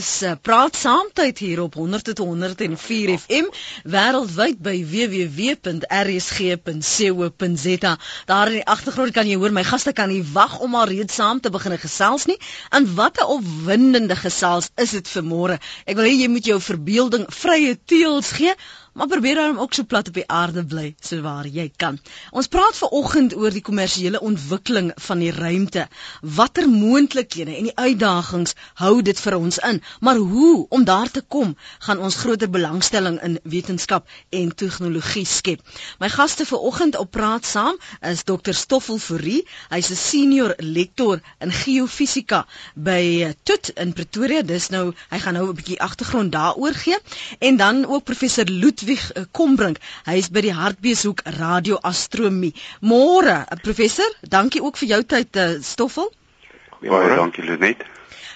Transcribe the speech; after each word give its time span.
Dis 0.00 0.22
uh, 0.24 0.30
praat 0.40 0.78
saamtyd 0.80 1.40
hier 1.44 1.60
op 1.60 1.74
100.104 1.76 3.10
FM 3.18 3.48
wêreldwyd 3.92 4.56
by 4.64 4.78
www.rsg.co.za. 4.88 5.50
Daar 8.30 8.48
in 8.48 8.56
die 8.56 8.64
agtergrond 8.74 9.12
kan 9.12 9.28
jy 9.28 9.36
hoor 9.42 9.52
my 9.52 9.64
gaste 9.68 9.92
kan 9.92 10.08
nie 10.08 10.22
wag 10.32 10.54
om 10.64 10.78
al 10.80 10.88
reeds 10.88 11.18
saam 11.20 11.42
te 11.44 11.52
begin 11.52 11.76
gesels 11.82 12.24
nie. 12.30 12.38
En 12.72 12.88
wat 12.96 13.20
'n 13.20 13.28
opwindende 13.36 14.16
gesels 14.16 14.70
is 14.80 14.90
dit 14.96 15.06
vir 15.16 15.24
môre. 15.34 15.56
Ek 15.84 15.96
wil 16.00 16.08
hê 16.08 16.16
jy 16.22 16.30
moet 16.32 16.48
jou 16.48 16.60
verbeelding 16.70 17.28
vrye 17.28 17.76
teels 17.84 18.32
gee 18.40 18.54
maar 18.92 19.06
probeer 19.06 19.34
dan 19.34 19.58
ook 19.58 19.74
so 19.74 19.84
plat 19.84 20.08
op 20.08 20.14
die 20.14 20.26
aarde 20.26 20.64
bly 20.64 20.94
so 21.00 21.20
waar 21.22 21.46
jy 21.46 21.70
kan. 21.76 21.98
Ons 22.30 22.48
praat 22.50 22.76
ver 22.76 22.88
oggend 22.88 23.34
oor 23.36 23.52
die 23.54 23.62
kommersiële 23.62 24.20
ontwikkeling 24.20 24.90
van 24.96 25.22
die 25.22 25.30
ruimte. 25.32 25.86
Watter 26.20 26.68
moontlikhede 26.68 27.54
en 27.56 27.68
die 27.68 27.76
uitdagings 27.76 28.54
hou 28.82 29.02
dit 29.02 29.20
vir 29.20 29.36
ons 29.38 29.58
in? 29.68 29.80
Maar 30.00 30.16
hoe 30.16 30.66
om 30.68 30.84
daar 30.84 31.10
te 31.10 31.22
kom, 31.22 31.54
gaan 31.78 32.02
ons 32.02 32.18
groter 32.22 32.50
belangstelling 32.50 33.20
in 33.22 33.38
wetenskap 33.42 34.08
en 34.30 34.54
tegnologie 34.54 35.26
skep. 35.26 35.62
My 36.02 36.08
gaste 36.08 36.46
vir 36.46 36.58
oggend 36.58 36.98
op 36.98 37.10
praat 37.10 37.46
saam 37.46 37.78
is 38.00 38.24
Dr 38.24 38.54
Stoffel 38.54 38.98
Fourie. 38.98 39.46
Hy's 39.70 39.90
'n 39.90 39.96
senior 39.96 40.54
lektor 40.58 41.20
in 41.40 41.52
geofisika 41.52 42.46
by 42.74 43.34
TUT 43.44 43.72
in 43.76 43.92
Pretoria. 43.92 44.42
Dis 44.42 44.68
nou, 44.68 44.92
hy 45.10 45.18
gaan 45.18 45.34
nou 45.34 45.48
'n 45.48 45.54
bietjie 45.54 45.80
agtergrond 45.80 46.32
daaroor 46.32 46.74
gee 46.74 46.98
en 47.38 47.56
dan 47.56 47.86
ook 47.86 48.04
professor 48.04 48.44
Loet 48.50 48.79
Ludwig 48.80 49.10
eh, 49.12 49.24
Kombrink. 49.32 49.78
Hy 50.06 50.16
is 50.20 50.30
by 50.32 50.40
die 50.44 50.54
Hartbeeshoek 50.56 51.20
Radioastronomie. 51.36 52.54
Môre, 52.80 53.44
eh, 53.44 53.58
professor, 53.62 54.08
dankie 54.22 54.62
ook 54.64 54.80
vir 54.80 54.88
jou 54.94 55.00
tyd, 55.04 55.36
uh, 55.36 55.48
Stoffel. 55.60 56.08
Baie 56.80 57.16
dankie, 57.16 57.44
Lenet. 57.44 57.84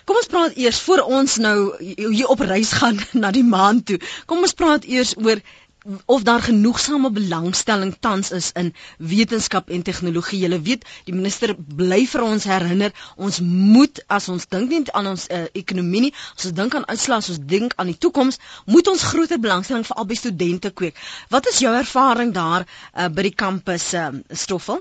Kom 0.04 0.18
ons 0.20 0.28
praat 0.28 0.56
eers 0.60 0.82
voor 0.84 1.00
ons 1.16 1.38
nou 1.40 1.56
hier 1.80 2.28
op 2.28 2.42
reis 2.44 2.74
gaan 2.76 3.00
na 3.22 3.30
die 3.32 3.44
maan 3.44 3.80
toe. 3.88 3.96
Kom 4.28 4.44
ons 4.44 4.52
praat 4.52 4.84
eers 4.84 5.14
oor 5.16 5.40
of 6.04 6.22
daar 6.22 6.40
genoegsame 6.40 7.10
belangstelling 7.10 7.96
tans 8.00 8.30
is 8.30 8.50
in 8.52 8.74
wetenskap 8.98 9.68
en 9.70 9.82
tegnologie. 9.82 10.40
Jy 10.48 10.60
weet, 10.62 10.86
die 11.04 11.14
minister 11.14 11.54
bly 11.56 12.04
vir 12.08 12.24
ons 12.24 12.46
herinner, 12.48 12.94
ons 13.16 13.40
moet 13.44 14.00
as 14.06 14.28
ons 14.32 14.46
dink 14.48 14.72
nie 14.72 14.82
aan 14.92 15.10
ons 15.12 15.26
uh, 15.28 15.44
ekonomie 15.52 16.06
nie, 16.06 16.14
as 16.36 16.48
ons 16.48 16.56
dink 16.56 16.74
aan 16.74 16.88
uitslae, 16.88 17.20
as 17.20 17.30
ons 17.34 17.42
dink 17.52 17.76
aan 17.76 17.92
die 17.92 17.98
toekoms, 17.98 18.40
moet 18.64 18.88
ons 18.88 19.04
groter 19.12 19.40
belangstelling 19.40 19.84
vir 19.84 20.00
albei 20.00 20.16
studente 20.16 20.72
kweek. 20.72 20.98
Wat 21.28 21.48
is 21.52 21.60
jou 21.60 21.74
ervaring 21.76 22.32
daar 22.32 22.64
uh, 22.64 23.08
by 23.08 23.28
die 23.28 23.36
kampus 23.36 23.92
uh, 23.94 24.08
Stoffel? 24.32 24.80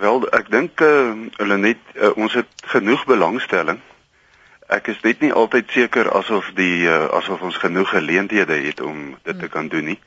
Wel, 0.00 0.24
ek 0.32 0.48
dink 0.48 0.80
uh, 0.80 1.12
hulle 1.36 1.58
net 1.60 1.80
uh, 1.98 2.14
ons 2.16 2.32
het 2.32 2.48
genoeg 2.72 3.04
belangstelling 3.10 3.82
ek 4.72 4.88
is 4.92 5.02
net 5.04 5.20
nie 5.20 5.32
altyd 5.32 5.70
seker 5.74 6.08
asof 6.16 6.52
die 6.56 6.86
uh, 6.88 7.08
asof 7.18 7.42
ons 7.44 7.58
genoeg 7.60 7.92
geleenthede 7.92 8.56
het 8.64 8.80
om 8.80 9.12
dit 9.22 9.38
te 9.38 9.48
kan 9.52 9.68
doen 9.68 9.92
nie. 9.92 9.98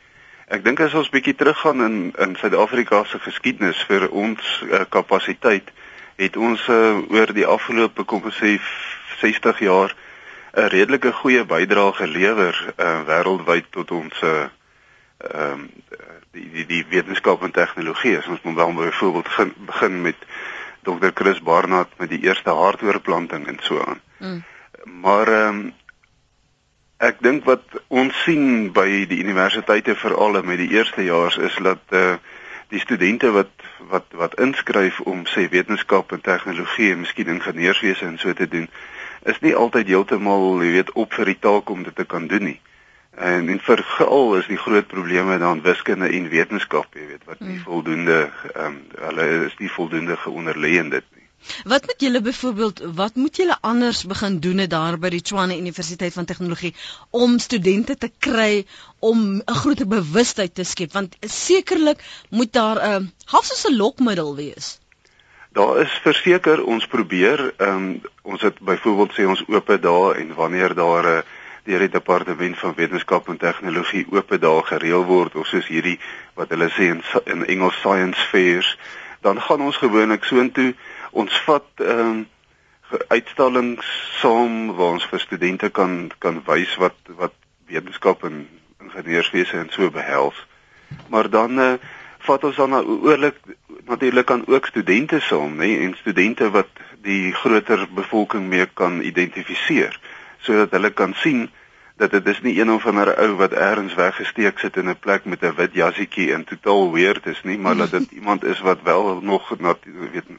Ek 0.47 0.63
dink 0.66 0.81
as 0.81 0.94
ons 0.97 1.09
bietjie 1.13 1.35
teruggaan 1.38 1.83
in 1.85 1.97
in 2.21 2.35
Suid-Afrika 2.39 3.03
se 3.09 3.19
geskiedenis 3.21 3.81
vir 3.89 4.08
ons 4.09 4.41
uh, 4.66 4.83
kapasiteit 4.89 5.69
het 6.21 6.38
ons 6.38 6.61
uh, 6.71 6.97
oor 7.11 7.33
die 7.36 7.45
afgelope 7.45 8.05
kom 8.09 8.25
ons 8.25 8.41
sê 8.41 8.55
60 9.21 9.61
jaar 9.67 9.95
'n 10.55 10.69
redelike 10.71 11.11
goeie 11.21 11.43
bydrae 11.43 11.93
gelewer 12.02 12.55
uh, 12.77 13.02
wêreldwyd 13.09 13.71
tot 13.71 13.91
ons 13.91 14.21
ehm 14.23 14.49
uh, 15.30 15.63
die 16.36 16.49
die 16.52 16.66
die 16.67 16.86
wetenskap 16.89 17.43
en 17.43 17.52
tegnologie. 17.52 18.17
Ons 18.27 18.41
moet 18.43 18.55
wel 18.55 18.73
byvoorbeeld 18.73 19.23
begin, 19.23 19.53
begin 19.58 20.02
met 20.02 20.19
Dr. 20.83 21.11
Chris 21.13 21.39
Barnard 21.41 21.89
met 21.97 22.09
die 22.09 22.23
eerste 22.27 22.49
hartoortplanting 22.49 23.47
en 23.47 23.58
so 23.61 23.80
aan. 23.83 24.02
Mm 24.19 24.43
maar 24.86 25.28
ehm 25.28 25.59
um, 25.59 25.73
ek 26.97 27.19
dink 27.19 27.44
wat 27.44 27.64
ons 27.88 28.16
sien 28.23 28.72
by 28.73 29.05
die 29.09 29.19
universiteite 29.19 29.95
veral 30.00 30.39
met 30.44 30.58
die 30.58 30.72
eerstejaars 30.77 31.38
is 31.38 31.55
dat 31.61 31.83
eh 31.92 32.00
uh, 32.00 32.17
die 32.67 32.80
studente 32.80 33.31
wat 33.31 33.52
wat 33.89 34.05
wat 34.11 34.39
inskryf 34.39 34.99
om 34.99 35.26
sê 35.30 35.49
wetenskap 35.49 36.11
en 36.11 36.21
tegnologie 36.21 36.92
en 36.92 36.99
miskien 36.99 37.27
ingenieurswese 37.27 38.05
en 38.05 38.17
so 38.17 38.33
te 38.33 38.48
doen 38.48 38.70
is 39.32 39.39
nie 39.42 39.55
altyd 39.55 39.87
heeltemal 39.87 40.64
jy 40.64 40.71
weet 40.77 40.93
op 40.93 41.14
vir 41.14 41.31
die 41.33 41.39
taak 41.39 41.70
om 41.70 41.83
dit 41.83 41.95
te 41.95 42.05
kan 42.05 42.27
doen 42.27 42.43
nie. 42.52 42.60
En 43.15 43.49
en 43.49 43.60
veral 43.64 44.36
is 44.37 44.48
die 44.48 44.60
groot 44.60 44.87
probleme 44.87 45.37
dan 45.37 45.61
wiskunde 45.61 46.10
en 46.10 46.30
wetenskap, 46.30 46.87
jy 46.93 47.05
weet, 47.08 47.23
wat 47.26 47.39
nie 47.39 47.55
mm. 47.55 47.64
voldoende 47.64 48.17
ehm 48.54 48.65
um, 48.65 48.81
hulle 49.08 49.27
is 49.45 49.55
nie 49.58 49.71
voldoende 49.71 50.17
geonderlei 50.17 50.77
in 50.77 50.89
dit 50.89 51.05
Wat 51.64 51.86
moet 51.86 52.02
julle 52.02 52.22
byvoorbeeld 52.22 52.82
wat 52.95 53.16
moet 53.16 53.36
julle 53.36 53.58
anders 53.61 54.06
begin 54.06 54.39
doen 54.39 54.67
daar 54.67 54.98
by 55.00 55.10
die 55.10 55.22
Tshwane 55.22 55.58
Universiteit 55.58 56.14
van 56.14 56.26
Tegnologie 56.26 56.73
om 57.10 57.39
studente 57.39 57.98
te 57.98 58.11
kry 58.20 58.66
om 59.00 59.42
'n 59.45 59.60
groter 59.61 59.88
bewustheid 59.88 60.55
te 60.55 60.64
skep 60.64 60.94
want 60.94 61.16
sekerlik 61.20 62.04
moet 62.30 62.54
daar 62.54 62.78
'n 62.82 63.04
uh, 63.04 63.08
half 63.26 63.45
soos 63.45 63.67
'n 63.67 63.78
lokmiddel 63.78 64.36
wees. 64.36 64.80
Daar 65.52 65.82
is 65.82 65.92
verseker 66.04 66.64
ons 66.64 66.88
probeer 66.88 67.54
um, 67.58 68.02
ons 68.22 68.42
het 68.42 68.60
byvoorbeeld 68.60 69.14
sê 69.14 69.28
ons 69.28 69.44
oop 69.48 69.67
dae 69.82 70.14
en 70.14 70.34
wanneer 70.36 70.76
daar 70.76 71.04
'n 71.04 71.17
uh, 71.17 71.23
deur 71.66 71.80
die 71.80 71.89
departement 71.89 72.58
van 72.58 72.76
wetenskap 72.78 73.30
en 73.30 73.38
tegnologie 73.42 74.05
oop 74.14 74.34
dae 74.42 74.61
gereël 74.70 75.05
word 75.05 75.36
of 75.36 75.48
soos 75.48 75.67
hierdie 75.67 75.98
wat 76.38 76.52
hulle 76.54 76.70
sê 76.70 76.92
in, 76.94 77.02
in 77.26 77.45
Engels 77.45 77.80
science 77.82 78.28
fairs 78.30 78.70
dan 79.26 79.42
gaan 79.42 79.64
ons 79.66 79.80
gewoonlik 79.82 80.28
soontoe 80.30 80.76
ons 81.21 81.42
vat 81.48 81.83
ehm 81.83 81.99
um, 81.99 82.23
uitstallings 83.09 83.87
saam 84.21 84.76
waar 84.77 84.93
ons 84.95 85.05
vir 85.09 85.20
studente 85.20 85.70
kan 85.73 86.11
kan 86.23 86.42
wys 86.45 86.76
wat 86.81 86.98
wat 87.21 87.33
wetenskap 87.67 88.23
en 88.27 88.45
ingenieurswese 88.83 89.58
en 89.58 89.71
so 89.73 89.89
behels. 89.92 90.37
Maar 91.09 91.30
dan 91.30 91.59
uh, 91.59 91.73
vat 92.27 92.43
ons 92.43 92.55
dan 92.55 92.75
oorlik 92.86 93.39
natuurlik 93.86 94.31
aan 94.31 94.48
ook 94.48 94.65
studente 94.65 95.20
saam, 95.20 95.58
nê, 95.61 95.71
en 95.86 95.95
studente 95.98 96.49
wat 96.52 96.70
die 97.05 97.33
groter 97.33 97.87
bevolking 97.93 98.48
mee 98.49 98.65
kan 98.73 99.02
identifiseer 99.02 99.99
sodat 100.45 100.73
hulle 100.77 100.92
kan 100.93 101.14
sien 101.17 101.48
dat 101.98 102.11
dit 102.11 102.27
is 102.27 102.42
nie 102.42 102.59
een 102.59 102.71
of 102.71 102.86
ander 102.86 103.14
ou 103.17 103.31
wat 103.39 103.54
eers 103.55 103.95
weggesteek 103.98 104.59
sit 104.59 104.77
in 104.77 104.89
'n 104.89 104.99
plek 104.99 105.25
met 105.25 105.43
'n 105.43 105.55
wit 105.55 105.73
jassietjie 105.73 106.33
en 106.33 106.43
totaal 106.43 106.92
weird 106.93 107.25
is 107.25 107.42
nie, 107.43 107.58
maar 107.58 107.77
dat 107.77 107.92
dit 107.92 108.11
iemand 108.20 108.43
is 108.43 108.59
wat 108.59 108.81
wel 108.83 109.21
nog 109.21 109.49
weet 110.11 110.30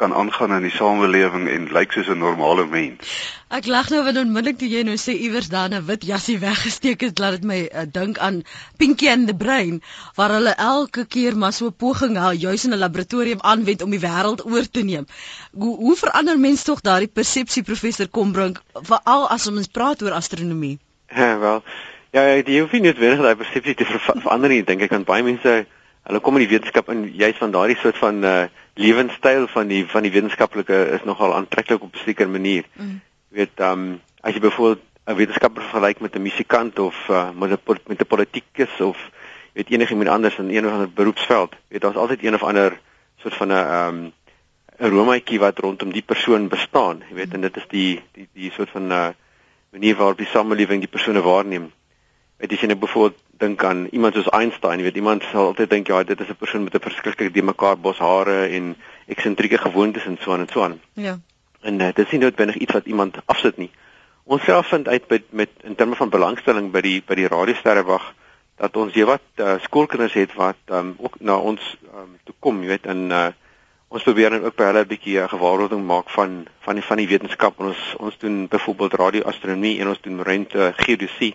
kan 0.00 0.14
aangaan 0.16 0.54
in 0.56 0.64
die 0.64 0.72
samelewing 0.72 1.44
en 1.52 1.68
lyk 1.76 1.92
soos 1.92 2.08
'n 2.08 2.18
normale 2.18 2.64
mens. 2.66 3.10
Ek 3.50 3.66
lag 3.66 3.90
nou 3.90 4.00
wanneer 4.04 4.24
onmiddellik 4.24 4.58
toe 4.58 4.68
jy 4.68 4.82
nou 4.86 4.96
sê 4.96 5.12
iewers 5.12 5.48
daar 5.52 5.68
'n 5.68 5.84
wit 5.86 6.04
jassie 6.08 6.38
weggesteek 6.38 7.00
het, 7.06 7.18
laat 7.18 7.36
dit 7.36 7.44
my 7.44 7.60
uh, 7.64 7.82
dink 7.92 8.18
aan 8.18 8.42
Pinky 8.78 9.08
and 9.12 9.26
the 9.26 9.34
Brain 9.34 9.82
waar 10.16 10.32
hulle 10.36 10.54
elke 10.56 11.04
keer 11.04 11.36
maar 11.36 11.52
so 11.52 11.66
'n 11.66 11.76
poging 11.76 12.16
hou 12.16 12.32
juis 12.34 12.64
in 12.64 12.72
'n 12.72 12.78
laboratorium 12.78 13.40
aanwend 13.40 13.82
om 13.82 13.90
die 13.90 14.00
wêreld 14.00 14.44
oor 14.44 14.70
te 14.70 14.82
neem. 14.82 15.06
Hoe, 15.52 15.76
hoe 15.76 15.96
verander 15.96 16.38
mens 16.38 16.62
tog 16.62 16.80
daardie 16.80 17.12
persepsie 17.12 17.62
professor 17.62 18.08
Kombrink 18.08 18.62
veral 18.74 19.28
as 19.28 19.46
ons 19.46 19.66
praat 19.66 20.02
oor 20.02 20.12
astronomie? 20.12 20.78
Ja, 21.14 21.38
wel. 21.38 21.62
Ja, 22.10 22.22
ja 22.26 22.42
die 22.42 22.60
hoef 22.60 22.72
nie 22.72 22.80
noodwendig 22.80 23.20
daai 23.20 23.36
persepsie 23.36 23.74
te 23.74 23.84
ver 23.84 24.00
verander 24.00 24.48
nie, 24.48 24.64
dink 24.64 24.82
ek 24.82 24.92
aan 24.92 25.04
baie 25.04 25.22
mense 25.22 25.66
hulle 26.08 26.20
kom 26.20 26.36
in 26.38 26.46
die 26.46 26.52
wetenskap 26.54 26.88
in 26.88 27.04
juis 27.12 27.36
van 27.38 27.50
daardie 27.50 27.76
soort 27.76 27.98
van 27.98 28.24
uh, 28.24 28.46
lewenstyl 28.74 29.46
van 29.46 29.68
die 29.68 29.86
van 29.86 30.02
die 30.02 30.12
wetenskaplike 30.12 30.78
is 30.96 31.04
nogal 31.04 31.34
aantreklik 31.34 31.82
op 31.82 31.94
'n 31.94 32.04
sekere 32.04 32.28
manier. 32.28 32.64
Mm. 32.74 33.00
Jy 33.30 33.36
weet, 33.36 33.56
ehm 33.56 33.72
um, 33.72 34.00
as 34.20 34.34
jy 34.34 34.40
byvoorbeeld 34.40 34.84
'n 35.06 35.14
wetenskaper 35.14 35.62
vergelyk 35.62 36.00
met 36.00 36.14
'n 36.14 36.22
musikant 36.22 36.78
of 36.78 36.96
uh, 37.08 37.30
met 37.30 37.50
'n 37.50 37.78
met 37.86 38.00
'n 38.00 38.06
politikus 38.06 38.80
of 38.80 38.98
weet 39.52 39.70
enigiemand 39.70 40.08
anders 40.08 40.38
in 40.38 40.50
een 40.50 40.66
of 40.66 40.72
ander 40.72 40.92
beroepsveld, 40.92 41.54
weet 41.68 41.80
daar's 41.80 41.96
altyd 41.96 42.24
een 42.24 42.34
of 42.34 42.42
ander 42.42 42.80
soort 43.16 43.34
van 43.34 43.48
'n 43.48 43.50
ehm 43.50 43.88
um, 43.88 44.12
'n 44.80 44.88
romaatjie 44.88 45.38
wat 45.38 45.58
rondom 45.58 45.92
die 45.92 46.02
persoon 46.02 46.48
bestaan. 46.48 47.02
Jy 47.08 47.14
weet, 47.14 47.34
en 47.34 47.40
dit 47.40 47.56
is 47.56 47.66
die 47.68 48.02
die 48.12 48.28
die 48.32 48.50
soort 48.50 48.70
van 48.70 48.86
'n 48.86 48.90
uh, 48.90 49.08
manier 49.70 49.96
waarop 49.96 50.18
die 50.18 50.26
samelewing 50.26 50.80
die 50.80 50.88
persone 50.88 51.20
waarneem. 51.22 51.72
Weet 52.36 52.50
jy, 52.50 52.56
as 52.56 52.62
jy 52.62 52.66
nou 52.66 52.78
byvoorbeeld 52.78 53.20
dink 53.40 53.64
aan 53.64 53.86
iemand 53.90 54.14
soos 54.14 54.28
Einstein, 54.36 54.78
jy 54.78 54.86
weet 54.88 55.00
iemand 55.00 55.24
sal 55.30 55.50
altyd 55.50 55.70
dink 55.70 55.88
ja, 55.88 56.02
dit 56.04 56.20
is 56.20 56.28
'n 56.28 56.38
persoon 56.38 56.64
met 56.64 56.74
'n 56.74 56.86
verskriklike 56.88 57.32
de 57.32 57.42
mekaar 57.42 57.78
bos 57.78 57.98
hare 57.98 58.46
en 58.46 58.76
eksentrieke 59.06 59.58
gewoontes 59.58 60.04
en 60.04 60.18
so 60.20 60.32
aan 60.32 60.40
en 60.40 60.52
so 60.52 60.62
aan. 60.62 60.80
Ja. 60.94 61.18
En 61.62 61.80
uh, 61.80 61.92
dit 61.92 62.06
is 62.06 62.10
nie 62.10 62.20
noodwendig 62.20 62.56
iets 62.56 62.72
wat 62.72 62.86
iemand 62.86 63.16
afsit 63.26 63.56
nie. 63.56 63.70
Ons 64.24 64.44
self 64.44 64.66
vind 64.66 64.88
uit 64.88 65.08
met, 65.08 65.22
met 65.30 65.50
in 65.62 65.74
terme 65.74 65.96
van 65.96 66.08
belangstelling 66.08 66.70
by 66.70 66.80
die 66.80 67.02
by 67.06 67.14
die 67.14 67.28
radiosterrewag 67.28 68.14
dat 68.56 68.76
ons 68.76 68.94
jy 68.94 69.04
wat 69.04 69.24
uh, 69.36 69.56
skoolkinders 69.64 70.12
het 70.12 70.34
wat 70.34 70.60
um, 70.68 70.94
ook 70.98 71.20
na 71.20 71.36
ons 71.36 71.76
um, 71.94 72.16
toe 72.24 72.34
kom, 72.38 72.62
jy 72.62 72.68
weet 72.68 72.86
in 72.86 73.10
uh, 73.10 73.28
ons 73.90 74.04
probeer 74.06 74.30
dan 74.30 74.44
ook 74.44 74.56
by 74.56 74.68
hulle 74.68 74.84
'n 74.84 74.90
bietjie 74.92 75.18
'n 75.20 75.28
gewaarwording 75.28 75.86
maak 75.86 76.10
van 76.10 76.46
van 76.60 76.74
die 76.74 76.84
van 76.84 76.96
die 76.96 77.08
wetenskap 77.08 77.58
ons 77.58 77.94
ons 77.98 78.18
doen 78.18 78.48
byvoorbeeld 78.48 78.94
radioastronomie 78.94 79.80
en 79.80 79.88
ons 79.88 80.00
doen 80.00 80.22
ruimte 80.22 80.72
geodesie 80.76 81.34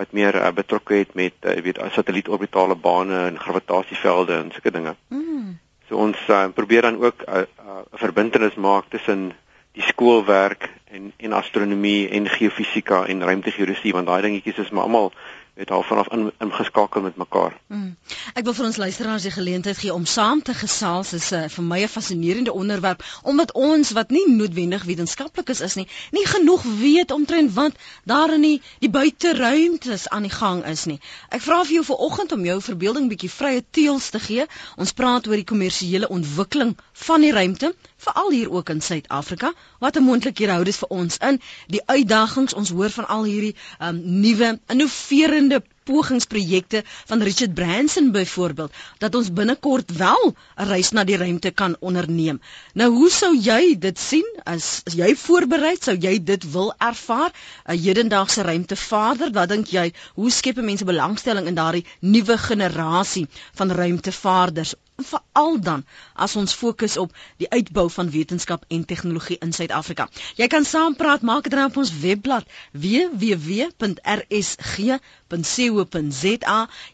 wat 0.00 0.12
meer 0.16 0.34
uh, 0.40 0.48
betrokke 0.56 0.94
het 1.02 1.14
met 1.14 1.36
uh, 1.44 1.58
weet 1.64 1.80
satellietorbitale 1.92 2.76
bane 2.76 3.26
en 3.26 3.38
gravitasievelde 3.38 4.38
en 4.38 4.50
sulke 4.54 4.72
dinge. 4.72 4.94
Mm. 5.12 5.58
So 5.88 6.00
ons 6.00 6.18
uh, 6.28 6.46
probeer 6.54 6.88
dan 6.88 7.00
ook 7.04 7.24
'n 7.26 7.36
uh, 7.36 7.44
uh, 7.66 7.82
verbintenis 8.04 8.54
maak 8.54 8.88
tussen 8.88 9.32
die 9.72 9.82
skoolwerk 9.82 10.70
en 10.90 11.12
en 11.16 11.32
astronomie 11.32 12.08
en 12.08 12.28
geofisika 12.28 13.04
en 13.06 13.22
ruimtegeodesy 13.22 13.92
want 13.92 14.06
daai 14.06 14.22
dingetjies 14.22 14.58
is 14.64 14.70
maar 14.70 14.88
almal 14.88 15.12
het 15.54 15.68
daarvan 15.68 15.98
af 15.98 16.08
in 16.08 16.32
ingeskakel 16.38 17.00
met 17.00 17.16
mekaar. 17.16 17.60
Mm. 17.66 17.96
Ek 18.34 18.44
wil 18.44 18.54
vir 18.54 18.64
ons 18.64 18.76
luisteraars 18.76 19.22
die 19.22 19.32
geleentheid 19.34 19.78
gee 19.78 19.94
om 19.94 20.06
saam 20.06 20.42
te 20.42 20.54
gesels. 20.54 21.10
Dit 21.10 21.20
is 21.20 21.32
uh, 21.32 21.44
vir 21.48 21.64
my 21.64 21.80
'n 21.82 21.88
fascinerende 21.88 22.52
onderwerp 22.52 23.04
omdat 23.22 23.52
ons 23.52 23.90
wat 23.90 24.10
nie 24.10 24.24
noodwendig 24.30 24.84
wetenskaplikes 24.84 25.60
is 25.60 25.74
nie, 25.74 25.88
nie 26.10 26.26
genoeg 26.26 26.62
weet 26.62 27.10
omtrent 27.10 27.52
wat 27.54 27.72
daar 28.04 28.32
in 28.34 28.40
die, 28.40 28.62
die 28.78 28.90
buiteruimtes 28.90 30.08
aan 30.08 30.22
die 30.22 30.36
gang 30.36 30.64
is 30.66 30.84
nie. 30.84 31.00
Ek 31.28 31.42
vra 31.42 31.64
vir 31.64 31.74
jou 31.74 31.84
vanoggend 31.84 32.32
om 32.32 32.44
jou 32.44 32.60
verbeelding 32.60 33.08
bietjie 33.08 33.30
vrye 33.30 33.64
teels 33.70 34.10
te 34.10 34.20
gee. 34.20 34.46
Ons 34.76 34.92
praat 34.92 35.26
oor 35.26 35.36
die 35.36 35.50
kommersiële 35.52 36.08
ontwikkeling 36.08 36.76
van 36.92 37.20
die 37.20 37.32
ruimte 37.32 37.74
veral 38.06 38.30
hier 38.30 38.50
ook 38.50 38.68
in 38.74 38.80
Suid-Afrika. 38.80 39.52
Wat 39.78 39.96
'n 39.96 40.02
moontlikhede 40.08 40.52
hou 40.52 40.64
dit 40.64 40.76
vir 40.76 40.88
ons 40.88 41.16
in? 41.30 41.40
Die 41.66 41.82
uitdagings, 41.86 42.54
ons 42.54 42.70
hoor 42.70 42.90
van 42.90 43.08
al 43.08 43.24
hierdie 43.24 43.54
um, 43.80 44.00
nuwe 44.20 44.58
innoverende 44.66 45.62
pogingsprojekte 45.90 46.82
van 47.06 47.22
Richard 47.22 47.54
Branson 47.54 48.10
byvoorbeeld 48.12 48.72
dat 48.98 49.14
ons 49.14 49.32
binnekort 49.32 49.96
wel 49.96 50.34
'n 50.56 50.68
reis 50.72 50.90
na 50.90 51.04
die 51.04 51.16
ruimte 51.16 51.50
kan 51.50 51.76
onderneem. 51.80 52.40
Nou 52.74 52.90
hoe 52.92 53.10
sou 53.10 53.32
jy 53.36 53.78
dit 53.78 53.98
sien 53.98 54.28
as, 54.44 54.82
as 54.86 54.94
jy 54.94 55.16
voorberei 55.16 55.76
sou 55.80 55.96
jy 55.96 56.22
dit 56.24 56.50
wil 56.52 56.72
ervaar 56.78 57.32
'n 57.66 57.78
hedendaagse 57.86 58.42
ruimtevader 58.42 59.32
wat 59.32 59.48
dink 59.48 59.66
jy 59.66 59.92
hoe 60.14 60.30
skep 60.30 60.56
mense 60.56 60.84
belangstelling 60.84 61.46
in 61.46 61.54
daardie 61.54 61.86
nuwe 62.00 62.38
generasie 62.38 63.26
van 63.54 63.70
ruimtevaarders 63.70 64.74
veral 65.04 65.60
dan 65.60 65.84
as 66.14 66.36
ons 66.36 66.54
fokus 66.54 66.96
op 66.96 67.12
die 67.36 67.50
uitbou 67.50 67.90
van 67.90 68.10
wetenskap 68.10 68.64
en 68.68 68.84
tegnologie 68.84 69.36
in 69.40 69.52
Suid-Afrika. 69.52 70.08
Jy 70.36 70.46
kan 70.46 70.64
saampraat, 70.64 71.22
maak 71.22 71.42
dit 71.42 71.52
dan 71.52 71.64
op 71.70 71.76
ons 71.76 71.98
webblad 72.00 72.44
www.rsg.co.za. 72.72 73.78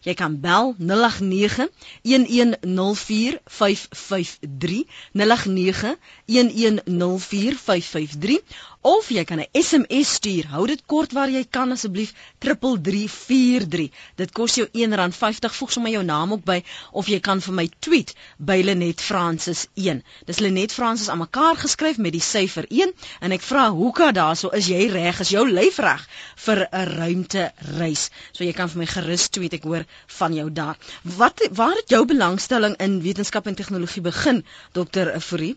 Jy 0.00 0.14
kan 0.14 0.40
bel 0.40 0.74
089 0.78 1.68
1104553 2.02 4.86
089 5.12 5.96
1104553 6.26 8.42
of 8.86 9.08
jy 9.10 9.24
kan 9.24 9.40
'n 9.40 9.48
SMS 9.52 10.12
stuur. 10.14 10.46
Hou 10.46 10.66
dit 10.66 10.82
kort 10.86 11.12
waar 11.12 11.30
jy 11.30 11.44
kan 11.50 11.72
asseblief 11.74 12.12
3343. 12.38 13.90
Dit 14.16 14.32
kos 14.32 14.54
jou 14.54 14.66
R1.50. 14.66 15.56
Voeg 15.58 15.72
sommer 15.72 15.92
jou 15.92 16.04
naam 16.04 16.32
ook 16.32 16.44
by 16.44 16.62
of 16.92 17.06
jy 17.06 17.20
kan 17.20 17.40
vir 17.40 17.54
my 17.54 17.68
tweet 17.78 18.14
by 18.38 18.62
Lenet 18.62 19.00
Francis 19.00 19.66
1. 19.74 20.02
Dis 20.26 20.38
Lenet 20.38 20.72
Francis 20.72 21.08
aan 21.08 21.18
mekaar 21.18 21.56
geskryf 21.56 21.98
met 21.98 22.12
die 22.12 22.22
syfer 22.22 22.64
1 22.68 22.92
en 23.20 23.32
ek 23.32 23.42
vra 23.42 23.70
hoeka 23.70 24.12
daarso 24.12 24.50
is 24.50 24.66
jy 24.66 24.86
reg? 24.90 25.20
Is 25.20 25.34
jou 25.34 25.50
lyf 25.50 25.78
reg 25.78 26.08
vir 26.36 26.68
'n 26.72 26.86
ruimte 26.96 27.52
reis? 27.78 28.10
So 28.32 28.44
jy 28.44 28.52
kan 28.52 28.68
vir 28.68 28.78
my 28.78 28.86
gerus 28.86 29.28
tweet. 29.28 29.54
Ek 29.54 29.64
hoor 29.64 29.84
van 30.06 30.34
jou 30.34 30.50
daar. 30.50 30.76
Wat 31.02 31.40
waar 31.50 31.74
het 31.74 31.88
jou 31.88 32.04
belangstelling 32.04 32.76
in 32.78 33.02
wetenskap 33.02 33.46
en 33.46 33.54
tegnologie 33.54 34.02
begin, 34.02 34.44
Dr. 34.72 35.20
Fourie? 35.20 35.56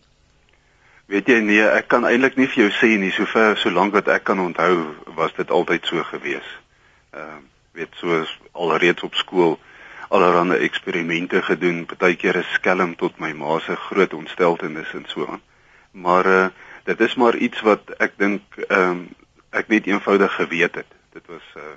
Weet 1.09 1.27
jy 1.27 1.39
nee, 1.41 1.63
ek 1.65 1.87
kan 1.89 2.05
eintlik 2.05 2.35
nie 2.37 2.45
vir 2.45 2.67
jou 2.67 2.71
sê 2.77 2.91
nie, 3.01 3.09
sover 3.09 3.55
solank 3.57 3.95
wat 3.97 4.11
ek 4.13 4.27
kan 4.29 4.39
onthou, 4.43 4.93
was 5.17 5.33
dit 5.33 5.49
altyd 5.49 5.87
so 5.89 6.03
gewees. 6.11 6.49
Ehm 7.17 7.39
uh, 7.39 7.45
weet 7.79 7.93
soos 7.95 8.31
alreeds 8.51 9.03
op 9.05 9.15
skool 9.15 9.53
allerlei 10.09 10.57
eksperimente 10.65 11.41
gedoen, 11.45 11.85
partykeer 11.85 12.41
is 12.41 12.53
skelm 12.57 12.95
tot 12.97 13.19
my 13.21 13.29
ma 13.37 13.59
se 13.59 13.75
groot 13.75 14.13
ontsteltenis 14.13 14.93
en 14.97 15.05
so 15.07 15.25
aan. 15.25 15.41
Maar 15.91 16.25
uh 16.25 16.47
dit 16.83 17.01
is 17.05 17.15
maar 17.15 17.35
iets 17.35 17.61
wat 17.61 17.91
ek 17.97 18.17
dink 18.17 18.41
ehm 18.67 18.89
um, 18.89 19.03
ek 19.49 19.67
net 19.67 19.85
eenvoudig 19.89 20.33
geweet 20.35 20.75
het. 20.75 20.91
Dit 21.13 21.25
was 21.25 21.45
'n 21.55 21.59
uh, 21.59 21.75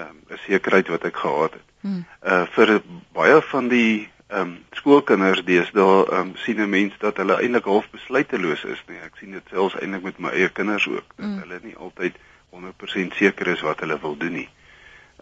ehm 0.00 0.08
um, 0.08 0.16
'n 0.30 0.40
sekerheid 0.46 0.88
wat 0.88 1.04
ek 1.04 1.16
gehad 1.16 1.52
het. 1.52 1.68
Hmm. 1.80 2.04
Uh 2.24 2.44
vir 2.56 2.80
baie 3.12 3.42
van 3.42 3.68
die 3.68 4.08
ehm 4.36 4.48
um, 4.48 4.64
skoolkinders 4.76 5.42
deesdae 5.48 6.04
ehm 6.04 6.20
um, 6.20 6.30
sien 6.36 6.60
'n 6.60 6.68
mens 6.68 6.94
dat 6.98 7.16
hulle 7.16 7.40
eintlik 7.40 7.64
half 7.64 7.90
besluiteloos 7.90 8.64
is 8.64 8.82
nie. 8.88 8.98
Ek 9.08 9.16
sien 9.16 9.32
dit 9.32 9.48
selfs 9.50 9.78
eintlik 9.80 10.02
met 10.02 10.18
my 10.18 10.30
eie 10.30 10.48
kinders 10.48 10.88
ook 10.88 11.08
dat 11.16 11.26
mm. 11.26 11.38
hulle 11.38 11.60
nie 11.62 11.76
altyd 11.76 12.14
100% 12.50 13.16
seker 13.16 13.46
is 13.46 13.60
wat 13.60 13.80
hulle 13.80 13.98
wil 14.00 14.16
doen 14.16 14.32
nie. 14.32 14.48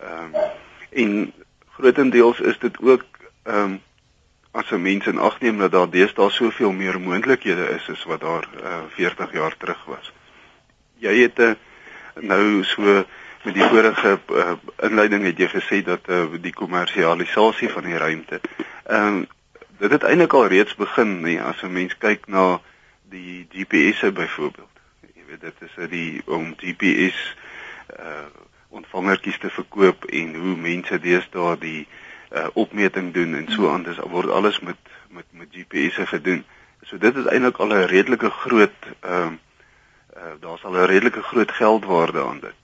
Ehm 0.00 0.34
um, 0.34 0.52
en 0.90 1.32
grootendeels 1.76 2.40
is 2.40 2.58
dit 2.58 2.80
ook 2.80 3.04
ehm 3.42 3.58
um, 3.58 3.80
as 4.50 4.70
'n 4.70 4.82
mens 4.82 5.06
in 5.06 5.18
ag 5.18 5.40
neem 5.40 5.58
dat 5.58 5.72
daar 5.72 5.90
deesdae 5.90 6.30
soveel 6.30 6.72
meer 6.72 7.00
moontlikhede 7.00 7.68
is 7.68 7.88
as 7.90 8.04
wat 8.04 8.20
daar 8.20 8.48
uh, 8.62 8.66
eh, 8.66 8.82
40 8.88 9.32
jaar 9.32 9.56
terug 9.56 9.84
was. 9.84 10.12
Jy 10.98 11.14
het 11.22 11.38
'n 11.38 11.42
uh, 11.42 11.54
nou 12.22 12.64
so 12.64 13.04
met 13.44 13.54
die 13.54 13.64
vorige 13.68 14.18
uh, 14.32 14.52
inleiding 14.76 15.24
het 15.24 15.38
jy 15.38 15.48
gesê 15.52 15.82
dat 15.84 16.08
uh, 16.08 16.24
die 16.40 16.52
kommersialisasie 16.52 17.68
van 17.68 17.84
die 17.88 17.96
ruimte 17.96 18.40
ehm 18.84 19.06
um, 19.06 19.26
dit 19.78 19.90
het 19.90 20.04
eintlik 20.06 20.32
al 20.32 20.46
reeds 20.46 20.74
begin 20.78 21.20
nee 21.20 21.40
as 21.42 21.62
'n 21.62 21.72
mens 21.72 21.96
kyk 21.98 22.26
na 22.26 22.60
die 23.10 23.46
GPS'e 23.50 24.12
byvoorbeeld. 24.12 24.76
Jy 25.14 25.22
weet 25.26 25.40
dit 25.40 25.54
is 25.66 25.88
die 25.90 26.22
om 26.24 26.54
GPS 26.56 27.36
uh, 27.98 28.30
ontvangertjies 28.68 29.38
te 29.38 29.50
verkoop 29.50 30.04
en 30.04 30.34
hoe 30.34 30.56
mense 30.56 30.98
deesdae 31.00 31.58
die 31.58 31.86
uh, 32.32 32.46
opmeting 32.54 33.12
doen 33.14 33.34
en 33.34 33.50
so 33.50 33.70
aan 33.70 33.82
dis 33.82 33.98
word 33.98 34.30
alles 34.30 34.60
met 34.60 34.76
met 35.10 35.26
met 35.30 35.48
GPS'e 35.50 36.06
gedoen. 36.06 36.44
So 36.82 36.98
dit 36.98 37.16
is 37.16 37.26
eintlik 37.26 37.56
al 37.56 37.74
'n 37.74 37.86
redelike 37.86 38.30
groot 38.30 38.80
ehm 39.00 39.36
uh, 39.36 39.38
uh, 40.16 40.34
daar's 40.40 40.64
al 40.64 40.76
'n 40.76 40.86
redelike 40.86 41.22
groot 41.22 41.50
geldwaarde 41.50 42.24
aan 42.24 42.40
dit 42.40 42.54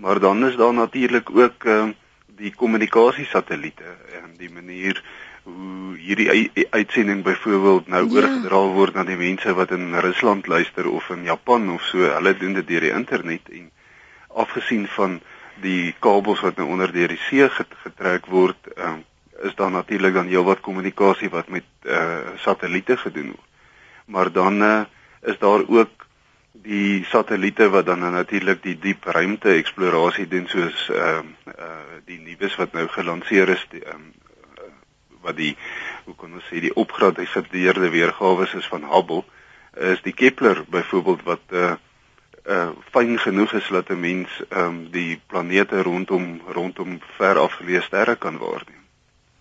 Maar 0.00 0.20
dan 0.20 0.46
is 0.46 0.56
daar 0.56 0.72
natuurlik 0.74 1.30
ook 1.30 1.64
uh, 1.64 1.88
die 2.36 2.54
kommunikasiesatelliete 2.54 3.84
en 4.22 4.32
die 4.36 4.50
manier 4.50 5.02
hoe 5.42 5.96
hierdie 5.96 6.52
uitsending 6.70 7.22
byvoorbeeld 7.22 7.88
nou 7.88 8.04
ja. 8.04 8.14
oorgedra 8.14 8.60
word 8.76 8.96
na 8.96 9.04
die 9.04 9.18
mense 9.20 9.52
wat 9.54 9.74
in 9.76 9.92
Rusland 10.00 10.46
luister 10.46 10.88
of 10.88 11.10
in 11.12 11.24
Japan 11.28 11.68
of 11.72 11.82
so. 11.82 12.00
Hulle 12.00 12.32
doen 12.36 12.56
dit 12.56 12.68
deur 12.68 12.86
die 12.86 12.94
internet 12.96 13.52
en 13.52 13.70
afgesien 14.28 14.88
van 14.96 15.20
die 15.60 15.92
kabels 16.00 16.40
wat 16.40 16.56
nou 16.56 16.70
onder 16.72 16.92
deur 16.92 17.12
die 17.12 17.20
see 17.28 17.48
getrek 17.52 18.28
word, 18.32 18.72
uh, 18.76 18.96
is 19.44 19.56
daar 19.56 19.70
natuurlik 19.70 20.16
dan 20.16 20.32
heelwat 20.32 20.64
kommunikasie 20.64 21.28
wat 21.28 21.48
met 21.48 21.68
uh, 21.84 22.36
satelliete 22.40 22.96
gedoen 22.96 23.34
word. 23.34 23.48
Maar 24.06 24.32
dan 24.32 24.62
uh, 24.62 24.80
is 25.28 25.38
daar 25.38 25.68
ook 25.68 26.08
die 26.62 27.04
satelliete 27.04 27.68
wat 27.70 27.86
dan 27.86 27.98
natuurlik 27.98 28.62
die 28.62 28.78
diep 28.78 29.04
ruimte 29.04 29.54
eksplorasie 29.54 30.28
doen 30.28 30.48
soos 30.48 30.88
ehm 30.88 31.34
uh, 31.46 31.54
uh, 31.58 31.98
die 32.04 32.18
nuus 32.20 32.56
wat 32.56 32.72
nou 32.72 32.88
gelanseer 32.88 33.48
is 33.48 33.66
die 33.70 33.84
um, 33.92 34.12
wat 35.20 35.36
die 35.36 35.56
hoe 36.04 36.14
kan 36.16 36.32
ons 36.32 36.48
sê 36.48 36.60
die 36.60 36.74
opgradeerde 36.74 37.90
weergawe 37.90 38.48
is 38.58 38.66
van 38.72 38.84
Hubble 38.88 39.24
is 39.92 40.02
die 40.02 40.12
Kepler 40.12 40.64
byvoorbeeld 40.68 41.22
wat 41.22 41.44
uh 41.52 41.76
uh 42.48 42.70
fyn 42.90 43.18
genoeg 43.18 43.52
is 43.52 43.68
dat 43.68 43.90
'n 43.90 44.00
mens 44.00 44.42
ehm 44.48 44.64
um, 44.64 44.90
die 44.90 45.20
planete 45.26 45.82
rondom 45.82 46.40
rondom 46.46 47.00
ver 47.16 47.38
afgeleë 47.38 47.82
sterre 47.82 48.16
kan 48.16 48.38
waarneem. 48.38 48.84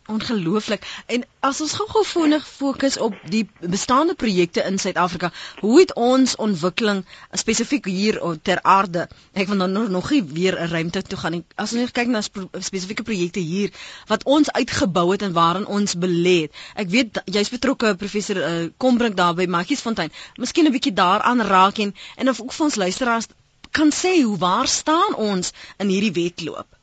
Ongelooflik. 0.10 0.86
En 1.06 1.24
as 1.46 1.62
ons 1.62 1.74
gou-gou 1.78 2.02
vinnig 2.06 2.46
fokus 2.48 2.98
op 2.98 3.14
die 3.30 3.44
bestaande 3.60 4.16
projekte 4.18 4.64
in 4.66 4.80
Suid-Afrika, 4.82 5.32
hoe 5.60 5.80
het 5.80 5.94
ons 5.94 6.36
ontwikkeling 6.36 7.04
spesifiek 7.38 7.86
hier 7.86 8.18
ter 8.42 8.62
aarde? 8.62 9.06
Ek 9.34 9.52
wil 9.52 9.60
nou 9.62 9.86
nog 9.90 10.10
nie 10.10 10.24
weer 10.24 10.58
'n 10.62 10.72
ruimte 10.72 11.02
toe 11.02 11.18
gaan 11.18 11.32
nie. 11.32 11.44
As 11.56 11.74
ons 11.74 11.92
kyk 11.92 12.08
na 12.08 12.22
spesifieke 12.22 13.04
projekte 13.04 13.40
hier 13.40 13.70
wat 14.08 14.24
ons 14.24 14.52
uitgebou 14.52 15.12
het 15.12 15.22
en 15.22 15.34
waarin 15.34 15.68
ons 15.68 15.96
belê 15.96 16.42
het. 16.42 16.52
Ek 16.76 16.90
weet 16.90 17.22
jy's 17.26 17.50
betrokke 17.50 17.96
professor 17.96 18.38
uh, 18.38 18.70
Kombrink 18.78 19.16
daar 19.16 19.34
by 19.34 19.46
Maggiesfontein. 19.46 20.12
Miskien 20.38 20.66
'n 20.66 20.72
bietjie 20.72 20.94
daaraan 20.94 21.42
raak 21.42 21.78
en 21.78 21.96
en 22.16 22.30
of 22.30 22.42
ook 22.42 22.54
vir 22.54 22.66
ons 22.66 22.76
luisteraars 22.76 23.28
kan 23.72 23.92
sê 23.92 24.22
hoe 24.24 24.38
waar 24.38 24.68
staan 24.68 25.16
ons 25.16 25.52
in 25.78 25.88
hierdie 25.88 26.12
wedloop? 26.12 26.79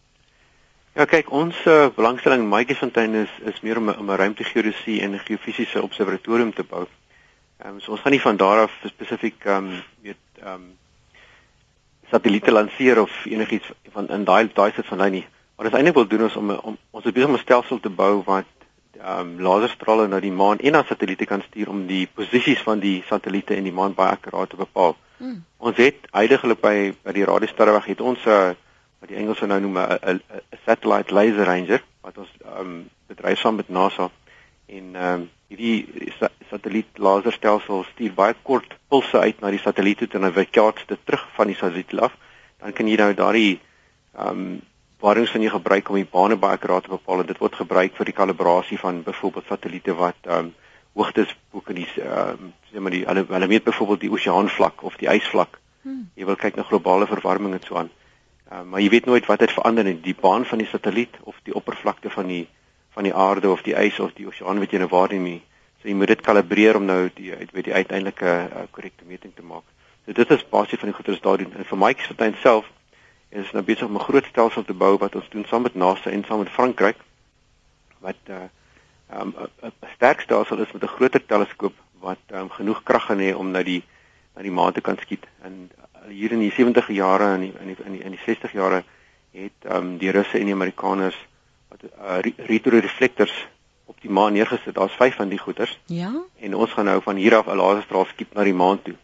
Ja, 0.97 1.05
kyk, 1.05 1.27
ons 1.29 1.59
uh, 1.69 1.91
belangstelling 1.93 2.41
in 2.41 2.49
Maatjiesfontein 2.49 3.19
is 3.21 3.33
is 3.45 3.59
meer 3.61 3.77
om 3.77 3.91
'n 3.91 4.17
ruimtegeodesy 4.17 4.95
en 5.05 5.13
'n 5.13 5.19
geofisiese 5.19 5.83
observatorium 5.83 6.53
te 6.55 6.65
bou. 6.65 6.87
Ehm 7.59 7.75
um, 7.75 7.81
so 7.81 7.91
ons 7.91 8.01
gaan 8.01 8.13
nie 8.13 8.21
van 8.21 8.37
daar 8.37 8.63
af 8.63 8.73
spesifiek 8.85 9.45
ehm 9.45 9.67
um, 9.67 9.83
weet 10.01 10.25
ehm 10.41 10.55
um, 10.55 10.79
satelliete 12.11 12.51
lanseer 12.51 13.01
of 13.01 13.13
enigiets 13.25 13.71
van 13.93 14.09
in 14.09 14.25
daai 14.25 14.49
daai 14.55 14.73
sit 14.73 14.87
van 14.87 14.99
daai 14.99 15.11
nie. 15.11 15.27
Wat 15.57 15.67
ons 15.67 15.75
eintlik 15.75 15.95
wil 15.95 16.07
doen 16.07 16.27
is 16.27 16.37
om 16.37 16.51
om 16.51 16.79
ons 16.91 17.05
besig 17.05 17.29
om 17.29 17.35
'n 17.35 17.45
stelsel 17.45 17.81
te 17.81 17.91
bou 17.91 18.23
wat 18.25 18.53
ehm 18.99 19.21
um, 19.21 19.41
laserstrale 19.41 20.09
na 20.09 20.21
die 20.21 20.33
maan 20.33 20.59
en 20.59 20.73
na 20.73 20.83
satelliete 20.83 21.25
kan 21.25 21.43
stuur 21.43 21.69
om 21.69 21.87
die 21.87 22.09
posisies 22.15 22.63
van 22.63 22.79
die 22.79 23.05
satelliete 23.07 23.57
in 23.57 23.65
die 23.65 23.73
maan 23.73 23.95
baie 23.95 24.17
akkuraat 24.17 24.51
te 24.51 24.57
bepaal. 24.57 24.97
Hmm. 25.17 25.45
Ons 25.57 25.77
het 25.77 25.97
heidaglik 26.11 26.61
by 26.61 26.95
by 27.03 27.13
die 27.13 27.25
radiosterreweg 27.25 27.85
het 27.85 28.01
ons 28.01 28.25
'n 28.25 28.29
uh, 28.29 28.55
wat 29.01 29.09
die 29.09 29.17
Engelse 29.17 29.47
nou 29.47 29.61
noem 29.61 29.79
'n 29.79 30.21
satellite 30.65 31.15
laser 31.15 31.45
ranger 31.45 31.83
wat 32.01 32.19
ons 32.19 32.33
um, 32.59 32.89
bedryf 33.07 33.39
saam 33.39 33.57
met 33.57 33.69
NASA 33.69 34.11
En 34.67 34.95
ehm 34.95 35.13
um, 35.13 35.31
hierdie 35.47 36.13
satelliet 36.51 36.99
laserstelsel 36.99 37.85
stuur 37.93 38.15
baie 38.15 38.35
kort 38.43 38.73
pulse 38.91 39.19
uit 39.19 39.41
na 39.41 39.53
die 39.55 39.61
satelliet 39.63 40.01
toe 40.03 40.09
en 40.19 40.25
dan 40.27 40.33
weerkaats 40.35 40.87
dit 40.91 41.05
terug 41.05 41.23
van 41.37 41.47
die 41.47 41.55
satelliet 41.55 41.95
af. 42.03 42.17
Dan 42.59 42.75
kan 42.75 42.89
jy 42.91 42.97
nou 42.99 43.13
daardie 43.15 43.61
ehm 44.17 44.41
um, 44.41 44.57
waarings 45.05 45.31
van 45.31 45.45
jy 45.45 45.53
gebruik 45.53 45.89
om 45.89 46.01
die 46.01 46.09
bane 46.17 46.39
baie 46.43 46.59
akkuraat 46.59 46.89
te 46.89 46.91
bepaal 46.91 47.23
en 47.23 47.31
dit 47.31 47.39
word 47.39 47.55
gebruik 47.55 47.95
vir 47.95 48.11
die 48.11 48.17
kalibrasie 48.17 48.79
van 48.83 49.03
byvoorbeeld 49.07 49.53
satelliete 49.53 49.95
wat 49.95 50.19
ehm 50.27 50.49
um, 50.49 50.55
hoogtes 50.99 51.37
ook 51.53 51.71
in 51.75 51.83
die 51.85 51.89
ehm 51.95 52.51
uh, 52.51 52.51
sê 52.73 52.83
maar 52.83 52.97
die 52.99 53.05
hulle 53.07 53.27
hulle 53.29 53.51
meet 53.55 53.71
byvoorbeeld 53.71 54.07
die 54.07 54.13
oseaanvlak 54.19 54.83
of 54.83 54.99
die 54.99 55.11
ysvlak. 55.15 55.61
Hmm. 55.87 56.09
Jy 56.19 56.27
wil 56.27 56.43
kyk 56.43 56.59
na 56.59 56.67
globale 56.67 57.07
verwarming 57.07 57.55
en 57.55 57.63
so 57.69 57.79
aan. 57.79 57.93
Uh, 58.53 58.63
maar 58.63 58.81
jy 58.81 58.89
weet 58.89 59.07
nooit 59.11 59.27
wat 59.27 59.39
dit 59.43 59.51
verander 59.51 59.87
in 59.87 60.01
die 60.01 60.15
baan 60.15 60.45
van 60.47 60.59
die 60.59 60.69
satelliet 60.71 61.17
of 61.23 61.39
die 61.43 61.55
oppervlakte 61.55 62.11
van 62.11 62.27
die 62.27 62.47
van 62.97 63.05
die 63.05 63.15
aarde 63.15 63.51
of 63.51 63.63
die 63.63 63.75
ys 63.77 63.99
of 64.01 64.13
die 64.17 64.27
oseaan 64.27 64.59
wat 64.59 64.71
jy 64.73 64.79
nou 64.81 64.89
waarneem. 64.89 65.43
So 65.83 65.89
jy 65.89 65.95
moet 65.95 66.09
dit 66.15 66.23
kalibreer 66.25 66.79
om 66.79 66.87
nou 66.89 67.11
die 67.15 67.35
uit 67.35 67.51
weet 67.53 67.65
die 67.65 67.75
uiteindelike 67.75 68.31
uh, 68.31 68.63
korrekte 68.71 69.05
uh, 69.05 69.09
meting 69.11 69.35
te 69.35 69.43
maak. 69.45 69.67
So 70.07 70.17
dit 70.17 70.31
is 70.31 70.49
basies 70.49 70.81
van 70.81 70.93
die 70.93 70.97
goeie 70.97 71.37
doen. 71.43 71.53
En 71.59 71.69
vir 71.69 71.79
Mike 71.79 72.07
se 72.07 72.15
tuin 72.15 72.39
self 72.41 72.71
is 73.29 73.51
nou 73.53 73.63
besig 73.63 73.89
om 73.89 73.99
'n 73.99 74.07
groot 74.09 74.25
stelsel 74.25 74.65
te 74.65 74.73
bou 74.73 74.97
wat 74.99 75.15
ons 75.15 75.29
doen 75.29 75.45
saam 75.45 75.63
met 75.63 75.75
NASA 75.75 76.11
en 76.11 76.25
saam 76.25 76.39
met 76.39 76.49
Frankryk 76.49 76.97
wat 77.99 78.23
uh, 78.31 78.47
um, 79.21 79.35
'n 79.63 79.73
sterk 79.95 80.21
stelsel 80.21 80.59
is 80.59 80.73
met 80.73 80.83
'n 80.83 80.95
groter 80.97 81.27
teleskoop 81.27 81.75
wat 82.01 82.23
um, 82.33 82.51
genoeg 82.51 82.83
krag 82.83 83.07
gaan 83.07 83.19
hê 83.19 83.35
om 83.35 83.51
na 83.51 83.63
die 83.63 83.83
na 84.37 84.45
die 84.45 84.53
maan 84.53 84.73
te 84.73 84.85
kan 84.85 84.99
skiet. 85.01 85.25
En 85.43 85.71
uh, 85.73 86.13
hier 86.13 86.33
in 86.37 86.45
die 86.45 86.53
70 86.53 86.93
jare 86.93 87.33
en 87.35 87.43
in, 87.43 87.55
in 87.61 87.73
die 87.73 87.77
in 87.85 87.97
die 87.97 88.03
in 88.05 88.15
die 88.15 88.23
60 88.25 88.53
jare 88.53 88.85
het 89.37 89.69
um, 89.73 89.97
die 89.99 90.11
Russe 90.11 90.39
en 90.39 90.49
die 90.49 90.55
Amerikaners 90.55 91.17
wat 91.73 91.83
uh, 91.89 92.21
retroreflektors 92.49 93.35
op 93.87 94.01
die 94.01 94.11
maan 94.11 94.33
neergesit. 94.33 94.75
Daar's 94.75 94.97
5 95.01 95.17
van 95.17 95.29
die 95.33 95.39
goeters. 95.39 95.79
Ja. 95.87 96.13
En 96.41 96.55
ons 96.55 96.73
gaan 96.73 96.85
nou 96.85 97.01
van 97.03 97.17
hier 97.17 97.37
af 97.37 97.47
'n 97.47 97.57
laserstraal 97.57 98.07
skiet 98.13 98.35
na 98.35 98.45
die 98.45 98.55
maan 98.55 98.83
toe. 98.83 98.95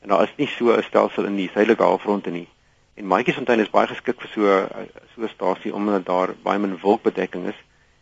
En 0.00 0.08
daar 0.08 0.22
is 0.22 0.34
nie 0.36 0.48
so 0.48 0.72
'n 0.72 0.82
stelsel 0.82 1.24
in 1.24 1.36
die 1.36 1.50
suidelike 1.52 1.82
halfronde 1.82 2.30
nie. 2.30 2.48
En 2.94 3.06
Matjiesfontein 3.06 3.60
is 3.60 3.70
baie 3.70 3.86
geskik 3.86 4.20
vir 4.20 4.30
so 4.34 4.68
so 5.14 5.22
'n 5.22 5.28
stasie 5.28 5.74
omdat 5.74 6.06
daar 6.06 6.34
baie 6.42 6.58
min 6.58 6.78
wolkbedekking 6.80 7.46
is 7.46 7.60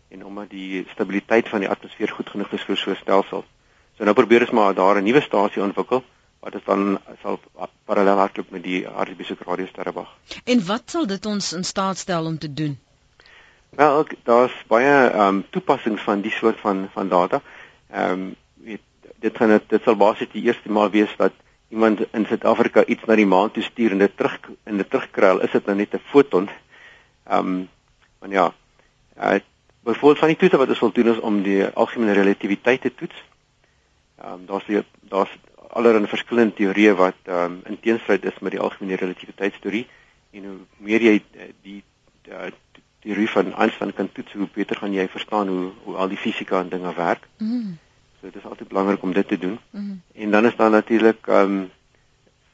en 0.08 0.24
omdat 0.24 0.50
die 0.50 0.86
stabiliteit 0.92 1.48
van 1.48 1.60
die 1.60 1.68
atmosfeer 1.68 2.08
goed 2.08 2.30
genoeg 2.30 2.52
is 2.52 2.62
vir 2.62 2.76
so 2.76 2.90
'n 2.90 2.96
stelsel. 2.96 3.44
So 3.96 4.04
nou 4.04 4.14
probeer 4.14 4.40
ons 4.40 4.50
maar 4.50 4.74
daar 4.74 4.96
'n 4.96 5.04
nuwe 5.04 5.20
stasie 5.20 5.62
ontwikkel 5.62 6.04
wat 6.40 6.52
dit 6.52 6.64
dan 6.64 6.98
sal 7.22 7.40
parallel 7.84 8.18
hardloop 8.18 8.50
met 8.50 8.62
die 8.62 8.88
Arabische 8.88 9.36
Radio 9.38 9.66
Sterrebag. 9.66 10.10
En 10.44 10.66
wat 10.66 10.90
sal 10.90 11.06
dit 11.06 11.26
ons 11.26 11.52
in 11.52 11.64
staat 11.64 11.98
stel 11.98 12.24
om 12.24 12.38
te 12.38 12.52
doen? 12.52 12.78
Wel, 13.70 14.06
daar's 14.24 14.54
baie 14.66 15.08
ehm 15.08 15.20
um, 15.26 15.44
toepassings 15.50 16.02
van 16.02 16.20
die 16.20 16.32
soort 16.32 16.60
van 16.60 16.88
van 16.92 17.08
data. 17.08 17.42
Ehm 17.90 18.12
um, 18.12 18.34
weet 18.54 18.82
dit 19.20 19.36
gaan 19.36 19.60
dit 19.68 19.82
sal 19.82 19.96
basies 19.96 20.32
die 20.32 20.42
eerste 20.42 20.70
maal 20.70 20.90
wees 20.90 21.16
wat 21.16 21.32
iemand 21.68 22.00
in 22.12 22.26
Suid-Afrika 22.26 22.84
iets 22.84 23.04
na 23.04 23.14
die 23.14 23.26
maan 23.26 23.50
toe 23.50 23.62
stuur 23.62 23.90
en 23.90 23.98
dit 23.98 24.16
terug 24.16 24.38
in 24.64 24.76
dit 24.76 24.90
terugkry, 24.90 25.36
is 25.42 25.50
dit 25.50 25.66
nou 25.66 25.76
net 25.76 25.94
'n 25.94 26.02
foton. 26.12 26.48
Ehm 27.26 27.46
um, 27.46 27.68
want 28.18 28.32
ja, 28.32 28.54
uh, 29.18 29.40
Byvoorbeeld 29.86 30.18
van 30.18 30.28
die 30.28 30.36
toetse 30.36 30.56
wat 30.56 30.68
ons 30.68 30.78
wil 30.78 30.92
doen 30.92 31.08
is 31.08 31.18
om 31.18 31.42
die 31.42 31.66
algemene 31.66 32.12
relativiteit 32.12 32.80
te 32.80 32.94
toets. 32.94 33.18
Ehm 34.18 34.32
um, 34.32 34.46
daar's 34.46 34.66
daar's 35.00 35.34
allerlei 35.78 36.10
verskillende 36.10 36.56
teorieë 36.58 36.94
wat 36.98 37.18
ehm 37.28 37.44
um, 37.44 37.60
in 37.70 37.80
teenstryd 37.80 38.24
is 38.30 38.38
met 38.40 38.56
die 38.56 38.60
algemene 38.60 38.98
relativiteitsteorie 39.00 39.86
en 40.36 40.44
hoe 40.50 40.58
meer 40.88 41.02
jy 41.08 41.14
eh, 41.16 41.50
die 41.62 41.82
uh, 42.28 42.50
teorie 43.04 43.28
van 43.30 43.52
Einstein 43.54 43.94
kan 43.94 44.12
toets, 44.12 44.32
hoe 44.32 44.48
beter 44.54 44.76
gaan 44.76 44.92
jy 44.92 45.06
verstaan 45.08 45.48
hoe 45.48 45.70
hoe 45.84 45.96
al 45.96 46.08
die 46.12 46.20
fisika 46.20 46.60
en 46.60 46.68
dinge 46.68 46.92
werk. 46.94 47.28
Mm. 47.38 47.78
So 48.18 48.30
dit 48.30 48.36
is 48.42 48.48
altyd 48.48 48.68
belangrik 48.68 49.02
om 49.02 49.12
dit 49.12 49.28
te 49.28 49.38
doen. 49.38 49.58
Mm. 49.70 50.00
En 50.14 50.30
dan 50.30 50.46
is 50.46 50.56
daar 50.56 50.70
natuurlik 50.70 51.26
ehm 51.26 51.58
um, 51.58 51.70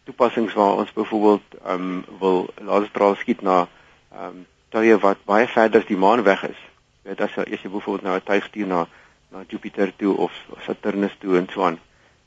toepassings 0.04 0.54
waar 0.54 0.82
ons 0.82 0.92
byvoorbeeld 0.92 1.60
ehm 1.64 1.88
um, 1.88 2.04
wil 2.18 2.48
laserstraal 2.60 3.14
skiet 3.14 3.42
na 3.42 3.68
ehm 4.12 4.26
um, 4.26 4.46
tye 4.72 4.98
wat 4.98 5.24
baie 5.28 5.46
verder 5.46 5.80
as 5.80 5.88
die 5.88 6.00
maan 6.00 6.22
weg 6.24 6.42
is 6.48 6.60
weet 7.02 7.20
as 7.20 7.34
jy 7.36 7.44
as 7.54 7.64
jy 7.64 7.70
byvoorbeeld 7.70 8.06
nou 8.08 8.16
'n 8.16 8.24
tuig 8.24 8.44
stuur 8.44 8.66
na 8.66 8.86
na 9.32 9.44
Jupiter 9.48 9.92
toe 9.96 10.16
of 10.16 10.32
Saturnus 10.66 11.16
toe 11.18 11.36
en 11.38 11.48
so 11.52 11.64
aan 11.64 11.78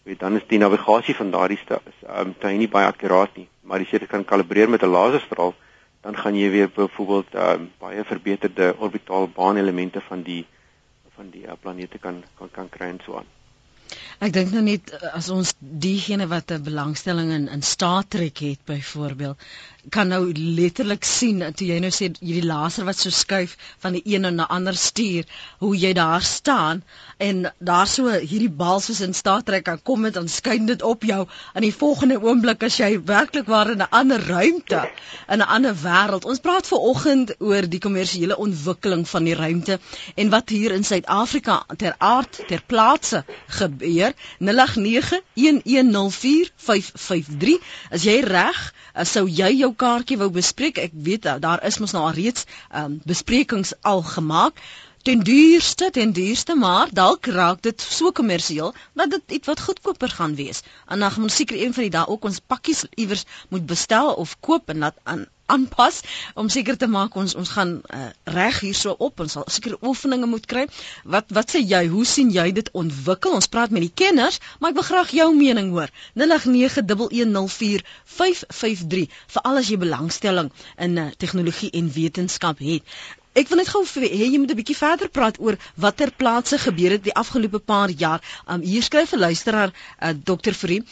weet 0.06 0.20
dan 0.20 0.36
is 0.38 0.48
die 0.48 0.62
navigasie 0.62 1.16
van 1.16 1.32
daardie 1.32 1.60
ehm 1.68 1.84
um, 2.18 2.34
tuig 2.40 2.58
nie 2.58 2.72
baie 2.78 2.88
akkuraat 2.88 3.38
nie 3.38 3.48
maar 3.62 3.82
as 3.82 3.92
jy 3.92 4.00
dit 4.04 4.10
kan 4.10 4.26
kalibreer 4.26 4.70
met 4.70 4.84
'n 4.84 4.94
laserstraal 4.98 5.56
dan 6.02 6.18
gaan 6.18 6.36
jy 6.38 6.50
weer 6.50 6.70
byvoorbeeld 6.70 7.34
ehm 7.34 7.62
um, 7.62 7.72
baie 7.80 8.04
verbeterde 8.04 8.76
orbitaal 8.78 9.28
baanelemente 9.28 10.02
van 10.10 10.22
die 10.22 10.46
van 11.16 11.30
die 11.32 11.46
uh, 11.48 11.56
planete 11.62 11.98
kan 11.98 12.24
kan 12.38 12.52
kan 12.52 12.70
kry 12.70 12.92
en 12.94 13.00
so 13.06 13.18
aan. 13.18 13.32
Ek 14.26 14.34
dink 14.34 14.52
nou 14.52 14.62
net 14.66 14.92
eh, 14.92 15.14
as 15.18 15.30
ons 15.34 15.54
diegene 15.60 16.28
wat 16.28 16.52
'n 16.52 16.64
belangstelling 16.64 17.32
in 17.32 17.48
in 17.48 17.62
Star 17.62 18.04
Trek 18.08 18.38
het 18.38 18.62
byvoorbeeld 18.66 19.38
kan 19.90 20.08
nou 20.08 20.32
letterlik 20.34 21.06
sien 21.06 21.44
toe 21.56 21.68
jy 21.68 21.80
nou 21.80 21.92
sê 21.94 22.10
hierdie 22.20 22.46
laser 22.46 22.86
wat 22.86 22.98
so 22.98 23.10
skuif 23.10 23.58
van 23.84 23.94
die 23.98 24.04
een 24.06 24.22
na 24.22 24.32
die 24.32 24.50
ander 24.58 24.76
stuur 24.76 25.24
hoe 25.60 25.74
jy 25.78 25.94
daar 25.94 26.22
staan 26.22 26.84
en 27.18 27.46
daar 27.60 27.88
so 27.88 28.10
hierdie 28.10 28.50
bal 28.50 28.80
soos 28.80 29.02
in 29.02 29.14
Star 29.14 29.44
Trek 29.44 29.66
kan 29.66 29.82
kom 29.84 30.02
met 30.02 30.14
dan 30.14 30.28
skyn 30.28 30.66
dit 30.66 30.82
op 30.82 31.04
jou 31.04 31.28
in 31.56 31.62
die 31.62 31.74
volgende 31.74 32.20
oomblik 32.22 32.64
as 32.64 32.80
jy 32.80 33.00
werklik 33.06 33.48
waar 33.48 33.72
in 33.72 33.82
'n 33.82 33.90
ander 33.90 34.22
ruimte 34.28 34.82
in 35.30 35.40
'n 35.40 35.50
ander 35.58 35.76
wêreld 35.84 36.26
ons 36.26 36.40
praat 36.40 36.68
ver 36.68 36.78
oggend 36.78 37.36
oor 37.40 37.70
die 37.70 37.80
kommersiële 37.80 38.38
ontwikkeling 38.38 39.08
van 39.10 39.24
die 39.24 39.36
ruimte 39.36 39.80
en 40.16 40.30
wat 40.30 40.50
hier 40.50 40.72
in 40.72 40.84
Suid-Afrika 40.84 41.66
ter 41.78 41.96
aard 41.98 42.44
ter 42.48 42.62
plaatse 42.66 43.24
gebeur. 43.48 44.14
0891104553 44.40 44.50
as 47.92 48.04
jy 48.08 48.20
reg? 48.26 48.74
Sou 49.04 49.28
jy 49.28 49.52
jou 49.60 49.75
kaartjie 49.76 50.18
wou 50.22 50.30
bespreek. 50.34 50.78
Ek 50.82 50.96
weet 51.08 51.28
daar 51.40 51.64
is 51.68 51.80
mos 51.84 51.94
nou 51.96 52.04
al 52.08 52.18
reeds 52.18 52.46
um, 52.74 53.00
besprekings 53.06 53.74
al 53.82 54.02
gemaak. 54.16 54.60
Ten 55.06 55.20
duurste, 55.22 55.92
ten 55.92 56.12
duurste, 56.18 56.56
maar 56.56 56.90
dalk 56.90 57.26
raak 57.30 57.60
dit 57.62 57.82
so 57.82 58.10
kommersieel 58.12 58.72
dat 58.98 59.10
dit 59.14 59.22
iets 59.38 59.48
wat 59.48 59.60
goedkoper 59.62 60.10
gaan 60.10 60.36
wees. 60.36 60.62
En 60.90 61.00
dan 61.00 61.12
gaan 61.12 61.24
ons 61.28 61.36
seker 61.36 61.62
een 61.62 61.74
van 61.74 61.84
die 61.86 61.92
dae 61.94 62.08
ook 62.08 62.24
ons 62.26 62.40
pakkies 62.54 62.86
iewers 62.96 63.24
moet 63.50 63.66
bestel 63.70 64.14
of 64.24 64.40
koop 64.40 64.70
en 64.74 64.78
laat 64.82 64.98
aan 65.04 65.26
aanpas 65.46 66.02
om 66.34 66.50
seker 66.50 66.78
te 66.82 66.88
maak 66.90 67.16
ons 67.22 67.36
ons 67.42 67.50
gaan 67.58 67.72
uh, 67.98 68.08
reg 68.38 68.60
hierso 68.66 68.96
op 69.08 69.20
ons 69.26 69.32
sal 69.38 69.46
seker 69.58 69.76
oefeninge 69.90 70.26
moet 70.32 70.46
kry. 70.54 70.64
Wat 71.16 71.26
wat 71.38 71.48
sê 71.54 71.60
jy? 71.62 71.84
Hoe 71.92 72.06
sien 72.14 72.30
jy 72.34 72.48
dit 72.60 72.70
ontwikkel? 72.74 73.32
Ons 73.38 73.52
praat 73.58 73.72
met 73.78 73.86
die 73.86 73.98
kenners, 74.04 74.42
maar 74.58 74.70
ek 74.74 74.80
wil 74.80 74.90
graag 74.90 75.10
jou 75.20 75.30
mening 75.38 75.70
hoor. 75.76 75.90
0891104553 76.24 76.26
veral 79.38 79.62
as 79.62 79.70
jy 79.70 79.78
belangstelling 79.86 80.50
in 80.88 80.98
uh, 80.98 81.06
tegnologie 81.26 81.72
en 81.78 81.94
wetenskap 82.00 82.58
het. 82.72 82.84
Ek 83.36 83.50
wil 83.52 83.60
net 83.60 83.68
gou 83.68 83.82
hê 83.84 84.08
jy 84.16 84.38
moet 84.40 84.52
'n 84.54 84.58
bietjie 84.58 84.78
verder 84.80 85.10
praat 85.16 85.38
oor 85.44 85.58
watter 85.84 86.12
plase 86.22 86.58
gebeur 86.66 86.94
het 86.96 87.02
die 87.04 87.16
afgelope 87.22 87.60
paar 87.72 87.92
jaar. 88.04 88.22
Um 88.48 88.62
hier 88.62 88.84
skryf 88.88 89.12
'n 89.12 89.20
luisteraar 89.20 89.74
uh, 89.76 90.14
Dr. 90.30 90.54
Frie, 90.60 90.84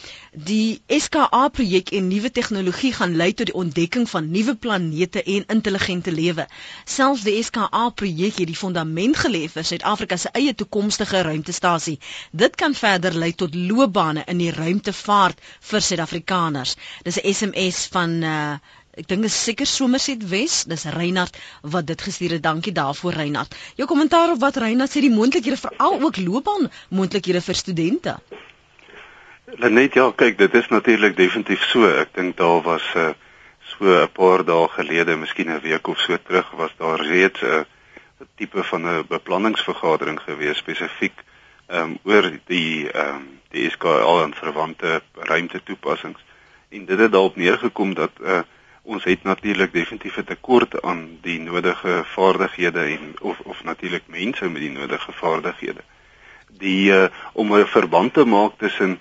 die 0.50 0.82
SKA 1.04 1.48
projek 1.48 1.92
en 1.96 2.08
nuwe 2.08 2.30
tegnologie 2.30 2.92
gaan 2.98 3.16
lei 3.16 3.30
tot 3.32 3.46
die 3.46 3.56
ontdekking 3.62 4.04
van 4.10 4.28
nuwe 4.30 4.54
planete 4.66 5.22
en 5.22 5.48
intelligente 5.56 6.12
lewe. 6.12 6.46
Selfs 6.84 7.24
die 7.24 7.42
SKA 7.42 7.88
projek 8.02 8.36
het 8.42 8.52
die 8.52 8.60
fondament 8.64 9.16
gelê 9.24 9.48
vir 9.48 9.64
Suid-Afrika 9.64 10.20
se 10.20 10.28
eie 10.36 10.54
toekomstige 10.54 11.24
ruimtestasie. 11.30 11.98
Dit 12.30 12.60
kan 12.60 12.74
verder 12.74 13.16
lei 13.24 13.32
tot 13.32 13.54
loopbane 13.54 14.28
in 14.28 14.44
die 14.44 14.52
ruimtevaart 14.52 15.40
vir 15.72 15.80
Suid-Afrikaners. 15.80 16.76
Dis 17.08 17.16
'n 17.16 17.32
SMS 17.32 17.86
van 17.96 18.22
uh, 18.22 18.56
Ek 18.94 19.08
dink 19.10 19.24
is 19.26 19.34
seker 19.34 19.66
Somerset 19.66 20.22
Wes, 20.30 20.60
dis 20.70 20.84
Reinhard 20.94 21.34
wat 21.74 21.86
dit 21.88 22.02
gestuur 22.06 22.36
het. 22.36 22.42
Dankie 22.44 22.72
daarvoor 22.72 23.16
Reinhard. 23.18 23.56
Jou 23.74 23.88
kommentaar 23.90 24.36
op 24.36 24.40
wat 24.44 24.60
Reinhard 24.62 24.92
sê 24.92 25.02
die 25.02 25.10
moontlikhede 25.10 25.58
veral 25.58 25.98
ook 25.98 26.20
loopbaan 26.22 26.70
moontlikhede 26.94 27.42
vir 27.42 27.58
studente. 27.58 28.14
Net 29.58 29.98
ja, 29.98 30.06
kyk, 30.14 30.38
dit 30.38 30.54
is 30.54 30.70
natuurlik 30.70 31.16
definitief 31.18 31.66
so. 31.72 31.90
Ek 31.90 32.14
dink 32.14 32.38
daar 32.38 32.62
was 32.62 32.86
uh, 32.94 33.10
so 33.74 33.90
'n 33.90 34.08
paar 34.14 34.46
dae 34.46 34.68
gelede, 34.78 35.16
miskien 35.16 35.50
'n 35.50 35.60
week 35.66 35.88
of 35.88 35.98
so 35.98 36.16
terug, 36.16 36.50
was 36.62 36.70
daar 36.78 37.02
reeds 37.02 37.42
'n 37.42 37.66
uh, 37.66 38.30
tipe 38.38 38.62
van 38.62 38.86
'n 38.86 39.06
beplanningsvergadering 39.08 40.20
gewees 40.20 40.58
spesifiek 40.58 41.18
um, 41.68 41.98
oor 42.04 42.30
die 42.46 42.90
ehm 42.90 43.16
um, 43.16 43.28
die 43.50 43.70
SKA 43.70 44.22
en 44.22 44.34
verwante 44.34 45.02
ruimte 45.14 45.62
toepassings. 45.62 46.20
En 46.70 46.84
dit 46.84 46.98
het 46.98 47.12
daarop 47.12 47.36
neergekom 47.36 47.94
dat 47.94 48.10
'n 48.18 48.26
uh, 48.26 48.42
ons 48.84 49.04
het 49.04 49.22
natuurlik 49.22 49.72
definitief 49.72 50.16
'n 50.16 50.24
tekort 50.24 50.82
aan 50.82 51.18
die 51.22 51.40
nodige 51.40 52.02
vaardighede 52.04 52.80
en 52.80 53.14
of 53.20 53.40
of 53.40 53.64
natuurlik 53.64 54.02
mense 54.06 54.48
met 54.48 54.60
die 54.60 54.70
nodige 54.70 55.12
vaardighede. 55.12 55.82
Die 56.48 56.92
uh, 56.92 57.04
om 57.32 57.54
'n 57.54 57.66
verband 57.66 58.14
te 58.14 58.24
maak 58.24 58.52
tussen 58.58 59.00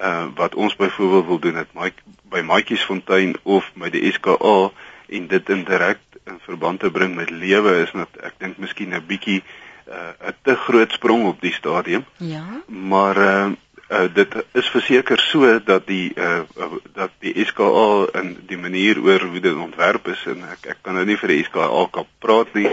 uh, 0.00 0.24
wat 0.34 0.54
ons 0.54 0.76
byvoorbeeld 0.76 1.26
wil 1.26 1.38
doen 1.38 1.54
het 1.54 1.72
Mike 1.72 2.02
by 2.22 2.40
Maatjiesfontein 2.40 3.34
of 3.42 3.70
met 3.74 3.92
die 3.92 4.12
SKA 4.12 4.70
en 5.08 5.26
dit 5.26 5.48
in 5.48 5.64
direk 5.64 5.98
in 6.24 6.38
verband 6.40 6.80
te 6.80 6.90
bring 6.90 7.14
met 7.14 7.30
lewe 7.30 7.76
is 7.82 7.92
net 7.92 8.08
ek 8.20 8.34
dink 8.38 8.56
miskien 8.56 8.94
'n 8.94 9.06
bietjie 9.06 9.42
uh, 9.88 10.28
'n 10.28 10.36
te 10.42 10.56
groot 10.56 10.92
sprong 10.92 11.26
op 11.26 11.40
die 11.40 11.52
stadium. 11.52 12.04
Ja. 12.16 12.62
Maar 12.66 13.16
uh, 13.16 13.50
uh, 13.90 14.06
dit 14.14 14.36
is 14.52 14.68
verseker 14.68 15.20
so 15.20 15.58
dat 15.64 15.86
die 15.86 16.12
uh, 16.16 16.42
uh, 16.58 16.70
dat 16.94 17.10
die 17.24 17.34
SKA 17.44 18.20
in 18.20 18.36
die 18.48 18.58
manier 18.58 19.00
oor 19.02 19.20
hoe 19.20 19.40
dit 19.40 19.54
ontwerp 19.54 20.08
is 20.08 20.24
en 20.30 20.44
ek 20.52 20.70
ek 20.74 20.82
kan 20.82 20.98
nou 20.98 21.04
nie 21.04 21.18
vir 21.20 21.34
die 21.34 21.44
SKA 21.44 21.86
kan 21.92 22.08
praat 22.18 22.54
nie. 22.54 22.70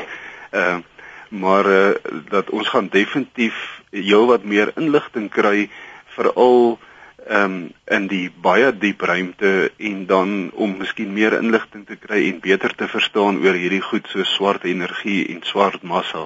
Uh, 0.52 0.80
maar 1.32 1.66
uh, 1.66 1.92
dat 2.30 2.50
ons 2.50 2.68
gaan 2.68 2.90
definitief 2.92 3.58
heelwat 3.92 4.44
meer 4.44 4.74
inligting 4.76 5.30
kry 5.32 5.70
veral 6.16 6.80
ehm 7.28 7.44
um, 7.44 7.58
in 7.86 8.08
die 8.10 8.32
baie 8.42 8.72
diep 8.74 9.02
ruimte 9.06 9.72
en 9.78 10.06
dan 10.10 10.50
om 10.58 10.78
miskien 10.78 11.14
meer 11.14 11.36
inligting 11.38 11.86
te 11.86 11.96
kry 11.96 12.24
en 12.32 12.40
beter 12.42 12.74
te 12.76 12.88
verstaan 12.90 13.38
oor 13.44 13.54
hierdie 13.54 13.84
goed 13.86 14.08
so 14.10 14.24
swart 14.26 14.66
energie 14.66 15.28
en 15.30 15.44
swart 15.46 15.84
massa 15.84 16.26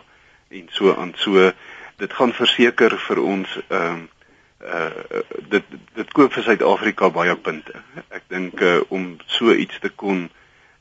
en 0.49 0.69
so 0.71 0.95
aan 0.95 1.11
so 1.19 1.51
dit 1.99 2.13
gaan 2.13 2.31
verseker 2.33 2.95
vir 3.07 3.21
ons 3.21 3.57
ehm 3.67 3.91
um, 3.91 4.03
uh 4.65 5.21
dit 5.49 5.63
dit 5.95 6.13
koop 6.13 6.33
vir 6.33 6.43
Suid-Afrika 6.43 7.09
baie 7.09 7.35
punte. 7.35 7.83
Ek 8.09 8.23
dink 8.33 8.61
uh, 8.61 8.81
om 8.89 9.15
so 9.25 9.53
iets 9.53 9.79
te 9.79 9.89
kon 9.89 10.29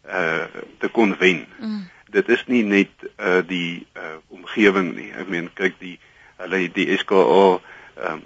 uh 0.09 0.47
te 0.79 0.89
kon 0.89 1.17
wen. 1.19 1.45
Mm 1.59 1.83
dit 2.15 2.29
is 2.29 2.47
nie 2.47 2.63
net 2.63 3.07
uh 3.19 3.43
die 3.47 3.87
uh 3.99 4.17
omgewing 4.35 4.95
nie. 4.95 5.11
Ek 5.19 5.31
meen 5.31 5.51
kyk 5.59 5.79
die 5.83 5.97
hulle 6.43 6.65
die 6.79 6.89
SKA 6.99 7.21
ehm 7.21 8.13
um, 8.13 8.25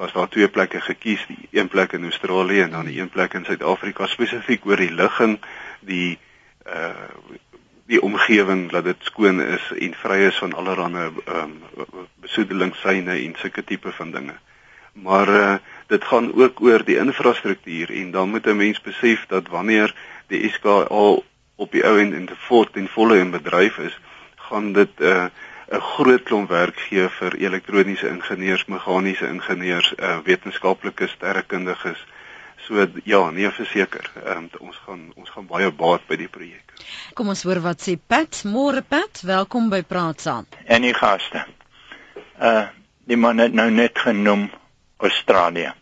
was 0.00 0.14
daar 0.16 0.30
twee 0.32 0.48
plekke 0.48 0.80
gekies, 0.80 1.20
die 1.28 1.48
een 1.52 1.68
plek 1.68 1.92
in 1.92 2.06
Australië 2.08 2.62
en 2.62 2.70
dan 2.70 2.86
die 2.88 3.00
een 3.00 3.10
plek 3.12 3.34
in 3.36 3.44
Suid-Afrika 3.44 4.06
spesifiek 4.08 4.64
oor 4.64 4.80
die 4.80 4.92
ligging, 4.92 5.38
die 5.80 6.18
uh 6.66 7.08
die 7.90 7.98
omgewing 8.06 8.68
dat 8.70 8.84
dit 8.86 9.00
skoon 9.02 9.40
is 9.42 9.64
en 9.74 9.96
vry 9.98 10.20
is 10.28 10.38
van 10.38 10.54
allerlei 10.54 11.08
ehm 11.08 11.56
um, 11.74 12.06
besoedelingssyne 12.24 13.16
en 13.16 13.34
sulke 13.36 13.64
tipe 13.64 13.92
van 13.92 14.12
dinge. 14.14 14.36
Maar 14.92 15.28
uh 15.28 15.54
dit 15.90 16.04
gaan 16.04 16.34
ook 16.34 16.60
oor 16.60 16.84
die 16.84 16.96
infrastruktuur 16.96 17.90
en 17.90 18.10
dan 18.10 18.30
moet 18.30 18.46
'n 18.46 18.56
mens 18.56 18.80
besef 18.80 19.26
dat 19.26 19.48
wanneer 19.48 19.94
die 20.26 20.50
SKA 20.50 21.18
op 21.56 21.70
die 21.70 21.84
ou 21.84 21.98
end 22.00 22.14
en 22.14 22.26
te 22.26 22.36
voort 22.36 22.76
en 22.76 22.88
volle 22.88 23.18
in 23.18 23.30
bedryf 23.30 23.78
is, 23.78 23.98
gaan 24.36 24.72
dit 24.72 24.90
'n 24.98 25.04
uh, 25.04 25.24
'n 25.70 25.80
groot 25.80 26.22
klomp 26.22 26.48
werk 26.48 26.78
gee 26.88 27.08
vir 27.08 27.34
elektroniese 27.38 28.08
ingenieurs, 28.08 28.64
meganiese 28.66 29.26
ingenieurs, 29.26 29.92
uh, 29.98 30.18
wetenskaplike 30.24 31.06
sterrekundiges. 31.06 32.06
So 32.66 32.86
ja, 33.04 33.30
nee 33.30 33.50
verseker, 33.50 34.10
um, 34.26 34.48
ons 34.58 34.80
gaan 34.86 35.12
ons 35.14 35.30
gaan 35.30 35.46
baie 35.46 35.70
baat 35.70 36.06
by 36.06 36.16
die 36.16 36.28
projek. 36.28 36.74
Kom 37.14 37.28
ons 37.28 37.42
hoor 37.46 37.62
wat 37.62 37.86
sê 37.86 37.94
Pat, 38.06 38.42
môre 38.44 38.82
Pat, 38.82 39.22
welkom 39.22 39.70
by 39.70 39.82
Praat 39.82 40.20
saam. 40.20 40.46
En 40.66 40.82
die 40.82 40.94
gaste. 40.94 41.46
Uh 42.40 42.66
die 43.10 43.16
man 43.18 43.38
het 43.42 43.52
nou 43.52 43.70
net 43.74 43.98
genoem 43.98 44.50
Australië. 45.02 45.72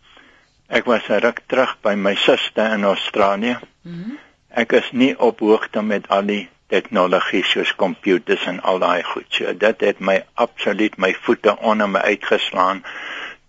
Ek 0.69 0.85
was 0.85 1.09
'n 1.09 1.21
ruk 1.25 1.41
terug 1.47 1.77
by 1.83 1.95
my 1.95 2.15
suster 2.15 2.73
in 2.73 2.85
Australië. 2.85 3.59
Mm 3.83 4.19
ek 4.49 4.73
is 4.73 4.91
nie 4.93 5.13
op 5.19 5.41
hoogte 5.45 5.83
met 5.83 6.09
al 6.09 6.27
die 6.29 6.49
tegnologie 6.73 7.45
soos 7.45 7.75
komputers 7.77 8.45
en 8.47 8.61
al 8.61 8.81
daai 8.83 9.03
goed. 9.03 9.27
So 9.29 9.53
dit 9.53 9.81
het 9.81 10.01
my 10.01 10.23
absoluut 10.35 10.97
my 10.97 11.15
voete 11.27 11.57
onder 11.59 11.89
my 11.89 12.01
uitgeslaan 12.01 12.83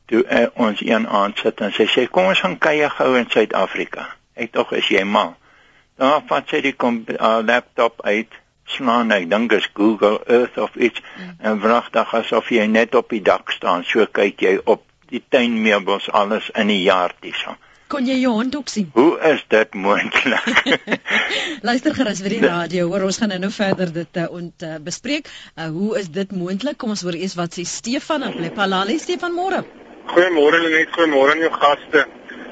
toe 0.09 0.23
uh, 0.25 0.47
ons 0.53 0.81
een 0.81 1.07
aand 1.07 1.37
sit 1.37 1.61
en 1.61 1.73
sy 1.75 1.85
sê 1.85 2.07
kom 2.09 2.31
ons 2.31 2.39
gaan 2.41 2.57
kyk 2.57 2.97
gou 2.97 3.13
in 3.19 3.29
Suid-Afrika. 3.29 4.07
Ek 4.33 4.53
tog 4.55 4.71
is 4.73 4.87
jy 4.89 5.03
mal. 5.05 5.35
Dan 5.99 6.23
vat 6.29 6.47
sy 6.49 6.61
die 6.65 6.73
kom, 6.73 7.03
uh, 7.19 7.39
laptop 7.45 8.01
uit 8.07 8.33
slaan 8.69 9.11
ek 9.11 9.27
dink 9.29 9.53
is 9.53 9.67
Google 9.73 10.21
Earth 10.25 10.57
of 10.57 10.75
iets 10.75 11.01
mm. 11.01 11.35
en 11.41 11.59
wragtig 11.61 12.13
asof 12.15 12.51
jy 12.53 12.65
net 12.69 12.95
op 12.95 13.09
die 13.13 13.21
dak 13.25 13.51
staan 13.51 13.85
so 13.85 14.05
kyk 14.05 14.41
jy 14.45 14.57
op 14.65 14.85
die 15.09 15.23
tuinmeubels 15.29 16.09
alles 16.11 16.49
in 16.55 16.71
die 16.71 16.81
jaar 16.83 17.15
dis. 17.21 17.41
Kon 17.89 18.05
jy 18.05 18.19
jou 18.21 18.35
hond 18.35 18.53
ook 18.53 18.69
sien? 18.69 18.91
Hoe 18.93 19.17
is 19.31 19.41
dit 19.49 19.73
moontlik? 19.73 20.59
Luister 21.67 21.95
gerus 21.97 22.21
vir 22.21 22.35
die 22.35 22.43
radio. 22.43 22.85
Hoor 22.91 23.07
ons 23.07 23.17
gaan 23.17 23.33
nou 23.41 23.49
verder 23.49 23.89
dit 23.95 24.19
uh, 24.21 24.27
ont 24.29 24.65
uh, 24.67 24.75
bespreek. 24.85 25.31
Uh, 25.55 25.71
hoe 25.73 25.95
is 25.97 26.11
dit 26.13 26.35
moontlik? 26.37 26.77
Kom 26.77 26.93
ons 26.93 27.01
hoor 27.01 27.17
eers 27.17 27.33
wat 27.39 27.57
sê 27.57 27.65
Stefan 27.65 28.27
en 28.27 28.37
Lepalali. 28.37 28.99
Stefan 29.01 29.33
môre. 29.33 29.63
Goeiemôre 30.13 30.61
Lenet, 30.61 30.93
goeiemôre 30.93 31.33
aan 31.33 31.41
jou 31.47 31.53
gaste. 31.57 32.05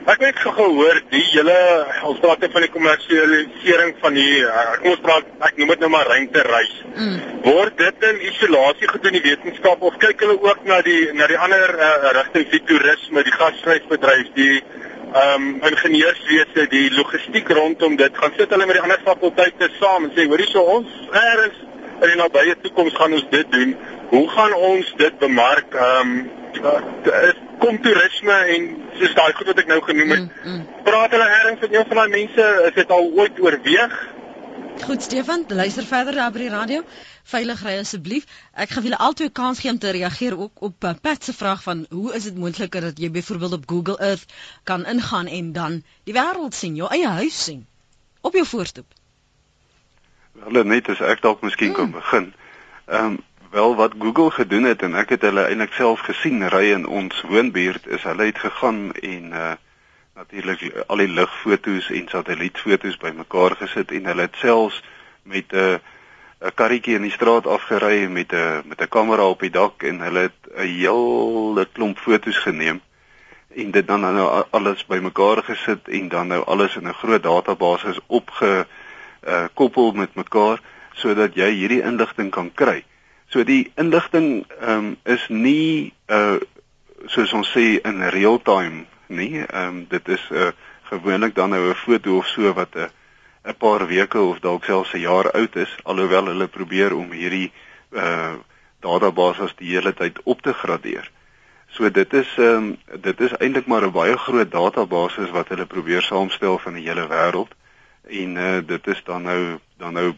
Ek 0.07 0.21
het 0.23 0.37
gehoor 0.39 1.01
die 1.11 1.19
hele 1.33 1.55
ons 2.07 2.19
praat 2.23 2.45
van 2.53 2.63
die 2.63 2.71
kommersialisering 2.71 3.89
van 3.99 4.13
die 4.15 4.35
ek 4.47 4.85
moet 4.85 5.01
praat 5.03 5.47
ek 5.49 5.57
noem 5.59 5.73
dit 5.73 5.81
nou 5.83 5.89
maar 5.91 6.07
ruimtereis. 6.07 6.75
Mm. 6.93 7.17
Word 7.43 7.75
dit 7.81 8.05
in 8.07 8.21
isolasie 8.29 8.87
gedoen 8.87 9.17
die 9.17 9.23
wetenskap 9.25 9.83
of 9.83 9.97
kyk 9.99 10.23
hulle 10.23 10.37
ook 10.45 10.61
na 10.69 10.77
die 10.85 11.09
na 11.17 11.27
die 11.27 11.39
ander 11.43 11.73
uh, 11.75 11.89
rigtings 12.21 12.53
die 12.53 12.61
toerisme, 12.69 13.23
die 13.27 13.35
gasvryheidsbedryf, 13.35 14.29
die 14.37 14.61
ehm 15.07 15.43
um, 15.49 15.49
ingenieurswese 15.67 16.65
die 16.71 16.85
logistiek 16.95 17.51
rondom 17.59 17.99
dit 17.99 18.17
gaan 18.21 18.33
sit 18.39 18.51
hulle 18.51 18.67
met 18.67 18.79
die 18.79 18.83
ander 18.83 19.03
fakulteite 19.03 19.69
saam 19.75 20.07
en 20.07 20.15
sê 20.15 20.27
hoorie 20.27 20.47
so 20.47 20.63
ons 20.77 20.95
eers 21.11 21.59
in 21.97 22.13
die 22.13 22.19
nabye 22.19 22.55
toekoms 22.63 22.95
gaan 22.95 23.15
ons 23.19 23.27
dit 23.35 23.51
doen. 23.51 23.75
Hoe 24.13 24.27
gaan 24.37 24.55
ons 24.71 24.95
dit 25.03 25.19
bemark? 25.19 25.75
Ehm 25.75 26.15
um, 26.63 27.45
kom 27.59 27.81
toerisme 27.81 28.37
en 28.55 28.67
soos 28.99 29.15
daai 29.17 29.33
goed 29.37 29.49
wat 29.51 29.63
ek 29.63 29.71
nou 29.71 29.79
genoem 29.85 30.13
het. 30.13 30.27
Mm, 30.27 30.53
mm. 30.53 30.83
Praat 30.87 31.15
hulle 31.15 31.27
eers 31.33 31.59
met 31.61 31.73
een 31.73 31.87
van 31.89 32.01
daai 32.01 32.13
mense 32.13 32.47
is 32.69 32.77
dit 32.77 32.93
al 32.97 33.11
ooit 33.21 33.39
oorweeg? 33.39 33.97
Goed 34.85 35.01
Stefan, 35.01 35.45
luister 35.47 35.85
verder 35.89 36.13
daar 36.13 36.31
by 36.31 36.43
die 36.43 36.49
radio. 36.53 36.83
Veilig 37.27 37.63
ry 37.65 37.77
asseblief. 37.81 38.27
Ek 38.53 38.69
gaan 38.75 38.85
julle 38.85 38.99
altyd 39.01 39.33
kans 39.35 39.59
gee 39.63 39.71
om 39.73 39.79
te 39.81 39.89
reageer 39.95 40.37
ook 40.37 40.61
op 40.69 40.85
uh, 40.85 40.93
Pat 41.01 41.23
se 41.23 41.33
vraag 41.33 41.63
van 41.63 41.85
hoe 41.89 42.13
is 42.15 42.27
dit 42.29 42.37
moontlik 42.37 42.77
dat 42.81 42.99
jy 43.01 43.09
byvoorbeeld 43.11 43.57
op 43.57 43.65
Google 43.69 43.97
Earth 43.97 44.33
kan 44.63 44.85
ingaan 44.85 45.27
en 45.27 45.51
dan 45.53 45.81
die 46.05 46.13
wêreld 46.13 46.53
sien, 46.55 46.77
jou 46.77 46.89
eie 46.93 47.07
huis 47.07 47.43
sien 47.43 47.65
op 48.21 48.33
jou 48.33 48.45
voorstoep. 48.45 48.93
Wel 50.45 50.63
net 50.63 50.89
as 50.93 51.01
ek 51.01 51.25
dalk 51.25 51.41
miskien 51.41 51.73
hmm. 51.73 51.77
kan 51.77 51.91
begin. 51.97 52.33
Ehm 52.85 53.17
um, 53.17 53.17
wel 53.51 53.75
wat 53.75 53.93
Google 53.99 54.31
gedoen 54.31 54.63
het 54.63 54.81
en 54.81 54.95
ek 54.95 55.09
het 55.09 55.21
hulle 55.21 55.47
eintlik 55.47 55.73
self 55.73 55.99
gesien 55.99 56.47
ry 56.49 56.71
in 56.71 56.87
ons 56.87 57.21
woonbuurt 57.21 57.87
is 57.87 58.03
hulle 58.03 58.29
het 58.31 58.39
gegaan 58.39 58.91
en 58.93 59.31
uh 59.31 59.55
natuurlik 60.17 60.61
al 60.87 60.97
die 60.97 61.13
lugfoto's 61.13 61.91
en 61.93 62.07
satellietfoto's 62.09 62.97
bymekaar 62.97 63.53
gesit 63.59 63.91
en 63.93 64.07
hulle 64.09 64.23
het 64.25 64.39
selfs 64.41 64.81
met 65.23 65.53
'n 65.53 65.57
uh, 65.57 65.77
'n 66.41 66.53
karretjie 66.53 66.95
in 66.95 67.05
die 67.05 67.11
straat 67.11 67.47
afgery 67.47 68.07
met 68.07 68.33
'n 68.33 68.63
met 68.65 68.81
'n 68.81 68.89
kamera 68.89 69.27
op 69.29 69.39
die 69.39 69.49
dak 69.49 69.83
en 69.83 69.99
hulle 69.99 70.19
het 70.19 70.41
'n 70.55 70.67
hele 70.67 71.67
klomp 71.71 71.97
foto's 71.97 72.37
geneem 72.37 72.81
en 73.55 73.71
dit 73.71 73.87
dan 73.87 74.01
nou 74.01 74.45
alles 74.49 74.85
bymekaar 74.85 75.43
gesit 75.43 75.87
en 75.87 76.09
dan 76.09 76.27
nou 76.27 76.43
alles 76.45 76.75
in 76.75 76.87
'n 76.87 76.93
groot 76.93 77.23
database 77.23 78.01
opge 78.07 78.67
uh, 79.27 79.45
koppel 79.53 79.91
met 79.91 80.15
mekaar 80.15 80.61
sodat 80.93 81.35
jy 81.35 81.49
hierdie 81.51 81.81
inligting 81.81 82.29
kan 82.31 82.53
kry. 82.53 82.83
So 83.29 83.43
die 83.43 83.71
inligting 83.75 84.45
um, 84.61 84.97
is 85.03 85.27
nie 85.29 85.93
uh 86.07 86.37
soos 87.07 87.31
ons 87.33 87.49
sê 87.53 87.77
in 87.85 88.01
real 88.11 88.39
time 88.41 88.85
nie. 89.07 89.43
Ehm 89.45 89.67
um, 89.67 89.85
dit 89.89 90.07
is 90.07 90.23
'n 90.31 90.35
uh, 90.35 90.51
gewoonlik 90.89 91.35
dan 91.35 91.49
nou 91.49 91.69
'n 91.69 91.75
foto 91.75 92.17
of 92.17 92.27
so 92.27 92.53
wat 92.53 92.75
'n 92.75 92.79
uh, 92.79 92.89
'n 93.47 93.57
paar 93.57 93.87
weke 93.87 94.19
of 94.19 94.39
dalk 94.39 94.63
selfs 94.63 94.93
'n 94.93 94.99
jaar 94.99 95.31
oud 95.31 95.55
is 95.55 95.77
alhoewel 95.83 96.25
hulle 96.25 96.47
probeer 96.47 96.95
om 96.95 97.11
hierdie 97.11 97.51
uh 97.91 98.35
databases 98.79 99.55
die 99.57 99.71
hele 99.73 99.93
tyd 99.93 100.19
op 100.23 100.41
te 100.41 100.53
gradeer. 100.53 101.11
So 101.67 101.89
dit 101.89 102.13
is 102.13 102.29
ehm 102.37 102.55
um, 102.55 102.77
dit 103.01 103.21
is 103.21 103.37
eintlik 103.37 103.67
maar 103.67 103.85
'n 103.87 103.91
baie 103.91 104.17
groot 104.17 104.51
database 104.51 105.31
wat 105.31 105.49
hulle 105.49 105.65
probeer 105.65 106.01
saamstel 106.01 106.57
van 106.57 106.73
die 106.73 106.87
hele 106.87 107.07
wêreld 107.07 107.51
en 108.07 108.35
uh 108.35 108.59
dit 108.67 108.87
is 108.87 109.03
dan 109.03 109.21
nou 109.21 109.59
dan 109.77 109.93
nou 109.93 110.15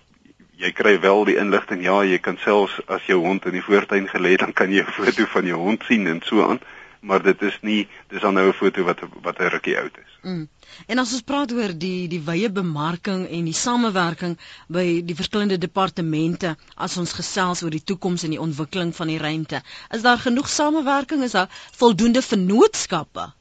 jy 0.60 0.72
kry 0.76 1.00
wel 1.00 1.26
die 1.26 1.38
inligting 1.40 1.84
ja 1.84 2.02
jy 2.04 2.20
kan 2.20 2.38
selfs 2.44 2.80
as 2.88 3.06
jou 3.08 3.20
hond 3.24 3.46
in 3.46 3.56
die 3.58 3.64
voortuin 3.64 4.08
gelê 4.12 4.36
dan 4.38 4.54
kan 4.54 4.72
jy 4.72 4.84
'n 4.84 4.92
foto 4.98 5.26
van 5.36 5.46
jou 5.46 5.58
hond 5.58 5.84
sien 5.88 6.08
en 6.08 6.22
so 6.22 6.44
aan 6.50 6.60
maar 7.00 7.24
dit 7.24 7.42
is 7.42 7.58
nie 7.62 7.88
dis 8.12 8.22
dan 8.22 8.34
nou 8.34 8.48
'n 8.48 8.54
foto 8.54 8.84
wat 8.84 9.00
wat 9.22 9.40
'n 9.40 9.52
rukkie 9.56 9.78
oud 9.78 9.98
is. 9.98 10.12
Mm. 10.22 10.50
En 10.88 10.98
as 11.00 11.14
ons 11.14 11.22
praat 11.22 11.52
oor 11.52 11.78
die 11.78 12.08
die 12.08 12.22
wye 12.26 12.50
bemarking 12.52 13.28
en 13.28 13.46
die 13.46 13.54
samewerking 13.54 14.38
by 14.68 15.02
die 15.06 15.16
verskillende 15.16 15.58
departemente 15.58 16.58
as 16.76 16.98
ons 16.98 17.14
gesels 17.14 17.64
oor 17.64 17.70
die 17.70 17.84
toekoms 17.84 18.24
en 18.24 18.30
die 18.30 18.42
ontwikkeling 18.48 18.96
van 18.96 19.08
die 19.08 19.18
ruimte, 19.18 19.64
is 19.90 20.02
daar 20.02 20.18
genoeg 20.18 20.50
samewerking? 20.50 21.24
Is 21.24 21.32
daar 21.32 21.48
voldoende 21.72 22.22
vennootskappe? 22.22 23.34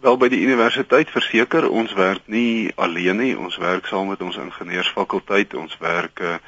Wel 0.00 0.16
by 0.16 0.30
die 0.32 0.40
universiteit 0.40 1.10
verseker 1.12 1.66
ons 1.68 1.92
werk 1.92 2.24
nie 2.32 2.72
alleen 2.80 3.18
nie, 3.20 3.34
ons 3.36 3.58
werk 3.60 3.84
saam 3.90 4.08
met 4.08 4.22
ons 4.24 4.38
ingenieursfakulteit, 4.40 5.52
ons 5.60 5.76
werk 5.82 6.22
uh, 6.24 6.38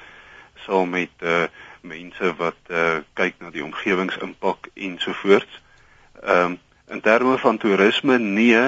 saam 0.65 0.95
met 0.95 1.13
uh, 1.21 1.45
mense 1.85 2.31
wat 2.39 2.71
uh, 2.73 3.03
kyk 3.19 3.37
na 3.43 3.51
die 3.53 3.65
omgewingsimpak 3.65 4.71
ensovoorts. 4.75 5.61
Ehm 6.23 6.53
um, 6.53 6.61
in 6.93 7.01
terme 7.01 7.39
van 7.41 7.57
toerisme 7.57 8.19
nee, 8.21 8.59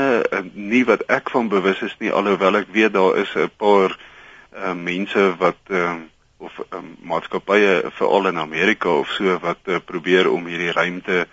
nie 0.55 0.85
wat 0.89 1.03
ek 1.13 1.29
van 1.29 1.51
bewus 1.53 1.83
is 1.85 1.93
nie 2.01 2.13
alhoewel 2.13 2.57
ek 2.57 2.71
weet 2.73 2.95
daar 2.95 3.19
is 3.21 3.35
'n 3.37 3.51
paar 3.61 3.93
uh, 3.93 4.73
mense 4.73 5.25
wat 5.37 5.61
ehm 5.69 5.89
um, 5.91 6.03
of 6.45 6.61
um, 6.71 6.97
maatskappye 7.01 7.91
veral 7.97 8.27
in 8.27 8.39
Amerika 8.39 8.89
of 8.89 9.09
so 9.17 9.39
wat 9.41 9.61
uh, 9.65 9.81
probeer 9.85 10.31
om 10.31 10.47
hierdie 10.47 10.73
ruimte 10.73 11.27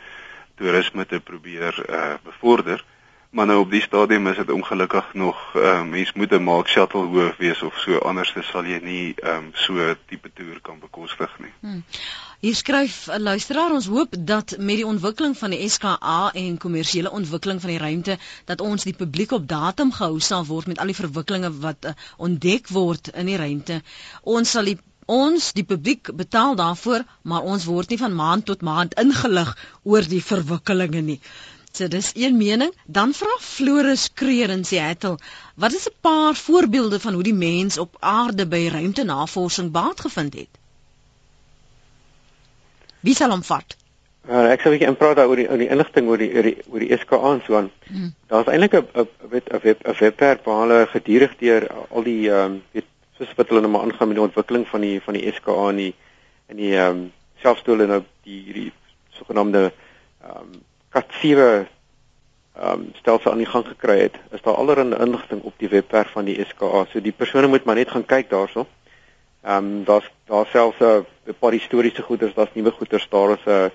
toerisme 0.56 1.06
te 1.06 1.20
probeer 1.20 1.76
uh, 1.90 2.16
bevorder. 2.24 2.84
Maar 3.32 3.46
nou 3.46 3.60
op 3.60 3.70
die 3.72 3.82
stadium 3.82 4.28
is 4.28 4.36
dit 4.36 4.50
ongelukkig 4.52 5.14
nog 5.14 5.38
uh, 5.56 5.84
mens 5.84 6.14
moet 6.14 6.32
'n 6.32 6.44
maak 6.44 6.68
shuttle 6.68 7.06
hoof 7.06 7.38
wees 7.38 7.62
of 7.62 7.78
so 7.80 7.98
anders 7.98 8.34
sal 8.52 8.66
jy 8.66 8.80
nie 8.84 9.16
um, 9.24 9.52
so 9.54 9.96
tipe 10.06 10.32
toer 10.34 10.60
kan 10.62 10.80
bekostig 10.80 11.40
nie. 11.40 11.54
Hmm. 11.60 11.84
Hier 12.40 12.56
skryf 12.56 13.08
'n 13.08 13.22
luisteraar 13.22 13.72
ons 13.72 13.86
hoop 13.86 14.16
dat 14.20 14.56
met 14.58 14.76
die 14.76 14.86
ontwikkeling 14.86 15.38
van 15.38 15.50
die 15.50 15.70
SKA 15.70 16.32
en 16.34 16.58
kommersiële 16.58 17.12
ontwikkeling 17.12 17.62
van 17.62 17.70
die 17.70 17.80
ruimte 17.80 18.18
dat 18.46 18.62
ons 18.62 18.84
die 18.84 18.94
publiek 18.94 19.32
op 19.32 19.48
datum 19.48 19.92
gehou 19.92 20.20
sal 20.20 20.46
word 20.46 20.68
met 20.68 20.80
al 20.80 20.92
die 20.92 21.02
verwikkelinge 21.02 21.52
wat 21.60 21.86
uh, 21.86 21.92
ontdek 22.18 22.68
word 22.68 23.08
in 23.08 23.26
die 23.26 23.38
ruimte. 23.38 23.82
Ons 24.22 24.52
sal 24.52 24.66
die 24.66 24.80
ons 25.06 25.54
die 25.54 25.64
publiek 25.64 26.12
betaal 26.16 26.56
daarvoor, 26.56 27.04
maar 27.22 27.42
ons 27.42 27.66
word 27.66 27.90
nie 27.90 27.98
van 27.98 28.14
maand 28.16 28.46
tot 28.46 28.62
maand 28.62 28.94
ingelig 29.00 29.56
oor 29.84 30.08
die 30.08 30.24
verwikkelinge 30.24 31.02
nie. 31.02 31.20
So 31.72 31.88
dis 31.88 32.12
een 32.16 32.38
mening, 32.38 32.74
dan 32.86 33.14
vra 33.14 33.38
Floris 33.40 34.10
Kreer 34.14 34.50
in 34.50 34.66
Seattle, 34.66 35.18
wat 35.56 35.74
is 35.74 35.88
'n 35.88 35.96
paar 36.02 36.36
voorbeelde 36.36 37.00
van 37.00 37.14
hoe 37.14 37.24
die 37.24 37.34
mens 37.34 37.78
op 37.78 37.96
aarde 38.00 38.48
by 38.48 38.68
ruimtenavorsing 38.72 39.72
baat 39.72 40.00
gevind 40.00 40.34
het? 40.34 40.60
Wie 43.00 43.16
sal 43.16 43.30
hom 43.30 43.44
vat? 43.44 43.78
Uh, 44.30 44.52
ek 44.54 44.62
sou 44.62 44.70
'n 44.70 44.78
bietjie 44.78 44.90
inpraat 44.92 45.18
oor 45.18 45.36
die 45.36 45.48
oor 45.50 45.58
die 45.58 45.70
inligting 45.74 46.08
oor 46.08 46.18
die 46.18 46.30
oor 46.36 46.44
die 46.46 46.58
oor 46.70 46.80
die 46.80 46.98
SKA 46.98 47.32
en 47.34 47.42
so 47.46 47.56
aan. 47.58 47.72
Hmm. 47.88 48.14
Daar's 48.28 48.48
eintlik 48.48 48.74
'n 48.74 49.08
web 49.30 49.48
'n 49.54 49.60
web 49.64 49.80
'n 49.88 49.96
webwerf 50.00 50.44
waar 50.44 50.60
hulle 50.62 50.88
gedurig 50.88 51.34
deur 51.38 51.68
al 51.90 52.04
die 52.04 52.30
ehm 52.30 52.52
um, 52.52 52.64
weet 52.72 52.86
soos 53.18 53.34
wat 53.36 53.48
hulle 53.50 53.62
nou 53.62 53.72
maar 53.72 53.82
aangaan 53.82 54.08
met 54.08 54.18
die 54.18 54.28
ontwikkeling 54.28 54.68
van 54.68 54.82
die 54.82 55.02
van 55.02 55.14
die 55.14 55.32
SKA 55.34 55.70
en 55.70 55.76
die 55.76 55.94
en 56.48 56.58
die 56.58 56.76
ehm 56.76 56.90
um, 56.90 57.12
selfstoel 57.42 57.82
en 57.82 57.88
nou 57.88 58.04
die 58.24 58.42
hierdie 58.46 58.72
sogenaamde 59.18 59.72
ehm 60.22 60.38
um, 60.38 60.62
kat7 60.94 61.68
ehm 62.52 62.80
um, 62.80 62.90
stelsel 63.00 63.32
aan 63.32 63.38
die 63.38 63.48
gang 63.48 63.66
gekry 63.68 64.00
het. 64.00 64.16
Is 64.32 64.42
daar 64.42 64.56
allerlei 64.60 64.96
inligting 65.04 65.42
op 65.42 65.54
die 65.58 65.70
webwerf 65.70 66.12
van 66.12 66.26
die 66.26 66.46
SKA. 66.46 66.86
So 66.92 67.02
die 67.02 67.16
persone 67.16 67.48
moet 67.48 67.64
maar 67.64 67.76
net 67.76 67.92
gaan 67.92 68.06
kyk 68.06 68.30
daarso. 68.30 68.68
Ehm 69.42 69.58
um, 69.58 69.84
daar's 69.84 70.12
daar 70.26 70.46
selfs 70.46 70.80
'n 70.80 71.06
paar 71.40 71.52
historiese 71.52 72.02
goeders, 72.02 72.34
daar's 72.34 72.54
nuwe 72.54 72.72
goeders, 72.72 73.08
daar 73.10 73.32
is 73.32 73.46
'n 73.46 73.52
ehm 73.52 73.72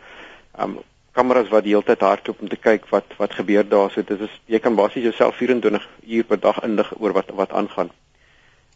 um, 0.61 0.79
kameras 1.13 1.49
wat 1.49 1.65
die 1.65 1.73
hele 1.73 1.85
tyd 1.85 2.01
hardloop 2.01 2.41
om 2.41 2.49
te 2.49 2.57
kyk 2.57 2.89
wat 2.93 3.05
wat 3.17 3.35
gebeur 3.35 3.69
daar. 3.69 3.91
So 3.91 4.03
dit 4.03 4.21
is 4.21 4.41
jy 4.45 4.59
kan 4.59 4.75
basies 4.75 5.03
jouself 5.03 5.37
24 5.37 5.89
uur 6.07 6.25
per 6.25 6.41
dag 6.41 6.63
inlig 6.63 6.93
oor 7.01 7.13
wat 7.13 7.31
wat 7.35 7.51
aangaan. 7.51 7.91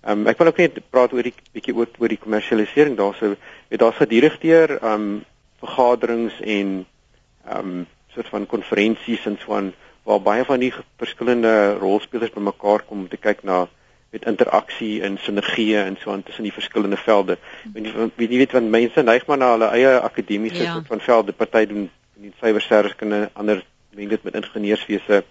Ehm 0.02 0.20
um, 0.20 0.26
ek 0.26 0.38
wil 0.38 0.46
ook 0.46 0.56
net 0.56 0.80
praat 0.90 1.12
oor 1.12 1.22
die 1.22 1.34
bietjie 1.52 1.74
oor 1.76 1.88
oor 1.98 2.08
die 2.08 2.18
kommersialisering 2.18 2.96
daarso. 2.96 3.34
Het 3.68 3.80
daar 3.80 3.92
gedirigteer 3.92 4.78
ehm 4.78 4.92
um, 4.92 5.24
vergaderings 5.60 6.40
en 6.40 6.86
ehm 7.44 7.58
um, 7.58 7.86
soort 8.14 8.28
van 8.28 8.46
konferensies 8.46 9.26
en 9.26 9.38
so 9.44 9.54
aan 9.54 9.72
waar 10.02 10.22
baie 10.24 10.44
van 10.44 10.60
die 10.62 10.72
verskillende 10.98 11.74
rolspelers 11.78 12.32
bymekaar 12.34 12.82
kom 12.88 13.04
om 13.04 13.08
te 13.08 13.20
kyk 13.20 13.42
na 13.42 13.66
met 14.10 14.26
interaksie 14.26 15.02
en 15.06 15.18
sinergie 15.22 15.76
en 15.78 15.96
so 16.00 16.10
aan 16.10 16.22
tussen 16.22 16.42
die 16.42 16.52
verskillende 16.52 16.96
velde. 16.96 17.38
En 17.74 17.84
jy 17.84 17.92
weet 18.16 18.32
jy 18.32 18.40
weet 18.42 18.56
want 18.56 18.70
mense 18.70 19.02
neig 19.06 19.26
maar 19.26 19.38
na 19.38 19.52
hulle 19.54 19.68
eie 19.76 19.92
akademiese 20.00 20.64
ja. 20.64 20.72
soort 20.72 20.90
van 20.90 21.04
velde. 21.04 21.32
Party 21.32 21.66
doen 21.70 21.90
in 22.20 22.34
cybersterkende, 22.40 23.30
ander 23.32 23.62
meng 23.94 24.10
dit 24.10 24.22
met 24.26 24.34
ingenieurswese. 24.34 25.22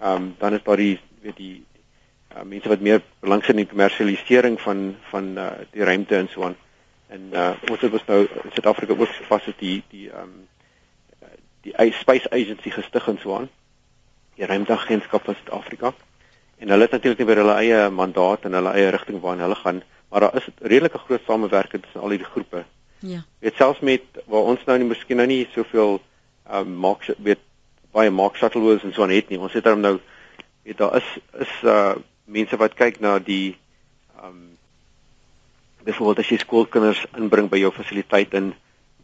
Ehm 0.00 0.14
um, 0.14 0.34
dan 0.38 0.58
is 0.58 0.66
daar 0.66 0.82
die 0.82 0.98
weet 1.22 1.36
die 1.36 1.64
uh, 2.34 2.42
mense 2.42 2.68
wat 2.68 2.80
meer 2.80 3.02
belangstel 3.20 3.54
in 3.54 3.64
die 3.64 3.70
kommersialisering 3.70 4.60
van 4.60 4.96
van 5.10 5.32
uh, 5.38 5.50
die 5.70 5.84
ruimte 5.84 6.16
en 6.16 6.28
so 6.32 6.44
aan. 6.44 6.56
En 7.08 7.30
uh, 7.32 7.50
ons 7.70 7.80
het 7.80 8.06
nou 8.06 8.20
in 8.26 8.52
Suid-Afrika 8.52 8.92
ook 8.98 9.18
vas 9.30 9.46
is 9.46 9.58
die 9.62 9.82
die 9.90 10.10
ehm 10.10 10.22
um, 10.22 10.46
die 11.66 11.92
Space 11.92 12.30
Agency 12.30 12.70
gestig 12.70 13.08
en 13.08 13.18
so 13.22 13.36
aan. 13.36 13.48
Die 14.34 14.46
ruimteagentskap 14.46 15.24
van 15.24 15.34
Suid-Afrika. 15.34 15.92
En 16.58 16.68
hulle 16.68 16.82
het 16.82 16.90
natuurlik 16.90 17.18
nie 17.18 17.26
weer 17.26 17.42
hulle 17.42 17.54
eie 17.58 17.90
mandaat 17.90 18.44
en 18.44 18.52
hulle 18.58 18.74
eie 18.74 18.90
rigting 18.94 19.20
waarna 19.22 19.46
hulle 19.46 19.58
gaan, 19.62 19.82
maar 20.10 20.20
daar 20.20 20.36
is 20.36 20.46
'n 20.46 20.66
redelike 20.66 20.98
groot 20.98 21.22
samewerking 21.26 21.82
tussen 21.82 22.00
al 22.00 22.10
hierdie 22.10 22.32
groepe. 22.32 22.64
Ja. 22.98 23.22
Dit 23.38 23.54
selfs 23.54 23.80
met 23.80 24.02
waar 24.26 24.42
ons 24.42 24.64
nou 24.64 24.78
nie 24.78 24.88
miskien 24.88 25.16
nou 25.16 25.26
nie 25.26 25.48
soveel 25.54 26.00
ehm 26.48 26.66
um, 26.66 26.78
maak 26.78 27.06
weet 27.18 27.38
baie 27.92 28.10
maak 28.10 28.36
shuttles 28.36 28.82
en 28.82 28.92
so 28.92 29.02
aan 29.02 29.14
het 29.14 29.28
nie. 29.28 29.38
Ons 29.38 29.52
het 29.52 29.64
hom 29.64 29.80
nou 29.80 29.98
weet 30.62 30.78
daar 30.78 30.96
is 30.96 31.18
is 31.38 31.52
uh 31.62 31.94
mense 32.24 32.56
wat 32.56 32.74
kyk 32.74 33.00
na 33.00 33.18
die 33.18 33.56
ehm 34.18 34.26
um, 34.26 34.58
byvoorbeeld 35.84 36.18
as 36.18 36.30
jy 36.32 36.38
skoolkinders 36.42 37.06
inbring 37.16 37.48
by 37.48 37.62
jou 37.62 37.70
fasiliteit 37.72 38.34
en 38.34 38.52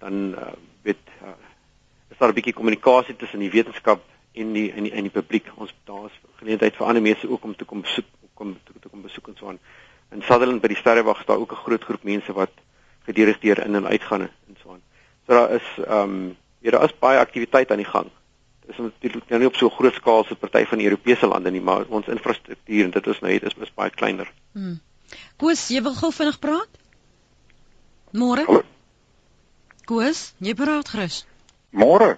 dan 0.03 0.35
uh, 0.35 0.53
weet 0.83 1.01
uh, 1.23 1.33
is 2.15 2.19
daar 2.19 2.31
'n 2.31 2.39
bietjie 2.39 2.55
kommunikasie 2.55 3.17
tussen 3.17 3.43
die 3.43 3.51
wetenskap 3.51 4.03
en 4.33 4.53
die 4.53 4.73
en 4.73 4.83
die 4.89 4.93
en 4.93 5.03
die 5.03 5.11
publiek. 5.11 5.51
Ons 5.57 5.75
daar's 5.85 6.15
geleentheid 6.39 6.77
vir 6.77 6.87
ander 6.87 7.03
mense 7.03 7.29
ook 7.29 7.45
om 7.45 7.57
te 7.57 7.65
kom 7.65 7.83
besoek 7.83 8.07
kom 8.35 8.57
te, 8.65 8.73
te 8.81 8.89
kom 8.89 9.03
besoek 9.03 9.29
en 9.29 9.37
so 9.39 9.49
aan. 9.49 9.59
In 10.11 10.23
Sutherland 10.23 10.63
by 10.63 10.69
die 10.69 10.77
Sterrewag 10.77 11.21
is 11.21 11.27
daar 11.27 11.39
ook 11.39 11.53
'n 11.53 11.65
groot 11.67 11.85
groep 11.85 12.03
mense 12.03 12.33
wat 12.33 12.53
gedirigeer 13.07 13.65
in 13.67 13.75
en 13.75 13.87
uitgaan 13.87 14.23
en 14.23 14.57
so 14.63 14.73
aan. 14.73 14.83
So 15.27 15.33
daar 15.35 15.51
is 15.51 15.69
ehm 15.87 16.11
um, 16.11 16.37
ja, 16.61 16.71
daar 16.71 16.85
is 16.85 16.99
baie 16.99 17.19
aktiwiteit 17.19 17.71
aan 17.71 17.83
die 17.83 17.93
gang 17.93 18.11
is 18.67 18.77
natuurlik 18.77 19.29
nou 19.29 19.41
nie 19.41 19.49
op 19.49 19.59
so 19.59 19.71
groot 19.71 19.95
skaal 19.95 20.25
so 20.25 20.39
party 20.41 20.65
van 20.71 20.81
die 20.81 20.89
Europese 20.89 21.29
lande 21.29 21.51
nie, 21.53 21.61
maar 21.61 21.85
ons 21.93 22.09
infrastruktuur 22.09 22.85
en 22.87 22.95
dit 22.95 23.07
is 23.13 23.21
nou 23.21 23.33
net 23.33 23.43
is, 23.51 23.57
is 23.61 23.75
baie 23.77 23.93
kleiner. 23.93 24.31
Hmm. 24.57 24.79
Koos, 25.37 25.67
jy 25.69 25.83
wil 25.85 25.97
gou 25.99 26.11
vinnig 26.15 26.39
praat? 26.41 26.81
Môre? 28.17 28.47
Koos, 29.85 30.27
jy 30.41 30.55
praat 30.57 30.89
gerus. 30.95 31.25
Môre. 31.75 32.17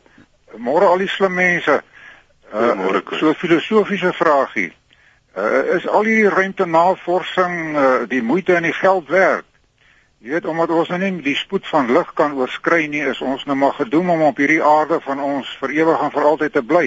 Môre 0.60 0.88
al 0.92 1.00
die 1.00 1.10
slim 1.10 1.36
mense. 1.36 1.80
Uh, 2.52 2.72
môre 2.78 3.02
so 3.18 3.32
filosofiese 3.34 4.12
vraagie. 4.14 4.70
Uh, 5.36 5.76
is 5.76 5.86
al 5.88 6.06
hierdie 6.06 6.30
ruimtenavorsing 6.32 7.56
uh, 7.76 7.84
die 8.08 8.22
moeite 8.22 8.54
en 8.56 8.68
die 8.68 8.76
geld 8.76 9.08
werd? 9.12 9.48
Jy 10.24 10.32
weet 10.32 10.46
omdat 10.48 10.72
ons 10.72 10.88
nou 10.92 11.00
nie 11.02 11.22
die 11.24 11.36
spoed 11.36 11.66
van 11.68 11.90
lig 11.92 12.12
kan 12.16 12.36
oorskry 12.38 12.86
nie, 12.88 13.02
is 13.04 13.20
ons 13.20 13.44
nou 13.44 13.56
maar 13.58 13.76
gedoem 13.76 14.14
om 14.14 14.22
op 14.30 14.40
hierdie 14.40 14.62
aarde 14.64 15.00
van 15.04 15.20
ons 15.20 15.50
vir 15.60 15.74
ewig 15.76 16.06
en 16.06 16.14
vir 16.14 16.30
altyd 16.30 16.56
te 16.56 16.62
bly. 16.64 16.86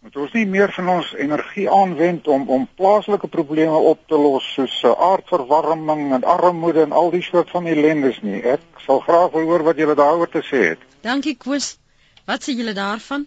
Moet 0.00 0.16
ons 0.16 0.36
nie 0.38 0.46
meer 0.48 0.70
van 0.72 0.88
ons 0.88 1.10
energie 1.18 1.66
aanwend 1.68 2.28
om 2.28 2.46
om 2.48 2.68
plaaslike 2.78 3.28
probleme 3.28 3.82
op 3.90 4.06
te 4.08 4.16
los 4.16 4.46
soos 4.54 4.78
aardverwarming 4.92 6.14
en 6.14 6.24
armoede 6.24 6.86
en 6.86 6.94
al 7.02 7.10
die 7.12 7.24
soort 7.26 7.50
van 7.50 7.66
ellendes 7.66 8.22
nie. 8.22 8.40
Ek 8.40 8.84
sal 8.86 9.02
graag 9.04 9.34
wil 9.34 9.50
hoor 9.50 9.66
wat 9.66 9.82
julle 9.82 9.98
daaroor 9.98 10.30
te 10.30 10.46
sê 10.46 10.64
het. 10.72 10.90
Dankie 11.04 11.36
Koos. 11.36 11.79
Wat 12.30 12.44
sê 12.46 12.54
julle 12.54 12.72
daarvan? 12.72 13.26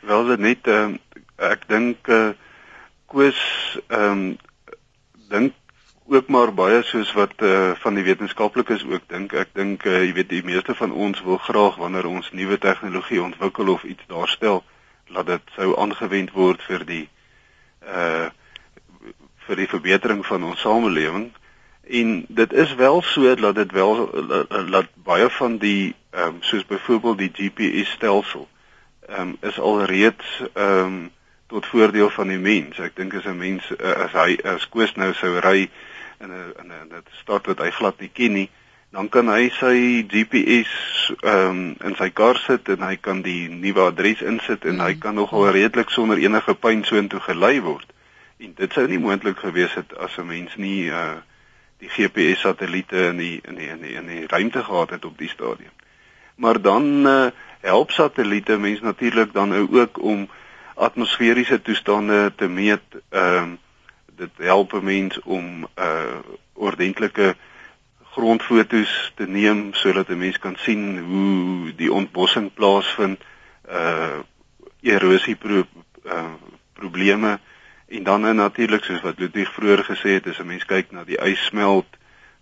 Wel 0.00 0.24
dit 0.26 0.40
net 0.40 0.68
uh, 0.72 0.94
ek 1.36 1.66
dink 1.68 2.08
uh, 2.08 2.30
Koos 3.12 3.40
ehm 3.86 4.08
um, 4.08 4.22
dink 5.28 5.52
ook 6.12 6.28
maar 6.28 6.54
baie 6.56 6.82
soos 6.82 7.12
wat 7.12 7.42
uh, 7.44 7.72
van 7.82 7.94
die 7.94 8.04
wetenskaplikes 8.04 8.84
ook 8.88 9.04
dink. 9.12 9.32
Ek 9.32 9.52
dink 9.56 9.84
uh, 9.84 10.00
jy 10.06 10.14
weet 10.16 10.30
die 10.32 10.42
meeste 10.44 10.74
van 10.74 10.92
ons 10.92 11.20
wil 11.24 11.36
graag 11.36 11.76
wanneer 11.80 12.08
ons 12.08 12.32
nuwe 12.32 12.58
tegnologie 12.58 13.20
ontwikkel 13.22 13.68
of 13.74 13.84
iets 13.84 14.08
daarstel, 14.08 14.62
laat 15.12 15.28
dit 15.28 15.54
sou 15.56 15.76
aangewend 15.76 16.32
word 16.36 16.64
vir 16.70 16.88
die 16.88 17.04
uh 17.84 18.30
vir 19.42 19.58
die 19.58 19.68
verbetering 19.68 20.20
van 20.24 20.44
ons 20.46 20.60
samelewing. 20.62 21.32
En 21.82 22.24
dit 22.28 22.52
is 22.52 22.74
wel 22.74 23.02
so 23.02 23.34
dat 23.34 23.54
dit 23.54 23.72
wel 23.72 24.24
laat 24.66 24.88
baie 24.94 25.30
van 25.30 25.58
die 25.58 25.94
ehm 26.10 26.26
um, 26.26 26.36
soos 26.40 26.66
byvoorbeeld 26.66 27.18
die 27.18 27.32
GPS 27.34 27.90
stelsel 27.90 28.48
ehm 29.08 29.20
um, 29.20 29.36
is 29.40 29.60
alreeds 29.60 30.42
ehm 30.52 30.78
um, 30.78 31.10
tot 31.46 31.66
voordeel 31.66 32.10
van 32.10 32.28
die 32.28 32.38
mens. 32.38 32.78
Ek 32.78 32.96
dink 32.96 33.14
as 33.14 33.24
'n 33.24 33.36
mens 33.36 33.76
as 33.78 34.12
hy 34.12 34.38
as 34.44 34.68
koes 34.68 34.94
nou 34.94 35.12
sou 35.14 35.38
ry 35.38 35.70
in 36.20 36.30
'n 36.30 36.52
in 36.62 36.72
'n 36.72 36.88
dit 36.88 37.08
stad 37.20 37.46
wat 37.46 37.58
hy 37.58 37.70
glad 37.70 38.00
nie 38.00 38.10
ken 38.12 38.32
nie, 38.32 38.50
dan 38.90 39.08
kan 39.08 39.28
hy 39.28 39.48
sy 39.48 40.04
GPS 40.08 40.72
ehm 41.20 41.48
um, 41.48 41.74
in 41.84 41.96
sy 41.96 42.10
kar 42.10 42.36
sit 42.36 42.68
en 42.68 42.82
hy 42.82 42.96
kan 42.96 43.22
die 43.22 43.48
nuwe 43.48 43.80
adres 43.80 44.22
insit 44.22 44.64
en 44.64 44.80
hy 44.80 44.94
kan 44.94 45.14
nogal 45.14 45.50
redelik 45.50 45.90
sonder 45.90 46.18
enige 46.18 46.54
pyn 46.54 46.84
soontoe 46.84 47.20
gelei 47.20 47.60
word. 47.60 47.92
En 48.38 48.54
dit 48.54 48.72
sou 48.72 48.86
nie 48.88 48.98
moontlik 48.98 49.38
gewees 49.38 49.74
het 49.74 49.96
as 49.96 50.18
'n 50.18 50.26
mens 50.26 50.56
nie 50.56 50.88
uh 50.90 51.20
die 51.82 51.90
GPS 51.90 52.40
satelliete 52.40 53.08
in 53.10 53.16
die 53.18 53.40
in 53.42 53.58
die 53.58 53.68
in 53.68 53.80
die 53.82 53.94
in 53.98 54.06
die 54.06 54.26
ruimte 54.26 54.62
gehad 54.64 54.90
het 54.90 55.04
op 55.04 55.18
die 55.18 55.28
stadium. 55.28 55.74
Maar 56.34 56.60
dan 56.62 57.06
uh 57.06 57.26
help 57.62 57.90
satelliete 57.90 58.56
mens 58.58 58.80
natuurlik 58.80 59.32
dan 59.32 59.54
ook 59.54 60.02
om 60.02 60.28
atmosferiese 60.74 61.62
toestande 61.62 62.32
te 62.36 62.48
meet 62.48 62.82
ehm 63.08 63.42
um, 63.42 63.58
dit 64.16 64.30
help 64.36 64.72
'n 64.72 64.84
mens 64.84 65.20
om 65.22 65.68
uh 65.78 66.18
ordentlike 66.52 67.36
grondfoto's 68.14 69.12
te 69.14 69.26
neem 69.26 69.72
sodat 69.72 70.08
'n 70.08 70.18
mens 70.18 70.38
kan 70.38 70.56
sien 70.56 70.98
hoe 70.98 71.74
die 71.74 71.92
ontbossing 71.92 72.54
plaasvind, 72.54 73.20
uh 73.68 74.18
erosie 74.80 75.36
pro, 75.36 75.66
uh 76.04 76.34
probleme 76.72 77.38
en 77.92 78.02
dan 78.02 78.34
natuurlik 78.36 78.84
soos 78.84 79.02
wat 79.04 79.18
Ludwig 79.18 79.52
vroeër 79.52 79.84
gesê 79.84 80.16
het, 80.16 80.26
as 80.26 80.38
'n 80.38 80.46
mens 80.46 80.64
kyk 80.64 80.90
na 80.90 81.04
die 81.04 81.20
ys 81.20 81.44
smelt, 81.44 81.90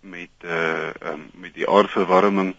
met 0.01 0.29
uh 0.45 0.89
um, 1.05 1.29
met 1.33 1.53
die 1.53 1.69
aardverwarming 1.69 2.55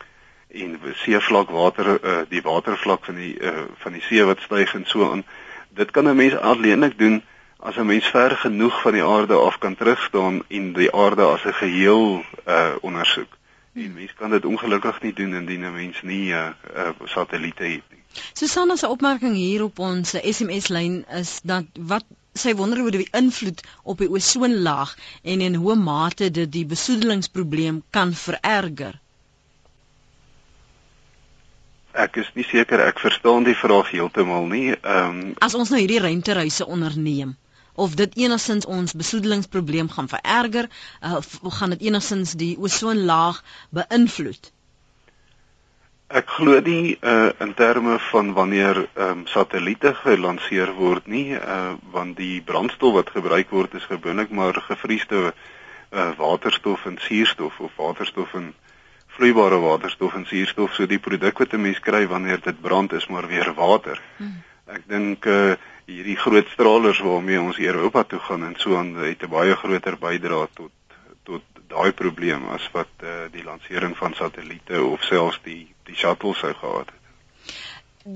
en 0.49 0.79
seevlakwater 0.95 2.05
uh, 2.05 2.19
die 2.29 2.43
watervlak 2.43 3.05
van 3.05 3.15
die 3.15 3.35
uh, 3.41 3.65
van 3.83 3.93
die 3.93 4.03
see 4.03 4.25
wat 4.25 4.41
styg 4.41 4.75
en 4.75 4.87
so 4.87 5.11
aan. 5.11 5.25
Dit 5.69 5.91
kan 5.91 6.09
'n 6.09 6.17
mens 6.17 6.37
alleenlik 6.37 6.99
doen 6.99 7.23
as 7.59 7.77
'n 7.77 7.87
mens 7.87 8.07
ver 8.07 8.31
genoeg 8.31 8.81
van 8.81 8.93
die 8.93 9.05
aarde 9.05 9.35
af 9.35 9.59
kan 9.59 9.75
terugstaan 9.75 10.43
en 10.49 10.73
die 10.73 10.93
aarde 10.95 11.23
as 11.23 11.45
'n 11.45 11.53
geheel 11.53 12.25
uh 12.47 12.75
ondersoek. 12.81 13.39
En 13.75 13.95
mens 13.95 14.15
kan 14.15 14.31
dit 14.31 14.45
ongelukkig 14.45 15.03
nie 15.03 15.13
doen 15.13 15.35
indien 15.35 15.65
'n 15.65 15.75
mens 15.75 16.03
nie 16.03 16.33
'n 16.33 16.37
uh, 16.37 16.49
uh, 16.77 16.89
satelliete 17.05 17.63
het 17.63 17.83
nie. 17.91 18.03
Susanna 18.33 18.77
se 18.77 18.89
opmerking 18.89 19.35
hier 19.35 19.63
op 19.63 19.79
ons 19.79 20.11
SMS 20.11 20.69
lyn 20.69 21.05
is 21.09 21.41
dat 21.43 21.65
wat 21.81 22.05
sy 22.35 22.55
wonder 22.57 22.81
oor 22.83 22.95
die 22.95 23.09
invloed 23.19 23.61
op 23.83 24.01
die 24.01 24.09
ozonlaag 24.09 24.95
en 25.23 25.45
in 25.45 25.55
hoe 25.61 25.77
mate 25.77 26.31
dit 26.31 26.53
die 26.53 26.65
besoedelingsprobleem 26.67 27.83
kan 27.91 28.15
vererger. 28.17 28.99
Ek 31.93 32.17
is 32.17 32.31
nie 32.35 32.47
seker 32.49 32.81
ek 32.81 33.03
verstaan 33.05 33.45
die 33.45 33.57
vraag 33.57 33.91
heeltemal 33.93 34.49
nie. 34.49 34.73
Ehm 34.73 35.21
um, 35.21 35.35
As 35.45 35.55
ons 35.55 35.71
nou 35.73 35.81
hierdie 35.83 36.01
ruimtereise 36.01 36.67
onderneem 36.67 37.37
of 37.75 37.97
dit 37.97 38.17
enigstens 38.25 38.67
ons 38.69 38.97
besoedelingsprobleem 38.97 39.89
gaan 39.93 40.09
vererger, 40.09 40.69
uh, 41.01 41.21
gaan 41.59 41.77
dit 41.77 41.87
enigstens 41.89 42.33
die 42.37 42.57
ozonlaag 42.59 43.43
beïnvloed? 43.71 44.53
Ek 46.13 46.29
glo 46.29 46.59
nie 46.61 46.99
uh, 47.01 47.31
in 47.41 47.55
terme 47.57 47.99
van 48.11 48.33
wanneer 48.37 48.83
ehm 48.95 49.23
um, 49.23 49.27
satelliete 49.27 49.95
gelanseer 49.95 50.73
word 50.77 51.07
nie, 51.07 51.33
uh, 51.33 51.73
want 51.95 52.17
die 52.17 52.43
brandstof 52.45 52.93
wat 52.99 53.13
gebruik 53.15 53.51
word 53.51 53.75
is 53.75 53.87
gewoonlik 53.89 54.31
maar 54.31 54.61
gevriesde 54.67 55.33
uh, 55.33 56.11
waterstof 56.19 56.85
en 56.87 56.99
suurstof 57.01 57.61
of 57.61 57.73
waterstof 57.77 58.35
en 58.35 58.53
vloeibare 59.17 59.59
waterstof 59.61 60.15
en 60.15 60.27
suurstof 60.29 60.75
so 60.75 60.87
die 60.87 61.01
produk 61.01 61.39
wat 61.39 61.53
'n 61.53 61.61
mens 61.61 61.81
kry 61.81 62.07
wanneer 62.07 62.41
dit 62.41 62.61
brand 62.61 62.93
is 62.93 63.07
maar 63.07 63.27
weer 63.27 63.53
water. 63.55 64.01
Hmm. 64.17 64.43
Ek 64.67 64.83
dink 64.87 65.25
uh 65.27 65.55
hierdie 65.87 66.17
groot 66.17 66.49
stralers 66.49 67.01
waarmee 67.03 67.41
ons 67.41 67.59
Europa 67.59 68.03
toe 68.03 68.19
gaan 68.19 68.45
en 68.45 68.55
so 68.57 68.77
aan 68.77 68.95
het 68.95 69.23
'n 69.23 69.29
baie 69.29 69.57
groter 69.57 69.99
bydrae 69.99 70.49
tot 70.55 70.71
tot 70.71 70.82
daai 71.73 71.93
probleem 71.97 72.49
as 72.55 72.65
wat 72.77 73.07
uh 73.09 73.29
die 73.33 73.45
lansering 73.45 73.97
van 73.99 74.15
satelliete 74.19 74.83
of 74.85 75.05
selfs 75.09 75.41
die 75.45 75.63
die 75.89 75.97
shuttle 75.97 76.35
sou 76.39 76.53
gehad 76.55 76.93
het. 76.93 77.01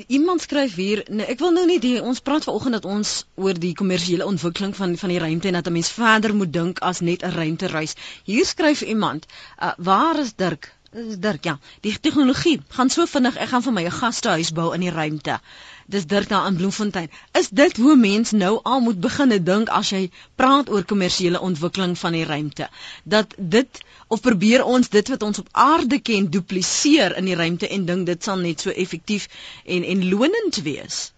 Iemand 0.07 0.43
skryf 0.43 0.75
hier, 0.75 1.05
nee, 1.09 1.27
ek 1.31 1.39
wil 1.39 1.53
nou 1.55 1.63
nie 1.69 1.79
die 1.79 1.99
ons 2.03 2.21
praat 2.29 2.47
vanoggend 2.49 2.75
dat 2.75 2.89
ons 2.91 3.11
oor 3.39 3.59
die 3.65 3.75
kommersiële 3.79 4.27
ontwikkeling 4.27 4.75
van 4.75 4.97
van 5.03 5.13
die 5.15 5.21
ruimte 5.23 5.49
en 5.49 5.59
dat 5.59 5.69
'n 5.71 5.77
mens 5.79 5.91
verder 5.99 6.35
moet 6.35 6.53
dink 6.53 6.83
as 6.89 7.01
net 7.01 7.23
'n 7.23 7.37
ruimtereis. 7.37 7.95
Hier 8.25 8.47
skryf 8.47 8.83
iemand, 8.83 9.27
uh, 9.63 9.73
waar 9.79 10.19
is 10.19 10.35
Dirk? 10.35 10.73
Dis 10.93 11.19
Dirk, 11.19 11.45
ja. 11.45 11.59
Die 11.81 12.01
tegnologie 12.01 12.61
gaan 12.69 12.91
so 12.91 13.07
vinnig. 13.07 13.37
Ek 13.37 13.49
gaan 13.49 13.63
vir 13.63 13.73
my 13.73 13.85
'n 13.85 13.99
gastehuis 14.01 14.53
bou 14.53 14.73
in 14.75 14.81
die 14.81 14.91
ruimte. 14.91 15.41
Dis 15.87 16.07
Dirk 16.07 16.29
daar 16.29 16.47
in 16.47 16.57
Bloemfontein. 16.57 17.11
Is 17.33 17.49
dit 17.49 17.77
hoe 17.77 17.97
mens 17.97 18.31
nou 18.31 18.61
al 18.63 18.81
moet 18.81 19.01
begine 19.01 19.43
dink 19.43 19.69
as 19.69 19.91
jy 19.91 20.11
praat 20.35 20.71
oor 20.71 20.85
kommersiële 20.85 21.41
ontwikkeling 21.41 21.99
van 21.99 22.13
die 22.13 22.25
ruimte? 22.25 22.69
Dat 23.05 23.35
dit 23.37 23.83
of 24.07 24.21
probeer 24.21 24.65
ons 24.65 24.89
dit 24.89 25.09
wat 25.09 25.23
ons 25.23 25.39
op 25.39 25.49
aarde 25.53 26.01
ken 26.01 26.31
dupliseer 26.31 27.17
in 27.17 27.25
die 27.31 27.39
ruimte 27.39 27.69
en 27.69 27.87
dink 27.87 28.07
dit 28.07 28.23
sal 28.23 28.39
net 28.43 28.61
so 28.61 28.71
effektief 28.71 29.29
en 29.65 29.85
en 29.85 30.09
lonend 30.09 30.63
wees? 30.63 31.13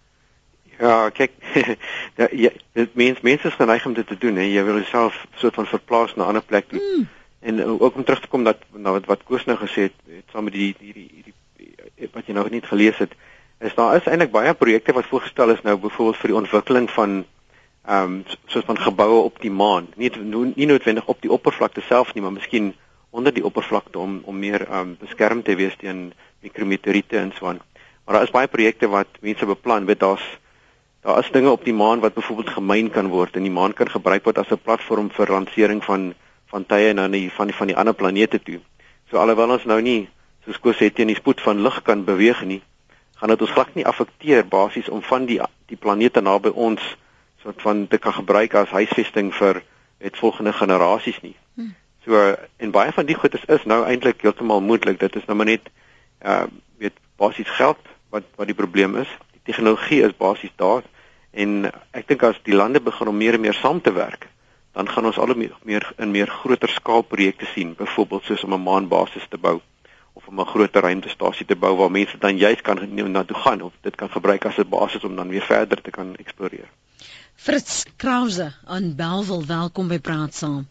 Ja, 0.79 1.09
kyk, 1.09 1.31
ja, 2.45 2.51
dit 2.73 2.93
mens 2.95 3.21
mense 3.21 3.47
is 3.47 3.57
geneig 3.59 3.85
om 3.85 3.93
dit 3.93 4.07
te 4.07 4.17
doen, 4.17 4.35
hè. 4.39 4.47
Jy 4.47 4.63
wil 4.63 4.79
jouself 4.79 5.25
soort 5.35 5.57
van 5.59 5.65
verplaas 5.65 6.15
na 6.15 6.23
'n 6.23 6.27
ander 6.27 6.45
plek 6.45 6.69
toe. 6.69 6.79
Hmm 6.79 7.07
En 7.39 7.57
uh, 7.57 7.81
ook 7.81 7.95
om 7.95 8.03
terug 8.03 8.21
te 8.21 8.27
kom 8.27 8.43
dat 8.43 8.57
nou 8.71 8.93
wat 8.93 9.05
wat 9.05 9.23
Koos 9.23 9.45
nou 9.45 9.57
gesê 9.57 9.87
het, 9.87 9.93
het 10.05 10.31
saam 10.31 10.43
met 10.43 10.53
die 10.53 10.75
hierdie 10.79 11.09
hierdie 11.13 11.33
wat 12.11 12.27
jy 12.27 12.33
nou 12.35 12.45
net 12.49 12.67
gelees 12.67 12.97
het, 12.97 13.13
is 13.59 13.75
daar 13.75 13.95
is 13.95 14.07
eintlik 14.07 14.31
baie 14.31 14.53
projekte 14.53 14.93
wat 14.95 15.07
voorgestel 15.11 15.51
is 15.51 15.61
nou 15.61 15.75
byvoorbeeld 15.77 16.17
vir 16.21 16.31
die 16.31 16.39
ontwikkeling 16.41 16.89
van 16.95 17.25
ehm 17.85 18.03
um, 18.03 18.23
soos 18.47 18.65
van 18.65 18.77
geboue 18.77 19.21
op 19.23 19.39
die 19.41 19.51
maan. 19.51 19.87
Nie 19.95 20.11
nie 20.55 20.67
noodwendig 20.67 21.05
op 21.05 21.21
die 21.21 21.31
oppervlakte 21.31 21.81
self 21.81 22.13
nie, 22.13 22.21
maar 22.21 22.35
miskien 22.35 22.73
onder 23.09 23.33
die 23.33 23.43
oppervlakte 23.45 23.99
om 23.99 24.21
om 24.25 24.39
meer 24.39 24.67
ehm 24.67 24.79
um, 24.79 24.97
beskerm 24.99 25.43
te 25.43 25.55
wees 25.55 25.75
teen 25.75 26.13
mikrometeoriete 26.41 27.17
en 27.17 27.31
so 27.35 27.47
aan. 27.47 27.59
Maar 28.05 28.15
daar 28.15 28.23
is 28.23 28.35
baie 28.35 28.47
projekte 28.47 28.87
wat 28.87 29.19
mense 29.21 29.45
beplan, 29.45 29.85
weet 29.85 29.99
daar's 29.99 30.27
daar 31.01 31.19
is 31.19 31.31
dinge 31.31 31.49
op 31.49 31.63
die 31.63 31.73
maan 31.73 31.99
wat 31.99 32.13
byvoorbeeld 32.13 32.49
gemyn 32.49 32.89
kan 32.89 33.07
word 33.07 33.35
en 33.35 33.43
die 33.43 33.51
maan 33.51 33.73
kan 33.73 33.89
gebruik 33.89 34.23
word 34.23 34.37
as 34.37 34.51
'n 34.51 34.63
platform 34.63 35.09
vir 35.09 35.31
lansering 35.31 35.83
van 35.83 36.13
van 36.47 36.65
tye 36.65 36.93
na 36.93 37.07
die 37.07 37.31
van 37.31 37.47
die 37.47 37.55
van 37.55 37.67
die 37.67 37.75
ander 37.75 37.93
planete 37.93 38.39
toe. 38.43 38.59
So 39.09 39.17
alhoewel 39.17 39.51
ons 39.51 39.65
nou 39.65 39.81
nie 39.81 40.09
soos 40.45 40.59
Koos 40.59 40.79
het 40.79 40.95
teen 40.95 41.07
die 41.07 41.15
spoed 41.15 41.41
van 41.41 41.61
lig 41.61 41.81
kan 41.81 42.05
beweeg 42.05 42.43
nie, 42.45 42.61
gaan 43.19 43.29
dit 43.29 43.41
ons 43.41 43.51
glad 43.51 43.73
nie 43.75 43.85
affekteer 43.85 44.45
basies 44.47 44.89
om 44.89 45.01
van 45.03 45.25
die 45.27 45.39
die 45.67 45.77
planete 45.77 46.21
naby 46.21 46.49
ons 46.55 46.83
soort 47.43 47.61
van 47.61 47.87
te 47.87 47.97
kan 47.97 48.13
gebruik 48.13 48.55
as 48.55 48.71
huisvesting 48.71 49.33
vir 49.35 49.61
het 49.99 50.17
volgende 50.17 50.53
generasies 50.53 51.19
nie. 51.21 51.35
Hm. 51.55 51.73
So 52.05 52.15
en 52.57 52.71
baie 52.71 52.91
van 52.95 53.05
die 53.05 53.15
goed 53.15 53.35
is, 53.35 53.43
is 53.45 53.65
nou 53.67 53.83
eintlik 53.85 54.23
heeltemal 54.23 54.63
moontlik. 54.63 54.99
Dit 54.99 55.15
is 55.19 55.25
nou 55.27 55.37
maar 55.37 55.51
net 55.51 55.69
uh 56.23 56.45
weet 56.79 56.95
basies 57.19 57.49
geld 57.59 57.79
wat 58.09 58.23
wat 58.39 58.47
die 58.47 58.55
probleem 58.55 58.95
is. 58.95 59.11
Die 59.35 59.51
tegnologie 59.51 60.01
is 60.07 60.15
basies 60.17 60.55
daar 60.55 60.83
en 61.31 61.71
ek 61.91 62.07
dink 62.07 62.23
as 62.23 62.39
die 62.47 62.55
lande 62.55 62.79
begin 62.81 63.11
om 63.11 63.17
meer 63.17 63.35
en 63.35 63.43
meer 63.43 63.59
saam 63.59 63.81
te 63.81 63.91
werk, 63.93 64.27
dan 64.73 64.89
gaan 64.89 65.05
ons 65.05 65.19
al 65.19 65.35
meer, 65.35 65.53
meer 65.63 65.85
in 65.97 66.11
meer 66.11 66.31
groter 66.41 66.71
skaal 66.71 67.03
projekte 67.03 67.45
sien, 67.53 67.75
byvoorbeeld 67.77 68.23
soos 68.23 68.43
om 68.43 68.53
'n 68.53 68.63
maanbasis 68.63 69.27
te 69.29 69.37
bou 69.37 69.59
of 70.19 70.27
om 70.27 70.39
'n 70.39 70.45
groter 70.45 70.81
ruimtestasie 70.81 71.45
te 71.45 71.55
bou 71.55 71.75
waar 71.77 71.91
mense 71.91 72.17
dan 72.17 72.37
juist 72.37 72.61
kan 72.61 72.77
na 73.11 73.23
toe 73.23 73.37
gaan 73.37 73.61
of 73.61 73.73
dit 73.81 73.95
kan 73.95 74.09
gebruik 74.09 74.45
as 74.45 74.57
'n 74.57 74.69
basis 74.69 75.03
om 75.03 75.15
dan 75.15 75.27
weer 75.27 75.45
verder 75.45 75.81
te 75.81 75.91
kan 75.91 76.15
eksploreer. 76.15 76.69
Fritz 77.35 77.85
Krause 77.97 78.53
aan 78.65 78.95
Belwel, 78.95 79.45
welkom 79.45 79.87
by 79.87 79.99
Praat 79.99 80.35
Saam. 80.35 80.67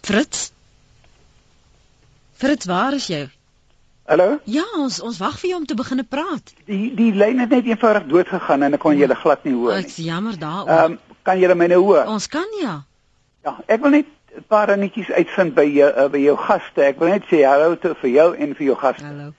Fritz? 0.00 0.50
Fritz, 2.32 2.64
waar 2.66 2.92
is 2.92 3.06
jy? 3.06 3.28
Hallo? 4.06 4.38
Ja, 4.44 4.64
ons 4.78 5.00
ons 5.00 5.18
wag 5.18 5.38
vir 5.40 5.48
jou 5.50 5.60
om 5.60 5.66
te 5.66 5.74
begine 5.74 6.04
praat. 6.04 6.54
Die 6.64 6.94
die 6.94 7.12
lyn 7.12 7.38
het 7.42 7.50
net 7.50 7.64
eenvoudig 7.66 8.06
dood 8.06 8.28
gegaan 8.28 8.62
en 8.62 8.74
ek 8.74 8.80
kon 8.80 8.96
julle 8.96 9.14
glad 9.14 9.44
nie 9.44 9.54
hoor 9.54 9.74
nie. 9.74 9.84
Ek's 9.84 9.96
jammer 9.96 10.38
daaroor. 10.38 10.68
Ehm 10.70 10.92
um, 10.92 10.98
kan 11.22 11.38
julle 11.38 11.54
my 11.54 11.66
nou 11.66 11.80
hoor? 11.82 12.04
Ons 12.06 12.28
kan 12.28 12.46
ja. 12.60 12.84
Ja, 13.42 13.58
ek 13.66 13.82
wil 13.82 13.90
net 13.90 14.15
'n 14.36 14.44
paar 14.48 14.66
dingetjies 14.66 15.10
uitvind 15.10 15.54
by 15.54 15.64
jou 15.64 15.88
uh, 15.88 16.08
by 16.12 16.20
jou 16.20 16.36
gaste. 16.36 16.82
Ek 16.82 16.98
wil 17.00 17.08
net 17.08 17.24
sê 17.30 17.42
hallo 17.48 17.76
te 17.80 17.94
vir 18.02 18.10
jou 18.10 18.28
en 18.36 18.54
vir 18.54 18.66
jou 18.66 18.76
gaste. 18.76 19.04
Hallo. 19.04 19.32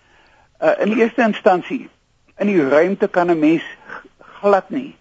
Uh 0.61 0.73
in 0.81 0.93
die 0.93 1.01
eerste 1.03 1.21
instansie, 1.21 1.89
in 2.41 2.49
die 2.49 2.69
ruimte 2.69 3.07
kan 3.07 3.29
'n 3.29 3.39
mens 3.39 3.63
glad 4.39 4.69
nie 4.69 4.95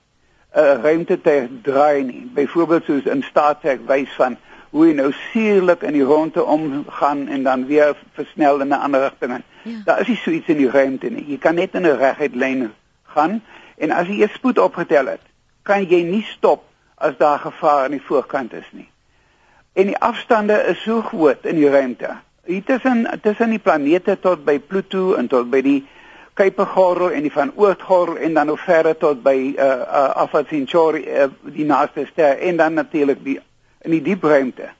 'n 0.56 0.60
uh, 0.60 0.74
ruimte 0.82 1.20
te 1.20 1.48
draai 1.62 2.02
nie. 2.02 2.30
Byvoorbeeld 2.34 2.84
soos 2.84 3.04
in 3.04 3.22
Star 3.22 3.58
Trek 3.60 3.80
wys 3.88 4.12
van 4.16 4.36
hoe 4.70 4.86
jy 4.86 4.94
nou 4.94 5.12
suurlik 5.32 5.82
in 5.82 5.92
die 5.92 6.04
ronde 6.04 6.44
omgaan 6.44 7.28
en 7.28 7.42
dan 7.42 7.66
weer 7.66 7.96
versnel 8.12 8.60
in 8.60 8.68
'n 8.68 8.80
ander 8.80 9.00
rigting 9.00 9.32
in. 9.34 9.44
Ja. 9.62 9.80
Daar 9.84 10.00
is 10.00 10.08
nie 10.08 10.16
so 10.16 10.30
iets 10.30 10.48
in 10.48 10.56
die 10.56 10.70
ruimte 10.70 11.08
nie. 11.10 11.24
Jy 11.28 11.38
kan 11.38 11.54
net 11.54 11.74
in 11.74 11.86
'n 11.86 11.96
reguit 11.96 12.34
lyn 12.34 12.72
gaan 13.02 13.42
en 13.76 13.90
as 13.90 14.06
jy 14.06 14.22
'n 14.24 14.28
spoed 14.28 14.58
opgetel 14.58 15.06
het, 15.06 15.24
kan 15.62 15.84
jy 15.84 16.02
nie 16.02 16.22
stop 16.22 16.64
as 16.94 17.16
daar 17.16 17.38
gevaar 17.38 17.84
aan 17.84 17.90
die 17.90 18.02
voorkant 18.02 18.52
is 18.52 18.68
nie. 18.70 18.88
En 19.76 19.90
die 19.90 19.98
afstande 19.98 20.54
is 20.72 20.82
so 20.82 21.02
groot 21.04 21.44
in 21.44 21.58
die 21.60 21.68
ruimte. 21.68 22.14
Hier 22.48 22.64
tussen 22.64 23.04
tussen 23.22 23.50
die 23.52 23.60
planete 23.60 24.14
tot 24.20 24.44
by 24.44 24.56
Pluto 24.58 25.14
en 25.20 25.28
tot 25.28 25.50
by 25.52 25.60
die 25.60 25.80
Kuipergordel 26.36 27.12
en 27.16 27.26
die 27.26 27.32
van 27.32 27.52
Oortgordel 27.56 28.16
en 28.16 28.34
dan 28.34 28.48
nog 28.48 28.62
verder 28.64 28.96
tot 28.96 29.20
by 29.24 29.34
uh, 29.56 29.66
uh 29.66 30.16
Alpha 30.22 30.42
Centauri 30.48 31.04
uh, 31.04 31.28
die 31.52 31.68
naaste 31.68 32.06
ster 32.08 32.40
en 32.40 32.56
dan 32.56 32.74
natuurlik 32.80 33.20
die 33.24 33.36
in 33.84 33.92
die 33.98 34.02
diep 34.02 34.24
ruimte. 34.24 34.70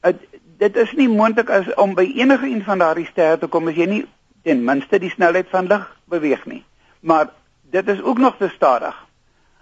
Uh, 0.00 0.16
dit 0.60 0.76
is 0.76 0.92
nie 0.96 1.08
moontlik 1.08 1.52
as 1.52 1.68
om 1.80 1.92
by 1.96 2.06
enige 2.16 2.48
een 2.48 2.64
van 2.64 2.80
daardie 2.80 3.08
sterre 3.10 3.38
te 3.42 3.48
kom 3.52 3.68
as 3.68 3.76
jy 3.76 3.90
nie 3.90 4.02
ten 4.44 4.64
minste 4.64 5.00
die 5.00 5.12
snelheid 5.12 5.52
van 5.52 5.68
lig 5.68 5.84
beweeg 6.08 6.44
nie. 6.48 6.62
Maar 7.00 7.28
dit 7.76 7.88
is 7.88 8.00
ook 8.00 8.18
nog 8.18 8.40
te 8.40 8.48
stadig. 8.56 8.96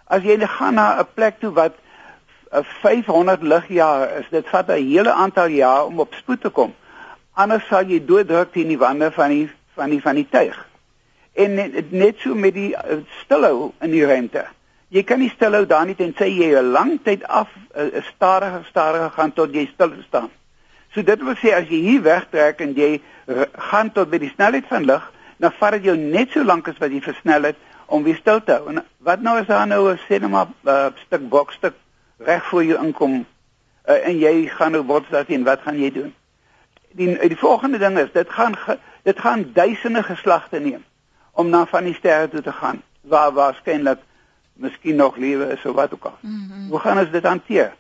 As 0.07 0.23
jy 0.23 0.39
gaan 0.39 0.75
na 0.75 1.01
'n 1.01 1.15
plek 1.15 1.41
toe 1.41 1.51
wat 1.51 1.75
500 2.53 3.41
eh, 3.41 3.49
ligjare 3.49 4.19
is, 4.21 4.27
dit 4.31 4.49
vat 4.49 4.69
'n 4.69 4.87
hele 4.87 5.13
aantal 5.13 5.47
jaar 5.47 5.87
om 5.87 6.01
op 6.01 6.15
spoed 6.15 6.41
te 6.41 6.49
kom. 6.49 6.75
Anders 7.33 7.67
sal 7.67 7.85
jy 7.85 8.05
dooddruk 8.05 8.53
teen 8.53 8.69
die 8.69 8.79
wande 8.79 9.11
van 9.11 9.29
die 9.29 9.51
van 9.75 9.91
die 9.91 10.01
van 10.01 10.15
die 10.15 10.29
tuig. 10.31 10.69
En 11.33 11.55
net, 11.55 11.93
net 11.93 12.19
so 12.19 12.35
met 12.35 12.55
die 12.55 12.75
uh, 12.77 13.01
stilhou 13.23 13.73
in 13.81 13.91
die 13.91 14.05
ruimte. 14.05 14.45
Jy 14.89 15.03
kan 15.03 15.19
nie 15.19 15.31
stilhou 15.31 15.67
daar 15.67 15.87
nie 15.87 15.95
tensy 15.95 16.29
jy 16.29 16.53
'n 16.61 16.73
lang 16.73 17.01
tyd 17.03 17.25
af 17.25 17.49
eh, 17.75 18.03
stadige 18.15 18.61
stadige 18.69 19.11
gaan 19.11 19.33
tot 19.33 19.55
jy 19.55 19.67
stil 19.73 19.93
staan. 20.07 20.31
So 20.93 21.03
dit 21.03 21.23
wil 21.23 21.35
sê 21.35 21.55
as 21.55 21.69
jy 21.69 21.81
hier 21.81 22.03
wegtrek 22.03 22.61
en 22.61 22.75
jy 22.75 23.01
gaan 23.57 23.93
tot 23.93 24.11
by 24.11 24.19
die 24.19 24.33
snelheid 24.35 24.67
van 24.69 24.85
lig, 24.85 25.13
dan 25.39 25.53
vat 25.53 25.73
dit 25.73 25.85
jou 25.85 25.97
net 25.97 26.31
so 26.31 26.45
lank 26.45 26.69
as 26.69 26.79
wat 26.79 26.91
jy 26.91 27.01
versnel 27.01 27.43
het 27.43 27.57
om 27.87 28.03
weer 28.03 28.17
stil 28.17 28.43
te 28.45 28.53
hou. 28.53 28.69
En 28.69 28.85
wat 28.99 29.21
nou 29.21 29.39
as 29.39 29.47
daar 29.47 29.67
nou 29.67 29.89
'n 29.93 29.99
sê 30.09 30.21
net 30.21 30.31
maar 30.31 30.49
uh, 30.65 30.93
stuk 31.07 31.29
bokstuk 31.29 31.75
reg 32.25 32.49
voor 32.49 32.65
jou 32.65 32.85
inkom 32.85 33.15
uh, 33.89 34.07
en 34.07 34.19
jy 34.19 34.47
gaan 34.47 34.73
nou 34.73 34.85
word 34.87 35.11
daar 35.11 35.25
sien 35.29 35.45
wat 35.45 35.61
gaan 35.65 35.79
jy 35.79 35.91
doen? 35.93 36.15
Die 36.93 37.19
die 37.19 37.39
volgende 37.39 37.79
ding 37.79 37.99
is 37.99 38.13
dit 38.13 38.31
gaan 38.31 38.57
dit 39.03 39.19
gaan 39.19 39.51
duisende 39.53 40.03
geslagte 40.03 40.61
neem 40.61 40.85
om 41.33 41.49
na 41.49 41.67
van 41.67 41.85
die 41.85 41.95
sterre 41.95 42.29
toe 42.29 42.43
te 42.43 42.53
gaan 42.53 42.83
waar 43.01 43.33
waarskynlik 43.33 43.99
miskien 44.53 44.97
nog 44.97 45.17
lewe 45.17 45.53
is 45.53 45.65
of 45.65 45.75
wat 45.75 45.95
ook 45.95 46.05
al. 46.05 46.19
Mm 46.21 46.49
-hmm. 46.51 46.69
Hoe 46.69 46.79
gaan 46.79 46.99
ons 46.99 47.11
dit 47.11 47.25
hanteer? 47.25 47.73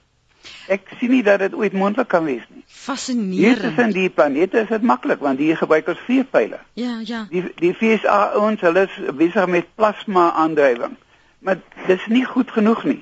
Ek 0.67 0.89
sien 0.99 1.11
nie 1.11 1.23
dat 1.23 1.39
dit 1.39 1.55
ooit 1.55 1.73
moontlik 1.73 2.09
kan 2.09 2.25
wees 2.25 2.43
nie. 2.49 2.65
Fascinerend. 2.67 3.39
Hier 3.39 3.61
tussen 3.61 3.93
die 3.95 4.11
planete 4.11 4.59
is 4.59 4.69
dit 4.69 4.83
maklik 4.83 5.21
want 5.21 5.39
hier 5.39 5.57
gebruik 5.57 5.89
ons 5.89 6.03
vier 6.07 6.25
pile. 6.25 6.59
Ja, 6.73 6.99
ja. 7.05 7.27
Die 7.31 7.45
die 7.61 7.75
FSA 7.75 8.33
ons 8.41 8.61
hulle 8.61 8.87
is 8.89 9.15
besig 9.15 9.47
met 9.47 9.71
plasma 9.75 10.31
aandrywing. 10.33 10.97
Maar 11.39 11.59
dis 11.87 12.07
nie 12.07 12.25
goed 12.25 12.51
genoeg 12.51 12.85
nie. 12.85 13.01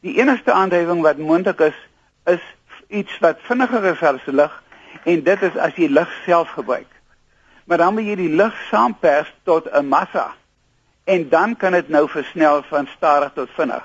Die 0.00 0.16
enigste 0.16 0.52
aandrywing 0.52 1.02
wat 1.04 1.18
moontlik 1.18 1.60
is 1.60 1.76
is 2.24 2.44
iets 2.88 3.18
wat 3.20 3.42
vinniger 3.48 3.84
is 3.92 4.02
as 4.02 4.26
lig 4.26 4.62
en 5.04 5.22
dit 5.24 5.42
is 5.42 5.56
as 5.56 5.76
jy 5.76 5.88
lig 5.88 6.10
self 6.24 6.48
gebruik. 6.56 6.88
Maar 7.64 7.78
dan 7.84 7.94
moet 7.94 8.08
jy 8.08 8.16
die 8.16 8.34
lig 8.40 8.56
saampers 8.70 9.32
tot 9.44 9.68
'n 9.72 9.86
massa 9.86 10.34
en 11.04 11.28
dan 11.28 11.56
kan 11.56 11.72
dit 11.72 11.88
nou 11.88 12.08
versnel 12.08 12.62
van 12.62 12.88
stadig 12.96 13.32
tot 13.34 13.50
vinnig. 13.56 13.84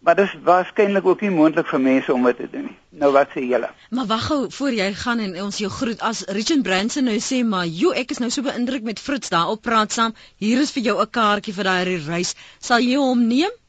Maar 0.00 0.14
dit 0.14 0.24
is 0.24 0.36
waarskynlik 0.44 1.06
ook 1.06 1.20
nie 1.20 1.30
moontlik 1.30 1.66
vir 1.66 1.80
mense 1.80 2.12
om 2.12 2.22
dit 2.24 2.36
te 2.36 2.48
doen 2.50 2.64
nie. 2.64 2.76
Nou 2.90 3.12
wat 3.12 3.28
sê 3.34 3.42
julle? 3.44 3.68
Maar 3.90 4.06
wag 4.06 4.26
gou 4.26 4.50
voor 4.50 4.72
jy 4.72 4.92
gaan 4.94 5.18
en 5.18 5.42
ons 5.42 5.58
jou 5.58 5.70
groet 5.70 6.00
as 6.00 6.24
Richard 6.26 6.62
Branson 6.62 7.04
nou 7.04 7.18
sê 7.20 7.42
maar 7.44 7.66
jo 7.66 7.92
ek 7.92 8.10
is 8.10 8.18
nou 8.18 8.30
so 8.30 8.42
beïndruk 8.42 8.82
met 8.82 8.98
Fritz 8.98 9.28
daar 9.28 9.52
op 9.52 9.62
praat 9.62 9.92
saam. 9.92 10.14
Hier 10.36 10.60
is 10.60 10.72
vir 10.72 10.82
jou 10.82 11.00
'n 11.02 11.10
kaartjie 11.10 11.54
vir 11.54 11.64
daai 11.64 12.06
reis. 12.06 12.34
Sal 12.58 12.80
jy 12.80 12.96
hom 12.96 13.26
neem? 13.26 13.59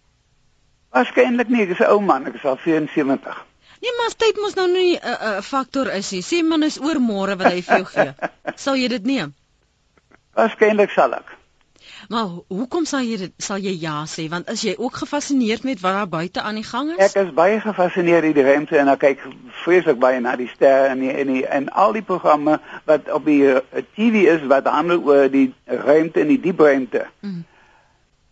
Waarskynlik 0.91 1.49
nie, 1.49 1.63
ek 1.63 1.75
is 1.77 1.80
'n 1.80 1.91
ou 1.93 1.99
man, 2.04 2.27
ek 2.27 2.36
is 2.36 2.45
al 2.45 2.58
74. 2.58 3.45
Nee, 3.82 3.93
maar 3.97 4.13
tyd 4.17 4.38
mos 4.38 4.54
nou 4.54 4.67
nie 4.71 4.95
'n 4.95 5.06
uh, 5.08 5.12
uh, 5.30 5.41
faktor 5.41 5.91
is 5.91 6.12
nie. 6.12 6.21
Sê 6.21 6.43
man 6.45 6.63
is 6.63 6.80
oor 6.80 6.99
môre 6.99 7.38
wat 7.38 7.51
hy 7.51 7.62
vir 7.62 7.77
jou 7.77 7.86
gee. 7.86 8.13
Sal 8.63 8.75
jy 8.75 8.88
dit 8.88 9.06
neem? 9.06 9.34
Waarskynlik 10.36 10.91
sal 10.91 11.13
ek. 11.13 11.38
Maar 12.10 12.27
hoekom 12.47 12.86
sal 12.86 13.06
jy 13.06 13.17
dit 13.17 13.34
sal 13.38 13.62
jy 13.62 13.73
ja 13.82 14.04
sê 14.10 14.27
want 14.30 14.49
is 14.54 14.63
jy 14.65 14.73
ook 14.77 14.95
gefassineerd 15.04 15.63
met 15.63 15.82
wat 15.82 15.93
daar 15.97 16.08
buite 16.08 16.41
aan 16.41 16.56
die 16.60 16.65
gang 16.67 16.91
is? 16.91 17.01
Ek 17.06 17.17
is 17.23 17.34
baie 17.34 17.60
gefassineerd 17.62 18.27
deur 18.27 18.38
die 18.38 18.45
ruimte 18.47 18.77
en 18.77 18.91
ek 18.93 18.99
kyk 18.99 19.25
vreeslik 19.63 19.99
baie 20.01 20.19
na 20.19 20.36
die 20.39 20.49
sterre 20.54 20.89
en 20.93 20.99
die, 21.04 21.12
en 21.12 21.34
die, 21.34 21.45
en 21.45 21.69
al 21.69 21.93
die 21.97 22.06
programme 22.06 22.60
wat 22.89 23.10
op 23.12 23.25
die 23.25 23.41
uh, 23.47 23.62
eh, 23.71 23.86
TV 23.95 24.25
is 24.36 24.45
wat 24.51 24.67
handel 24.67 25.04
oor 25.08 25.30
die 25.32 25.54
ruimte 25.65 26.21
en 26.21 26.34
die 26.34 26.41
diepruimte. 26.41 27.06
Mm. 27.21 27.43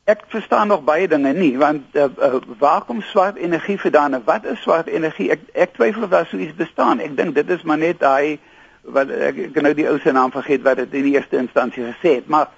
Ek 0.09 0.23
verstaan 0.33 0.71
nog 0.71 0.85
baie 0.87 1.07
dinge 1.07 1.33
nie 1.37 1.53
want 1.61 1.95
uh, 1.95 2.07
uh, 2.17 2.39
waar 2.61 2.85
kom 2.87 3.01
swart 3.05 3.37
energie 3.37 3.77
vandaan? 3.79 4.17
Wat 4.25 4.45
is 4.49 4.61
swart 4.65 4.87
energie? 4.89 5.29
Ek 5.35 5.43
ek 5.53 5.75
twyfel 5.77 6.07
of 6.07 6.13
daar 6.13 6.25
so 6.29 6.37
iets 6.37 6.57
bestaan. 6.57 7.03
Ek 7.03 7.17
dink 7.17 7.35
dit 7.37 7.49
is 7.49 7.65
maar 7.67 7.77
net 7.77 7.99
daai 8.01 8.39
wat 8.89 9.11
ek, 9.11 9.43
ek 9.51 9.59
nou 9.61 9.73
die 9.77 9.85
ou 9.89 9.99
se 10.01 10.11
naam 10.15 10.31
vergeet 10.33 10.63
wat 10.65 10.79
dit 10.81 10.95
in 10.97 11.11
die 11.11 11.17
eerste 11.19 11.37
instansie 11.37 11.83
gesê 11.83 12.15
het, 12.21 12.31
maar 12.31 12.49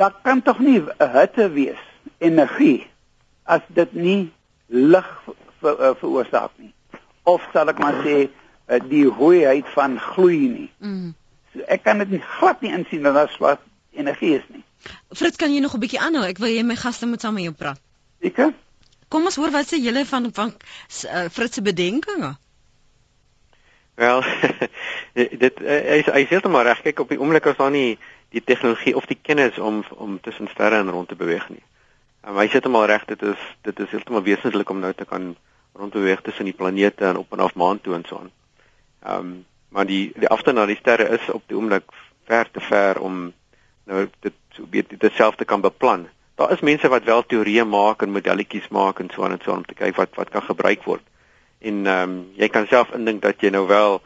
daar 0.00 0.14
kan 0.22 0.42
tog 0.42 0.58
nie 0.58 0.80
hitte 0.98 1.50
wees 1.52 1.80
energie 2.18 2.86
as 3.44 3.60
dit 3.68 3.92
nie 3.92 4.32
lig 4.66 5.08
ver, 5.60 5.74
uh, 5.76 5.90
veroorsaak 6.00 6.54
nie 6.56 6.72
of 7.28 7.44
sal 7.52 7.68
ek 7.68 7.82
maar 7.82 7.98
sê 8.04 8.16
uh, 8.24 8.78
die 8.88 9.04
hoeheid 9.04 9.68
van 9.74 9.98
gloei 10.00 10.40
nie 10.48 10.68
mm. 10.78 11.12
so 11.52 11.66
ek 11.76 11.84
kan 11.84 12.00
dit 12.00 12.16
glad 12.38 12.64
nie 12.64 12.72
insien 12.78 13.04
dat 13.04 13.18
dit 13.18 13.36
swart 13.36 13.60
energie 13.92 14.38
is 14.38 14.46
nie 14.48 14.64
Fritz 15.12 15.36
kan 15.36 15.52
jy 15.54 15.60
nog 15.60 15.74
'n 15.74 15.80
bietjie 15.80 16.00
aanhou? 16.00 16.24
Ek 16.24 16.38
wil 16.38 16.48
hê 16.48 16.64
my 16.64 16.76
gaste 16.76 17.06
moet 17.06 17.20
saam 17.20 17.34
met 17.34 17.44
jou 17.44 17.54
praat. 17.54 17.80
Ek 18.20 18.52
Kom 19.08 19.24
ons 19.24 19.36
hoor 19.36 19.50
wat 19.50 19.66
sê 19.66 19.80
julle 19.82 20.04
van 20.06 20.30
van 20.32 20.52
uh, 20.54 21.28
Fritz 21.34 21.54
se 21.54 21.62
bedenkinge? 21.62 22.36
Wel 23.94 24.22
dit 25.44 25.60
uh, 25.60 25.96
is 25.98 26.06
hy 26.06 26.22
is 26.22 26.30
heeltemal 26.30 26.62
reg. 26.62 26.82
Kyk 26.82 27.00
op 27.00 27.08
die 27.08 27.18
oomblik 27.18 27.46
as 27.50 27.58
daar 27.58 27.74
nie 27.74 27.98
die 28.30 28.44
tegnologie 28.44 28.94
of 28.96 29.08
die 29.10 29.18
kennis 29.18 29.58
om 29.58 29.82
om 29.90 30.20
tussen 30.20 30.48
sterre 30.52 30.78
en 30.78 30.90
rond 30.94 31.08
te 31.08 31.18
beweeg 31.18 31.48
nie. 31.50 31.62
En 32.22 32.38
hy 32.38 32.46
sê 32.46 32.60
dit 32.60 32.70
maar 32.70 32.86
reg 32.88 33.04
dit 33.10 33.22
is 33.32 33.48
dit 33.66 33.82
is 33.82 33.90
heeltemal 33.90 34.22
wesentlik 34.22 34.70
om 34.70 34.78
nou 34.78 34.92
te 34.94 35.04
kan 35.04 35.34
rondbeweeg 35.74 36.22
tussen 36.22 36.46
die 36.46 36.56
planete 36.56 37.10
en 37.10 37.16
op 37.16 37.32
en 37.32 37.42
af 37.44 37.54
maan 37.54 37.80
toe 37.80 37.94
en 37.98 38.06
so 38.06 38.22
aan. 38.22 38.30
Ehm 39.02 39.18
um, 39.18 39.38
maar 39.70 39.86
die 39.86 40.12
die 40.18 40.28
afstand 40.28 40.58
na 40.58 40.66
die 40.66 40.78
sterre 40.78 41.06
is 41.14 41.28
op 41.30 41.42
die 41.46 41.56
oomblik 41.56 41.92
ver 42.26 42.48
te 42.50 42.60
ver 42.60 42.98
om 43.00 43.32
nou 43.90 44.06
dit 44.26 44.36
so 44.56 44.66
weet 44.70 44.94
dit 44.94 45.18
self 45.18 45.36
te 45.36 45.44
kan 45.44 45.60
beplan. 45.64 46.06
Daar 46.40 46.52
is 46.54 46.64
mense 46.64 46.88
wat 46.88 47.04
wel 47.04 47.26
teorieë 47.26 47.66
maak 47.68 48.02
en 48.02 48.14
modelletjies 48.16 48.70
maak 48.72 49.02
en 49.02 49.10
so 49.12 49.26
aan 49.26 49.36
en 49.36 49.42
so 49.44 49.52
aan 49.52 49.64
om 49.64 49.68
te 49.68 49.78
kyk 49.78 49.98
wat 49.98 50.14
wat 50.20 50.30
kan 50.32 50.46
gebruik 50.46 50.86
word. 50.88 51.04
En 51.60 51.84
ehm 51.86 52.14
um, 52.14 52.14
jy 52.40 52.48
kan 52.48 52.70
self 52.70 52.94
indink 52.96 53.22
dat 53.26 53.42
jy 53.44 53.52
nou 53.52 53.66
wel 53.68 54.00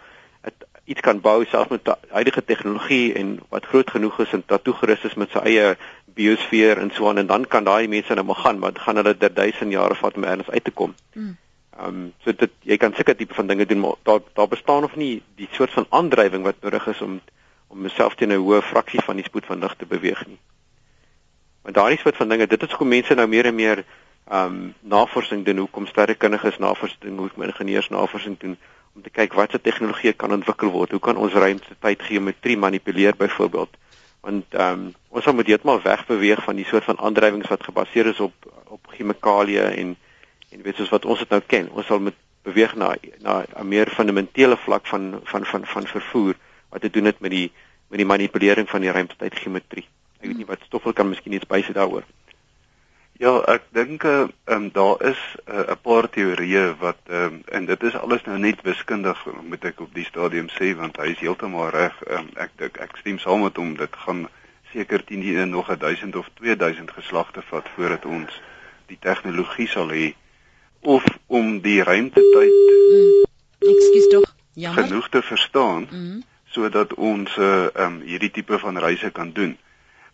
iets 0.85 1.01
kan 1.01 1.21
bou 1.21 1.45
selfs 1.49 1.71
met 1.73 1.89
huidige 2.13 2.45
tegnologie 2.45 3.15
en 3.17 3.39
wat 3.49 3.67
groot 3.67 3.91
genoeg 3.91 4.19
is 4.21 4.33
en 4.37 4.43
dat 4.47 4.65
toegerus 4.65 5.05
is 5.09 5.15
met 5.21 5.33
sy 5.33 5.41
eie 5.49 5.71
biosfeer 6.17 6.79
en 6.79 6.91
so 6.93 7.09
aan 7.09 7.23
en 7.23 7.31
dan 7.31 7.47
kan 7.49 7.65
daai 7.65 7.89
mense 7.89 8.15
nou 8.15 8.27
maar 8.29 8.43
gaan 8.43 8.59
maar 8.59 8.77
gaan 8.87 9.01
hulle 9.01 9.15
der 9.17 9.33
duisend 9.35 9.73
jare 9.73 9.97
vat 10.01 10.17
om 10.21 10.25
ergens 10.25 10.51
uit 10.51 10.65
te 10.65 10.75
kom. 10.83 10.95
Hmm. 11.13 11.37
Ehm 11.79 11.89
um, 11.89 12.13
so 12.25 12.33
dit 12.33 12.53
jy 12.63 12.77
kan 12.77 12.93
seker 12.97 13.17
tipe 13.17 13.35
van 13.35 13.47
dinge 13.47 13.67
doen 13.67 13.81
maar 13.81 13.97
daar 14.03 14.21
daar 14.35 14.49
bestaan 14.49 14.85
nog 14.87 14.97
nie 14.97 15.23
die 15.41 15.49
soort 15.53 15.73
van 15.73 15.87
aandrywing 15.89 16.45
wat 16.45 16.61
nodig 16.61 16.87
is 16.87 17.01
om 17.01 17.21
om 17.75 17.83
myself 17.83 18.15
teen 18.15 18.33
'n 18.33 18.43
hoë 18.47 18.63
fraksie 18.63 19.03
van 19.03 19.17
die 19.17 19.25
spoed 19.25 19.47
van 19.51 19.59
lig 19.59 19.75
te 19.75 19.87
beweeg 19.87 20.27
nie. 20.27 20.39
Maar 21.63 21.73
daardie 21.73 21.99
soort 21.99 22.17
van 22.17 22.29
dinge 22.29 22.47
dit 22.47 22.63
is 22.63 22.69
hoekom 22.69 22.89
mense 22.89 23.15
nou 23.15 23.27
meer 23.29 23.47
en 23.47 23.55
meer 23.55 23.85
ehm 24.25 24.55
um, 24.55 24.75
navorsing 24.81 25.45
doen 25.45 25.59
hoekom 25.59 25.87
sterrekundiges 25.87 26.59
navorsing 26.59 27.19
hoekom 27.19 27.43
ingenieurs 27.43 27.89
navorsing 27.89 28.39
doen 28.39 28.57
om 28.95 29.03
te 29.03 29.11
kyk 29.11 29.33
watter 29.33 29.61
tegnologie 29.61 30.13
kan 30.13 30.33
ontwikkel 30.33 30.71
word. 30.71 30.91
Hoe 30.91 31.01
kan 31.01 31.17
ons 31.17 31.33
ruimtetyd 31.33 32.03
geometrie 32.03 32.57
manipuleer 32.57 33.17
byvoorbeeld? 33.17 33.77
Want 34.21 34.45
ehm 34.55 34.73
um, 34.73 34.95
ons 35.09 35.27
moet 35.27 35.47
heeltemal 35.47 35.83
wegbeweeg 35.83 36.45
van 36.45 36.57
die 36.57 36.65
soort 36.65 36.85
van 36.85 36.99
aandrywings 36.99 37.49
wat 37.49 37.65
gebaseer 37.65 38.07
is 38.07 38.21
op 38.21 38.53
op 38.65 38.87
chemikalieë 38.97 39.67
en 39.83 39.97
en 40.51 40.63
weet 40.63 40.77
soos 40.77 40.95
wat 40.95 41.05
ons 41.05 41.19
dit 41.19 41.29
nou 41.29 41.43
ken. 41.47 41.71
Ons 41.71 41.87
sal 41.87 42.01
met 42.01 42.15
beweeg 42.45 42.75
na 42.75 42.95
na 43.21 43.45
'n 43.57 43.69
meer 43.69 43.89
fundamentele 43.89 44.57
vlak 44.57 44.87
van 44.87 45.21
van 45.25 45.45
van 45.45 45.67
van 45.67 45.87
vervoer 45.87 46.35
wat 46.69 46.81
te 46.81 46.91
doen 46.91 47.05
het 47.05 47.21
met 47.21 47.31
die 47.31 47.53
met 47.89 47.99
die 47.99 48.09
manipulering 48.09 48.69
van 48.71 48.81
die 48.81 48.91
ruimtetyd 48.91 49.39
geometrie. 49.39 49.87
Ek 50.21 50.29
weet 50.29 50.37
nie 50.37 50.49
wat 50.49 50.63
Stoffel 50.67 50.93
kan 50.93 51.09
miskien 51.09 51.37
iets 51.37 51.49
bysit 51.49 51.77
daaroor. 51.77 52.05
Ja, 53.23 53.37
ek 53.47 53.69
dink 53.71 54.03
ehm 54.05 54.31
um, 54.51 54.71
daar 54.75 55.03
is 55.07 55.21
eh, 55.47 55.55
'n 55.55 55.71
uh, 55.71 55.77
paar 55.83 56.09
teorieë 56.11 56.75
wat 56.79 56.99
ehm 57.07 57.35
um, 57.35 57.43
en 57.47 57.67
dit 57.67 57.83
is 57.83 57.95
alles 57.97 58.25
nou 58.25 58.39
net 58.39 58.63
wiskundig 58.63 59.27
moet 59.43 59.65
ek 59.65 59.81
op 59.81 59.95
die 59.95 60.05
stadium 60.05 60.49
sê 60.49 60.75
want 60.75 60.97
hy 60.97 61.13
is 61.13 61.23
heeltemal 61.23 61.71
reg. 61.71 61.95
Um, 62.11 62.29
ek 62.35 62.51
ek 62.59 62.81
ek 62.81 62.97
stem 62.97 63.19
saam 63.19 63.47
met 63.47 63.57
hom 63.57 63.77
dit 63.77 63.97
gaan 64.07 64.27
seker 64.73 65.05
teen 65.05 65.21
die 65.21 65.47
nog 65.47 65.71
1000 65.77 66.17
of 66.17 66.29
2000 66.35 66.91
geslagte 66.91 67.43
vat 67.51 67.69
voordat 67.77 68.05
ons 68.05 68.41
die 68.87 68.99
tegnologie 69.01 69.69
sal 69.69 69.91
hê 69.95 70.15
of 70.81 71.05
om 71.27 71.61
die 71.61 71.83
ruimtetyd 71.83 72.55
mm. 72.93 73.23
Ekskuus 73.65 74.09
tog. 74.11 74.35
Ja. 74.55 74.73
genoeg 74.73 75.09
te 75.09 75.23
verstaan 75.23 75.89
mm. 75.91 76.23
Sodat 76.55 76.95
ons 76.95 77.37
uh, 77.37 77.67
um, 77.75 78.01
hierdie 78.07 78.31
tipe 78.31 78.59
van 78.63 78.79
reise 78.79 79.11
kan 79.11 79.33
doen. 79.35 79.57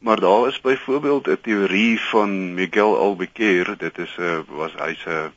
Maar 0.00 0.20
daar 0.20 0.48
is 0.48 0.60
byvoorbeeld 0.60 1.28
'n 1.28 1.40
teorie 1.42 2.00
van 2.00 2.54
Miguel 2.54 2.96
Albuquerque, 2.96 3.76
dit 3.76 3.98
is 3.98 4.16
'n 4.16 4.22
uh, 4.22 4.38
was 4.48 4.74
hy's 4.74 5.04
'n 5.06 5.10
uh, 5.10 5.28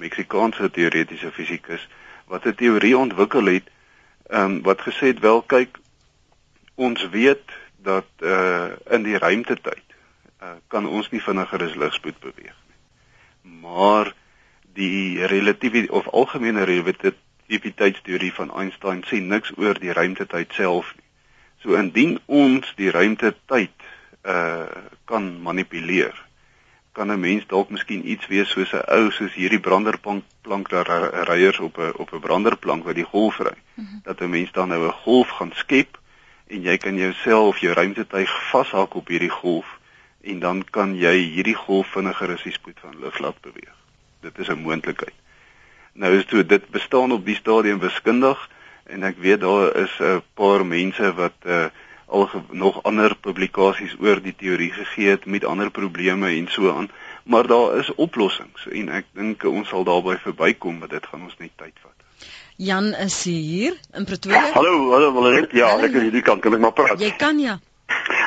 Meksikaanse 0.00 0.70
teoretiese 0.70 1.32
fisikus 1.32 1.88
wat 2.26 2.44
'n 2.44 2.54
teorie 2.54 2.96
ontwikkel 2.98 3.44
het 3.44 3.66
um, 4.28 4.62
wat 4.62 4.80
gesê 4.80 5.12
het 5.12 5.20
wel 5.20 5.42
kyk 5.42 5.78
ons 6.74 7.08
weet 7.08 7.50
dat 7.76 8.08
uh, 8.18 8.72
in 8.90 9.02
die 9.02 9.18
ruimtetyd 9.18 9.84
uh, 10.42 10.56
kan 10.66 10.88
ons 10.88 11.10
nie 11.10 11.22
vinniger 11.22 11.62
as 11.62 11.74
ligspoed 11.74 12.18
beweeg 12.20 12.56
nie. 12.66 12.78
Maar 13.60 14.12
die 14.76 15.26
relativiteit 15.26 15.90
of 15.90 16.08
algemene 16.08 16.62
relativiteitsteorie 17.46 18.32
van 18.32 18.50
Einstein 18.50 19.04
sê 19.06 19.20
niks 19.20 19.52
oor 19.56 19.78
die 19.78 19.92
ruimtetyd 19.92 20.52
self 20.52 20.92
nie. 20.96 21.04
So 21.62 21.74
indien 21.74 22.18
ons 22.26 22.72
die 22.76 22.90
ruimte 22.90 23.34
tyd 23.46 23.72
uh 24.24 24.66
kan 25.06 25.40
manipuleer, 25.42 26.14
kan 26.92 27.12
'n 27.12 27.20
mens 27.20 27.46
dalk 27.46 27.70
miskien 27.70 28.08
iets 28.08 28.26
wees 28.26 28.50
soos 28.50 28.72
'n 28.72 28.82
ou 28.90 29.10
soos 29.10 29.34
hierdie 29.34 29.60
branderplank 29.60 30.24
plank 30.42 30.68
daar 30.68 30.88
ryers 31.28 31.58
op 31.58 31.78
'n 31.78 31.92
op 31.96 32.12
'n 32.12 32.20
branderplank 32.20 32.84
wat 32.84 32.94
die 32.94 33.04
golf 33.04 33.38
ry. 33.38 33.54
Mm 33.74 33.86
-hmm. 33.86 34.00
Dat 34.02 34.20
'n 34.20 34.30
mens 34.30 34.52
dan 34.52 34.68
nou 34.68 34.86
'n 34.86 34.92
golf 34.92 35.28
gaan 35.28 35.52
skep 35.54 35.98
en 36.46 36.62
jy 36.62 36.76
kan 36.76 36.96
jouself 36.96 37.58
jou 37.58 37.72
ruimtetuig 37.72 38.50
vashak 38.50 38.94
op 38.94 39.08
hierdie 39.08 39.30
golf 39.30 39.78
en 40.20 40.38
dan 40.38 40.64
kan 40.70 40.96
jy 40.96 41.16
hierdie 41.16 41.54
golf 41.54 41.86
vinniger 41.86 42.32
as 42.32 42.42
die 42.42 42.52
spoed 42.52 42.80
van 42.80 43.00
lig 43.00 43.18
laat 43.18 43.40
beweeg. 43.40 43.76
Dit 44.20 44.38
is 44.38 44.48
'n 44.48 44.58
moontlikheid. 44.58 45.14
Nou 45.96 46.12
is 46.16 46.26
dit 46.26 46.48
dit 46.48 46.68
bestaan 46.70 47.12
op 47.12 47.24
die 47.24 47.34
stadium 47.34 47.78
wiskundig 47.80 48.48
en 48.84 49.02
ek 49.02 49.16
weet 49.18 49.40
daar 49.40 49.76
is 49.76 49.92
'n 50.00 50.22
paar 50.34 50.66
mense 50.66 51.12
wat 51.14 51.36
uh, 51.46 51.64
al 52.06 52.28
nog 52.50 52.82
ander 52.82 53.16
publikasies 53.16 53.96
oor 54.00 54.20
die 54.22 54.34
teorie 54.36 54.72
gegee 54.72 55.08
het 55.08 55.26
met 55.26 55.44
ander 55.44 55.70
probleme 55.70 56.28
en 56.28 56.48
so 56.48 56.72
aan 56.76 56.90
maar 57.24 57.46
daar 57.46 57.78
is 57.78 57.94
oplossings 57.94 58.68
en 58.70 58.88
ek 58.88 59.06
dink 59.12 59.44
ons 59.44 59.68
sal 59.68 59.84
daarby 59.84 60.18
verbykom 60.22 60.78
maar 60.78 60.88
dit 60.88 61.06
gaan 61.06 61.22
ons 61.22 61.38
net 61.38 61.50
tyd 61.56 61.74
vat. 61.82 61.96
Jan 62.56 62.94
is 62.94 63.24
hier 63.24 63.74
in 63.92 64.04
Pretoria. 64.04 64.52
Hallo, 64.52 64.90
hallo 64.92 65.12
Valerie. 65.12 65.48
Ja, 65.52 65.66
hallo, 65.66 65.84
ek 65.84 65.96
is 65.98 66.06
hierdie 66.08 66.22
kant, 66.22 66.40
kan 66.40 66.54
ek 66.56 66.60
maar 66.60 66.72
praat? 66.72 67.00
Jy 67.00 67.10
kan 67.20 67.38
ja. 67.38 67.58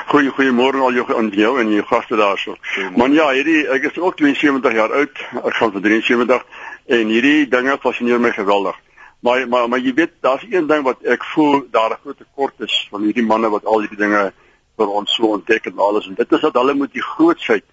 Goeie 0.10 0.30
goeiemôre 0.34 0.82
al 0.86 0.94
jou 0.94 1.06
aan 1.18 1.32
jou 1.34 1.56
en 1.62 1.72
jou 1.74 1.86
gaste 1.90 2.18
daarso. 2.18 2.56
Man 2.98 3.14
ja, 3.14 3.30
hierdie 3.34 3.64
ek 3.74 3.90
is 3.90 3.98
ook 3.98 4.18
72 4.18 4.74
jaar 4.74 4.94
oud. 4.94 5.24
Ek 5.44 5.58
gaan 5.58 5.74
vir 5.74 5.82
73 5.88 6.46
en 6.90 7.12
hierdie 7.14 7.48
dinge 7.48 7.78
fascineer 7.82 8.22
my 8.22 8.32
geweldig. 8.34 8.78
Maar 9.20 9.48
maar 9.48 9.70
maar 9.70 9.80
jy 9.80 9.94
weet, 9.94 10.14
daar's 10.26 10.46
een 10.50 10.68
ding 10.68 10.84
wat 10.84 11.04
ek 11.04 11.24
voel 11.34 11.66
daar 11.72 11.92
'n 11.92 12.02
groot 12.02 12.18
tekort 12.18 12.60
is 12.60 12.88
van 12.92 13.02
hierdie 13.02 13.26
manne 13.26 13.50
wat 13.50 13.66
al 13.66 13.80
hierdie 13.80 13.98
dinge 13.98 14.32
vir 14.78 14.88
ons 14.88 15.16
so 15.16 15.24
ontdek 15.36 15.66
en 15.66 15.78
alles 15.78 16.08
en 16.08 16.16
dit 16.16 16.32
is 16.32 16.42
dat 16.42 16.54
hulle 16.54 16.74
moet 16.74 16.94
die 16.94 17.04
grootsheid 17.04 17.66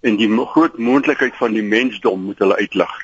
en 0.00 0.16
die 0.16 0.30
groot 0.46 0.78
moontlikheid 0.78 1.36
van 1.36 1.52
die 1.52 1.62
mensdom 1.62 2.24
moet 2.24 2.38
hulle 2.38 2.56
uitlig. 2.56 2.94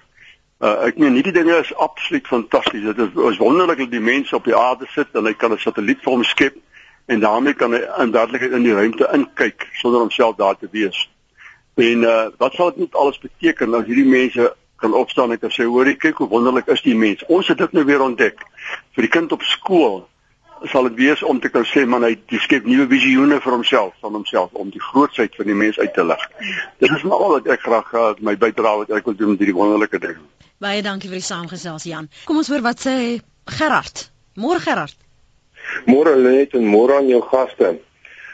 Uh, 0.63 0.87
ek 0.87 0.99
meen 0.99 1.15
hierdie 1.19 1.35
dinge 1.35 1.57
is 1.59 1.75
absoluut 1.75 2.27
fantasties. 2.27 2.85
Dit 2.85 2.99
is, 2.99 3.09
is 3.33 3.41
wonderlik 3.43 3.79
dat 3.79 3.91
die 3.91 4.01
mense 4.01 4.37
op 4.37 4.45
die 4.45 4.57
aarde 4.57 4.87
sit 4.95 5.09
en 5.13 5.27
hy 5.27 5.35
kan 5.35 5.53
'n 5.53 5.59
satelliet 5.59 6.03
vir 6.03 6.13
hom 6.13 6.25
skep 6.25 6.57
en 7.07 7.21
daarmee 7.21 7.55
kan 7.55 7.73
hy 7.73 7.83
in 7.99 8.13
werklikheid 8.13 8.53
in 8.53 8.63
die 8.63 8.75
ruimte 8.75 9.09
inkyk 9.13 9.67
sonder 9.73 10.01
homself 10.01 10.37
daar 10.37 10.59
te 10.59 10.69
wees. 10.71 11.09
En 11.75 12.03
uh, 12.03 12.29
wat 12.39 12.55
sal 12.55 12.71
dit 12.71 12.79
net 12.87 12.95
alles 12.95 13.19
beteken 13.19 13.75
as 13.75 13.87
hierdie 13.87 14.09
mense 14.09 14.55
kan 14.83 14.95
opstaan 14.99 15.33
en 15.35 15.53
sê 15.55 15.67
hoorie 15.69 15.97
kyk 15.97 16.23
hoe 16.23 16.29
wonderlik 16.29 16.71
is 16.75 16.83
die 16.83 16.97
mens. 16.99 17.23
Ons 17.29 17.49
het 17.53 17.61
dit 17.63 17.77
nou 17.77 17.85
weer 17.89 18.03
ontdek. 18.03 18.43
Vir 18.97 19.07
die 19.07 19.13
kind 19.13 19.33
op 19.33 19.45
skool 19.47 20.03
sal 20.71 20.87
dit 20.91 20.99
wees 21.01 21.23
om 21.27 21.41
te 21.43 21.51
kan 21.51 21.65
sê 21.67 21.85
man 21.89 22.05
hy 22.07 22.13
skep 22.45 22.67
nuwe 22.69 22.87
visioene 22.91 23.41
vir 23.43 23.55
homself, 23.57 23.95
van 24.03 24.15
homself 24.15 24.53
om 24.59 24.71
die 24.71 24.83
grootsheid 24.83 25.35
van 25.39 25.51
die 25.51 25.59
mens 25.59 25.79
uit 25.79 25.95
te 25.95 26.05
lig. 26.07 26.27
Dit 26.83 26.91
is 26.91 27.03
maar 27.03 27.25
al 27.25 27.37
wat 27.39 27.51
ek 27.57 27.65
graag 27.67 27.95
uh, 27.99 28.11
my 28.21 28.37
bydrae 28.39 28.85
wat 28.85 28.93
ek 28.99 29.09
wil 29.11 29.19
doen 29.19 29.35
met 29.35 29.43
hierdie 29.43 29.59
wonderlike 29.59 30.03
ding. 30.03 30.19
Baie 30.63 30.83
dankie 30.87 31.11
vir 31.11 31.19
die 31.19 31.27
saamgesels 31.27 31.87
Jan. 31.91 32.11
Kom 32.29 32.39
ons 32.43 32.51
hoor 32.53 32.63
wat 32.63 32.83
sê 32.85 32.97
Gerard. 33.59 34.07
Môre 34.39 34.63
Gerard. 34.63 34.99
Môre 35.91 36.15
net 36.23 36.55
en 36.59 36.69
môre 36.69 37.01
aan 37.01 37.11
jou 37.11 37.23
gaste. 37.33 37.75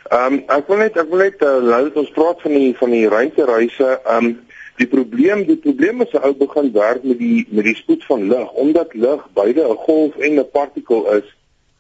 Ehm 0.08 0.34
um, 0.34 0.36
ek 0.52 0.68
wil 0.68 0.78
net 0.80 0.96
ek 0.96 1.08
wil 1.12 1.24
net 1.24 1.42
uh, 1.44 1.58
laat 1.64 1.96
ons 2.00 2.12
praat 2.16 2.40
van 2.44 2.54
die 2.56 2.72
van 2.76 2.92
die 2.92 3.08
ruimtereise. 3.08 3.88
Ehm 4.04 4.28
um, 4.28 4.36
Die 4.78 4.86
probleem, 4.86 5.42
die 5.46 5.56
probleem 5.58 6.02
is 6.04 6.12
ou 6.14 6.32
begin 6.38 6.68
werk 6.72 7.02
met 7.02 7.18
die 7.18 7.46
met 7.50 7.66
die 7.66 7.74
spoed 7.74 8.04
van 8.06 8.28
lig 8.30 8.52
omdat 8.62 8.94
lig 8.94 9.24
beide 9.34 9.64
'n 9.66 9.80
golf 9.86 10.16
en 10.16 10.38
'n 10.38 10.50
partikel 10.52 11.02
is. 11.14 11.28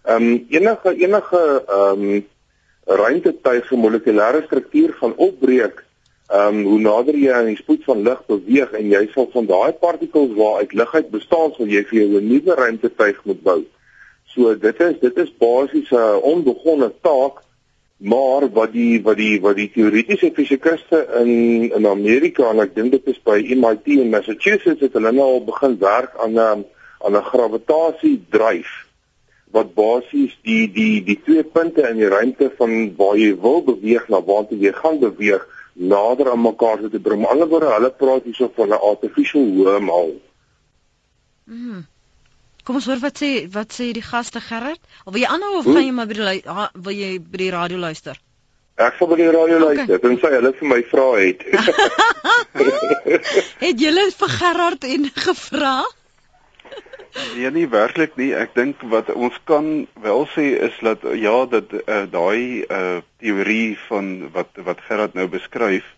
Ehm 0.04 0.22
um, 0.22 0.46
enige 0.50 0.94
enige 1.04 1.42
ehm 1.66 2.02
um, 2.02 2.26
ruimtetuig 2.84 3.70
molekulêre 3.70 4.42
struktuur 4.46 4.92
gaan 5.00 5.14
opbreek 5.16 5.84
ehm 6.28 6.58
um, 6.58 6.64
hoe 6.64 6.80
nader 6.80 7.16
jy 7.16 7.32
aan 7.32 7.50
die 7.52 7.56
spoed 7.56 7.84
van 7.84 8.02
lig 8.02 8.26
beweeg 8.26 8.72
en 8.72 8.90
jy 8.90 9.08
sal 9.12 9.28
van 9.32 9.46
daai 9.46 9.72
partikels 9.72 10.34
waaruit 10.36 10.72
lig 10.72 10.94
uit 10.94 11.10
bestaan 11.10 11.52
sal 11.56 11.66
jy 11.66 11.84
vir 11.90 11.98
jou 12.00 12.20
'n 12.20 12.28
nuwe 12.28 12.54
ruimtetuig 12.54 13.24
moet 13.24 13.42
bou. 13.42 13.60
So 14.26 14.54
dit 14.54 14.80
is 14.80 14.98
dit 15.00 15.16
is 15.18 15.36
basies 15.38 15.90
'n 15.90 16.20
onbegonne 16.32 16.92
taak 17.02 17.46
Maar 17.98 18.46
wat 18.54 18.72
die 18.72 19.02
wat 19.02 19.16
die 19.18 19.40
wat 19.42 19.56
die 19.58 19.70
teoretiese 19.74 20.30
fisikuste 20.34 21.00
in 21.18 21.72
in 21.74 21.86
Amerika 21.86 22.50
en 22.50 22.62
ek 22.62 22.76
dink 22.76 22.92
dit 22.94 23.06
is 23.10 23.18
by 23.26 23.40
MIT 23.42 23.90
in 23.98 24.12
Massachusetts 24.12 24.84
het 24.86 24.94
hulle 24.94 25.12
nou 25.12 25.26
al 25.38 25.44
begin 25.44 25.74
werk 25.82 26.14
aan 26.22 26.38
'n 26.38 26.64
aan 27.02 27.16
'n 27.16 27.28
gravitasiedryf 27.30 28.70
wat 29.50 29.74
basies 29.74 30.38
die 30.42 30.70
die 30.72 31.02
die 31.02 31.18
twee 31.24 31.42
punte 31.42 31.88
in 31.88 31.96
die 31.96 32.08
ruimte 32.08 32.52
van 32.56 32.94
waar 32.96 33.16
jy 33.16 33.34
wil 33.40 33.62
beweeg 33.64 34.08
na 34.08 34.22
waar 34.22 34.46
jy 34.50 34.72
gaan 34.72 34.98
beweeg 34.98 35.46
nader 35.78 36.30
aan 36.30 36.42
mekaar 36.42 36.78
te 36.90 37.00
bring. 37.00 37.20
Met 37.20 37.30
ander 37.30 37.48
woorde, 37.48 37.66
hulle 37.66 37.90
praat 37.90 38.24
hierso 38.24 38.50
van 38.54 38.68
'n 38.68 38.80
artificial 38.92 39.46
wormhole. 39.54 40.20
Mm. 41.44 41.86
Kom 42.68 42.76
ons 42.76 42.84
hoor 42.84 42.98
wat 43.00 43.16
sê 43.16 43.28
wat 43.48 43.72
sê 43.72 43.86
die 43.96 44.04
gaste 44.04 44.42
Gerard? 44.44 44.80
Of 45.06 45.14
wil 45.14 45.22
jy 45.22 45.28
aanhou 45.32 45.54
of 45.62 45.68
gaan 45.70 45.86
jy 45.86 45.92
maar 45.96 46.08
by 46.10 46.16
die 46.18 46.40
wil 46.84 46.92
jy 46.92 47.14
by 47.24 47.38
die 47.40 47.52
radio 47.54 47.78
luister? 47.80 48.18
Ek 48.76 48.98
sal 48.98 49.08
by 49.08 49.16
die 49.16 49.28
radio 49.32 49.56
okay. 49.56 49.86
luister. 49.86 50.02
Dan 50.02 50.18
sê 50.20 50.32
hulle 50.34 50.50
vir 50.58 50.68
my 50.74 50.78
vra 50.90 51.06
het. 51.16 51.46
het 53.64 53.80
julle 53.80 54.04
vir 54.20 54.34
Gerard 54.34 54.84
en 54.84 55.08
gevra? 55.24 55.72
Nee 57.38 57.54
nie 57.56 57.64
werklik 57.72 58.20
nie. 58.20 58.34
Ek 58.36 58.52
dink 58.52 58.84
wat 58.92 59.08
ons 59.16 59.40
kan 59.48 59.72
wel 60.04 60.28
sê 60.36 60.50
is 60.68 60.76
dat 60.84 61.08
ja 61.24 61.38
dat 61.48 61.72
uh, 61.72 62.04
daai 62.12 62.68
uh, 62.68 63.00
teorie 63.24 63.78
van 63.88 64.28
wat 64.36 64.60
wat 64.68 64.84
Gerard 64.90 65.16
nou 65.16 65.24
beskryf 65.32 65.88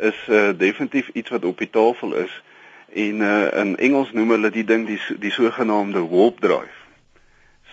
is 0.00 0.24
uh, 0.32 0.54
definitief 0.56 1.12
iets 1.12 1.36
wat 1.36 1.44
op 1.44 1.60
die 1.60 1.68
tafel 1.68 2.16
is 2.24 2.32
en 2.92 3.20
uh, 3.20 3.58
in 3.60 3.76
Engels 3.76 4.12
noem 4.12 4.30
hulle 4.30 4.50
die 4.50 4.64
ding 4.64 4.86
die 4.86 5.00
die 5.20 5.32
sogenaamde 5.32 6.00
warp 6.08 6.40
drive. 6.40 6.76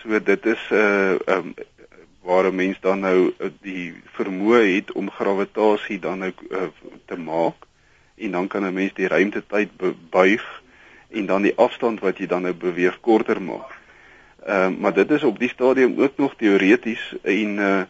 So 0.02 0.20
dit 0.20 0.46
is 0.46 0.62
'n 0.70 0.74
uh, 0.74 1.36
um, 1.36 1.54
waar 2.22 2.44
'n 2.44 2.54
mens 2.54 2.80
dan 2.80 3.00
nou 3.00 3.32
uh, 3.38 3.48
die 3.60 3.94
vermoë 4.18 4.74
het 4.74 4.92
om 4.92 5.10
gravitasie 5.10 5.98
dan 5.98 6.18
nou 6.18 6.32
uh, 6.50 6.68
te 7.04 7.16
maak 7.16 7.66
en 8.16 8.30
dan 8.30 8.46
kan 8.46 8.64
'n 8.64 8.74
mens 8.74 8.94
die 8.94 9.08
ruimtetyd 9.08 9.70
buig 10.10 10.62
en 11.08 11.26
dan 11.26 11.42
die 11.42 11.56
afstand 11.56 12.00
wat 12.00 12.18
jy 12.18 12.26
dan 12.26 12.42
nou 12.42 12.54
beweeg 12.54 13.00
korter 13.00 13.42
maak. 13.42 13.70
Ehm 14.46 14.72
uh, 14.72 14.78
maar 14.78 14.94
dit 14.94 15.10
is 15.10 15.22
op 15.22 15.38
die 15.38 15.48
stadium 15.48 16.00
ook 16.00 16.16
nog 16.16 16.34
teoreties 16.36 17.14
en 17.22 17.58
uh, 17.58 17.82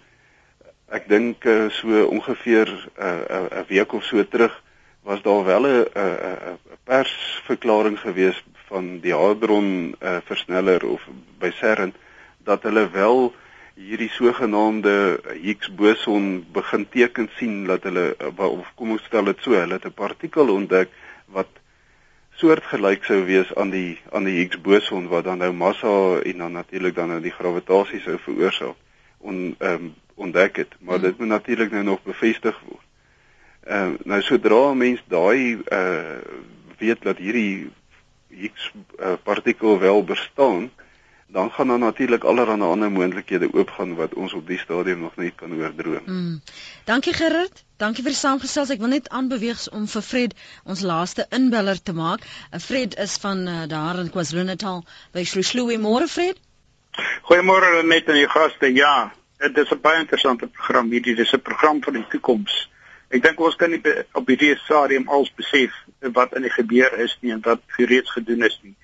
ek 0.89 1.09
dink 1.09 1.45
uh, 1.45 1.69
so 1.69 2.05
ongeveer 2.05 2.69
'n 2.69 3.03
uh, 3.03 3.45
uh, 3.53 3.67
week 3.69 3.93
of 3.93 4.05
so 4.05 4.29
terug 4.29 4.63
was 5.07 5.23
daar 5.23 5.45
wel 5.45 5.67
'n 5.67 5.87
'n 5.95 6.59
persverklaring 6.85 7.99
gewees 7.99 8.45
van 8.67 9.01
die 9.01 9.15
Hadron 9.15 9.95
uh, 10.01 10.17
versneller 10.25 10.87
of 10.87 11.03
by 11.39 11.51
CERN 11.51 11.95
dat 12.39 12.63
hulle 12.63 12.91
wel 12.91 13.35
hierdie 13.75 14.11
sogenaamde 14.11 15.21
Higgs 15.43 15.75
boson 15.75 16.47
begin 16.53 16.89
teken 16.89 17.29
sien 17.37 17.65
dat 17.65 17.83
hulle 17.83 18.17
of 18.37 18.73
kom 18.75 18.91
ons 18.91 19.05
stel 19.05 19.25
dit 19.31 19.45
so 19.45 19.55
hulle 19.55 19.79
het 19.79 19.87
'n 19.87 20.01
partikel 20.05 20.51
ontdek 20.55 20.89
wat 21.37 21.53
soortgelyk 22.41 23.05
sou 23.05 23.21
wees 23.25 23.55
aan 23.55 23.71
die 23.71 24.01
aan 24.13 24.25
die 24.25 24.39
Higgs 24.41 24.61
boson 24.61 25.07
wat 25.09 25.25
dan 25.25 25.39
nou 25.39 25.53
massa 25.53 25.95
en 26.23 26.39
dan 26.39 26.53
natuurlik 26.53 26.95
dan 26.95 27.09
nou 27.09 27.21
die 27.21 27.37
gravitasie 27.39 28.01
sou 28.01 28.19
veroorsaak 28.19 28.77
on 29.19 29.55
um, 29.59 29.95
ontdek 30.15 30.57
het 30.57 30.75
maar 30.81 30.99
hmm. 30.99 31.07
dit 31.07 31.19
moet 31.19 31.29
natuurlik 31.29 31.71
nou 31.71 31.85
nog 31.85 32.03
bevestig 32.03 32.61
word 32.67 32.86
Ehm 33.67 33.93
uh, 33.93 33.99
nou 34.05 34.23
sodra 34.23 34.71
'n 34.73 34.79
mens 34.79 35.01
daai 35.09 35.59
uh 35.69 36.19
weet 36.79 37.03
dat 37.03 37.19
hierdie 37.19 37.71
Higgs 38.29 38.73
uh, 39.01 39.13
partikel 39.23 39.79
wel 39.79 40.05
bestaan, 40.05 40.71
dan 41.27 41.51
gaan 41.51 41.69
daar 41.69 41.79
natuurlik 41.79 42.25
allerlei 42.25 42.61
ander 42.61 42.91
moontlikhede 42.91 43.49
oopgaan 43.53 43.95
wat 43.95 44.15
ons 44.15 44.33
op 44.33 44.47
die 44.47 44.59
stadium 44.59 45.01
nog 45.01 45.17
nie 45.17 45.31
kan 45.31 45.53
oordroom. 45.53 46.03
Mm. 46.05 46.41
Dankie 46.85 47.13
Gerrit. 47.13 47.65
Dankie 47.77 48.03
vir 48.05 48.13
die 48.13 48.21
saamgesels. 48.21 48.71
Ek 48.71 48.81
wil 48.81 48.93
net 48.93 49.09
aanbeweeg 49.09 49.67
om 49.73 49.89
vir 49.89 50.03
Fred 50.03 50.37
ons 50.65 50.81
laaste 50.81 51.27
inbeller 51.31 51.83
te 51.83 51.93
maak. 51.93 52.23
Uh, 52.53 52.61
Fred 52.61 52.95
is 52.99 53.17
van 53.25 53.49
uh, 53.49 53.65
daar 53.67 53.99
in 53.99 54.11
KwaZulu-Natal. 54.11 54.85
By 55.13 55.25
Shlushlui 55.25 55.81
môre 55.81 56.07
Fred. 56.09 56.39
Goeiemôre 57.29 57.83
net 57.85 58.09
aan 58.09 58.21
die 58.21 58.31
gaste. 58.31 58.71
Ja, 58.73 59.13
dit 59.39 59.59
is 59.59 59.71
'n 59.71 59.81
baie 59.81 59.99
interessante 59.99 60.47
program 60.47 60.91
hierdie. 60.91 61.17
Dit 61.17 61.27
is 61.27 61.33
'n 61.33 61.43
program 61.43 61.83
van 61.83 61.93
die 61.93 62.07
toekoms. 62.09 62.69
Ek 63.17 63.23
dink 63.25 63.39
ons 63.41 63.55
kan 63.57 63.71
nie 63.73 63.81
op 64.19 64.27
hierdie 64.29 64.53
stadium 64.61 65.07
als 65.09 65.31
besef 65.39 65.73
wat 66.17 66.35
in 66.37 66.45
die 66.45 66.53
gebeur 66.53 66.93
is 67.01 67.15
nie 67.23 67.33
en 67.33 67.41
wat 67.47 67.63
reeds 67.79 68.13
gedoen 68.13 68.45
is 68.45 68.59
nie. 68.61 68.75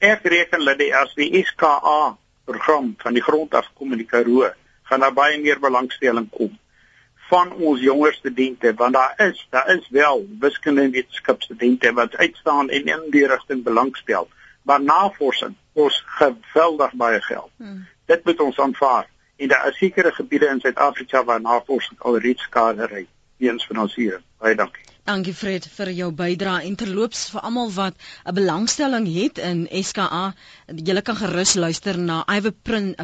Ek 0.00 0.24
reken 0.32 0.64
dat 0.64 0.80
die 0.80 0.94
as 0.96 1.12
die 1.18 1.42
SKA 1.44 2.14
program 2.48 2.94
van 3.02 3.18
die 3.18 3.24
grond 3.26 3.52
af 3.58 3.68
kom 3.76 3.92
in 3.92 4.00
die 4.00 4.08
Karoo, 4.08 4.48
gaan 4.88 5.04
daar 5.04 5.12
baie 5.18 5.36
meer 5.44 5.60
belangstelling 5.60 6.30
kom 6.32 6.56
van 7.28 7.52
ons 7.52 7.84
jonger 7.84 8.16
studente 8.16 8.72
want 8.80 8.96
daar 8.96 9.12
is 9.28 9.44
daar 9.52 9.68
is 9.76 9.84
wel 9.92 10.24
wiskunde 10.40 10.88
en 10.88 10.96
wetenskapstudente 10.96 11.92
wat 12.00 12.16
uitstaan 12.16 12.72
en 12.72 12.92
in 12.96 13.06
die 13.12 13.26
rigting 13.28 13.62
belangstel. 13.64 14.28
Maar 14.62 14.82
navorsing 14.82 15.54
kos 15.74 16.02
geweldig 16.18 16.92
baie 16.96 17.20
geld. 17.20 17.50
Hmm. 17.56 17.86
Dit 18.08 18.24
moet 18.24 18.40
ons 18.40 18.60
aanvaar. 18.60 19.08
En 19.36 19.48
daar 19.48 19.68
is 19.68 19.76
sekere 19.76 20.12
gebiede 20.12 20.48
in 20.48 20.60
Suid-Afrika 20.60 21.24
waar 21.24 21.40
navorsing 21.40 22.00
alreeds 22.00 22.48
skade 22.48 22.88
ry 22.88 23.08
weens 23.42 23.66
finansiering. 23.66 24.24
Baie 24.38 24.54
dankie. 24.54 24.91
Dankie 25.02 25.34
Fred 25.34 25.64
vir 25.66 25.88
jou 25.98 26.12
bydrae 26.14 26.62
en 26.68 26.76
terloops 26.78 27.24
vir 27.32 27.42
almal 27.48 27.72
wat 27.74 27.94
'n 28.24 28.34
belangstelling 28.36 29.06
het 29.10 29.38
in 29.38 29.66
SKA. 29.82 30.34
Julle 30.70 31.02
kan 31.02 31.16
gerus 31.16 31.54
luister 31.54 31.98
na 31.98 32.22
Iwe 32.30 32.52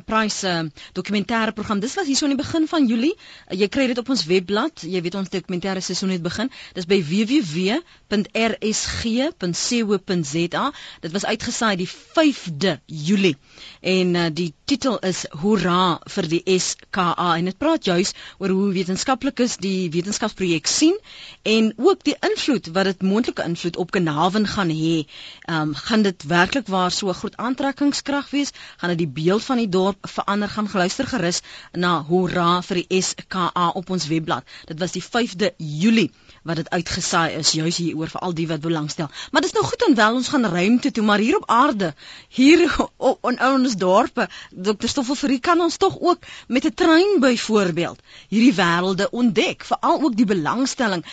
Price 0.07 0.37
se 0.39 0.71
dokumentêre 0.95 1.53
program. 1.53 1.81
Dis 1.81 1.95
was 1.95 2.07
hier 2.07 2.17
so 2.17 2.25
aan 2.27 2.37
die 2.37 2.45
begin 2.45 2.69
van 2.69 2.87
Julie. 2.87 3.15
Jy 3.51 3.69
kry 3.69 3.87
dit 3.87 3.99
op 3.99 4.09
ons 4.09 4.25
webblad. 4.27 4.81
Jy 4.83 5.03
weet 5.03 5.15
ons 5.15 5.29
dokumentêre 5.29 5.81
seisoen 5.83 6.11
het 6.11 6.23
begin. 6.23 6.51
Dis 6.75 6.87
by 6.87 7.03
www.rsg.co.za. 7.03 7.93
Dit 11.01 11.13
was 11.13 11.25
uitgesaai 11.25 11.77
die 11.77 11.89
5de 11.89 12.79
Julie. 12.87 13.37
En 13.81 14.15
uh, 14.15 14.27
die 14.33 14.55
titel 14.65 14.99
is 14.99 15.27
Hoera 15.31 15.99
vir 16.07 16.29
die 16.29 16.43
SKA 16.59 17.37
en 17.37 17.45
dit 17.45 17.59
praat 17.59 17.85
juis 17.85 18.13
oor 18.39 18.49
hoe 18.49 18.73
wetenskaplikes 18.73 19.57
die 19.57 19.91
wetenskapsprojek 19.91 20.67
sien 20.67 20.99
en 21.43 21.73
ook 21.77 21.88
die 22.05 22.17
invloed 22.21 22.69
wat 22.77 22.85
dit 22.85 23.03
moontlike 23.03 23.43
invloed 23.43 23.77
op 23.77 23.91
Kanaven 23.91 24.47
gaan 24.47 24.71
hê. 24.71 25.07
Ehm 25.49 25.61
um, 25.61 25.75
gaan 25.75 26.03
dit 26.03 26.23
werklik 26.23 26.67
waar 26.67 26.91
so 26.91 27.09
'n 27.09 27.15
groot 27.15 27.37
aantrekkingskrag 27.37 28.31
wees? 28.31 28.51
Gaan 28.77 28.89
dit 28.89 28.99
die 28.99 29.25
beeld 29.25 29.45
van 29.45 29.57
die 29.57 29.69
dorp 29.69 29.99
verander? 30.01 30.49
Gaan 30.49 30.69
geluister 30.69 31.07
gerus 31.07 31.41
na 31.73 32.03
Hoera 32.03 32.63
vir 32.63 32.77
die 32.83 33.03
SKA 33.03 33.69
op 33.75 33.91
ons 33.91 34.07
webblad. 34.07 34.45
Dit 34.65 34.79
was 34.79 34.93
die 34.93 35.05
5de 35.05 35.51
Julie 35.57 36.11
wat 36.43 36.57
dit 36.57 36.71
uitgesaai 36.71 37.35
is 37.37 37.53
juis 37.53 37.77
hier 37.77 37.97
oor 37.97 38.09
vir 38.09 38.21
al 38.21 38.35
die 38.35 38.47
wat 38.49 38.61
belangstel. 38.61 39.11
Maar 39.31 39.45
dit 39.45 39.51
is 39.51 39.57
nou 39.57 39.65
goed 39.67 39.85
en 39.89 39.95
wel 39.95 40.15
ons 40.15 40.29
gaan 40.29 40.47
ruimte 40.47 40.91
toe, 40.91 41.05
maar 41.05 41.19
hier 41.19 41.37
op 41.37 41.51
aarde, 41.51 41.95
hier 42.29 42.65
op 42.97 43.31
in 43.31 43.41
ons 43.43 43.77
dorpe, 43.77 44.29
Dr. 44.51 44.87
Stoffel 44.87 45.15
vir 45.15 45.41
kan 45.41 45.61
ons 45.61 45.77
tog 45.77 45.99
ook 46.01 46.25
met 46.49 46.65
'n 46.65 46.75
trein 46.75 47.21
byvoorbeeld 47.21 48.01
hierdie 48.29 48.55
wêrelde 48.55 49.11
ontdek, 49.11 49.65
veral 49.65 50.03
ook 50.03 50.17
die 50.17 50.27
belangstelling. 50.29 51.05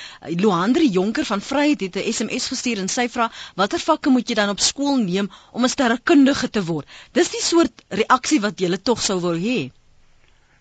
Loandri 0.65 0.87
Jonker 0.89 1.25
van 1.25 1.41
Vryheid 1.41 1.81
het 1.81 1.95
'n 1.95 2.11
SMS 2.11 2.47
gestuur 2.47 2.79
en 2.81 2.87
sy 2.89 3.05
vra 3.09 3.29
watter 3.55 3.79
vakke 3.79 4.09
moet 4.09 4.29
jy 4.29 4.35
dan 4.35 4.49
op 4.49 4.59
skool 4.59 4.97
neem 4.97 5.29
om 5.51 5.63
'n 5.63 5.69
sterrekundige 5.69 6.49
te 6.49 6.63
word? 6.65 6.87
Dis 7.11 7.29
die 7.29 7.41
soort 7.41 7.83
reaksie 7.89 8.39
wat 8.41 8.59
jy 8.59 8.77
tog 8.77 9.01
sou 9.01 9.21
wil 9.21 9.37
hê. 9.37 9.69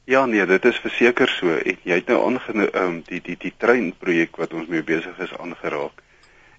Ja 0.05 0.27
nee, 0.27 0.47
dit 0.47 0.65
is 0.65 0.77
verseker 0.77 1.29
so. 1.29 1.57
En 1.57 1.79
jy 1.83 1.95
het 1.95 2.07
nou 2.07 2.27
aangeneem 2.27 2.69
um, 2.75 3.03
die 3.07 3.21
die 3.21 3.37
die 3.39 3.55
treinprojek 3.57 4.37
wat 4.37 4.53
ons 4.53 4.69
mee 4.69 4.83
besig 4.83 5.19
is 5.19 5.33
aangeraak. 5.39 6.03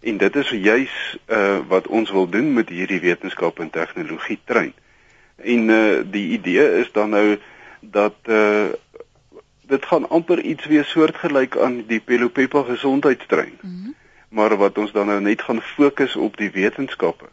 En 0.02 0.18
dit 0.18 0.36
is 0.36 0.50
juis 0.50 1.18
uh 1.28 1.60
wat 1.68 1.88
ons 1.88 2.12
wil 2.12 2.30
doen 2.30 2.54
met 2.54 2.70
hierdie 2.70 3.00
wetenskap 3.00 3.60
en 3.60 3.70
tegnologie 3.70 4.40
trein. 4.46 4.74
En 5.38 5.70
uh 5.70 6.02
die 6.12 6.28
idee 6.30 6.80
is 6.82 6.92
dan 6.92 7.10
nou 7.10 7.38
dat 7.80 8.18
uh 8.26 8.74
dit 9.68 9.86
gaan 9.86 10.10
amper 10.10 10.42
iets 10.42 10.66
weer 10.66 10.86
soortgelyk 10.86 11.58
aan 11.58 11.86
die 11.88 12.00
Pelopepa 12.00 12.62
gesondheidstrein. 12.64 13.58
Mm 13.62 13.82
-hmm. 13.82 13.96
Maar 14.30 14.58
wat 14.58 14.78
ons 14.78 14.92
dan 14.92 15.08
nou 15.08 15.22
net 15.22 15.42
gaan 15.42 15.62
fokus 15.62 16.16
op 16.16 16.38
die 16.38 16.52
wetenskappe. 16.52 17.26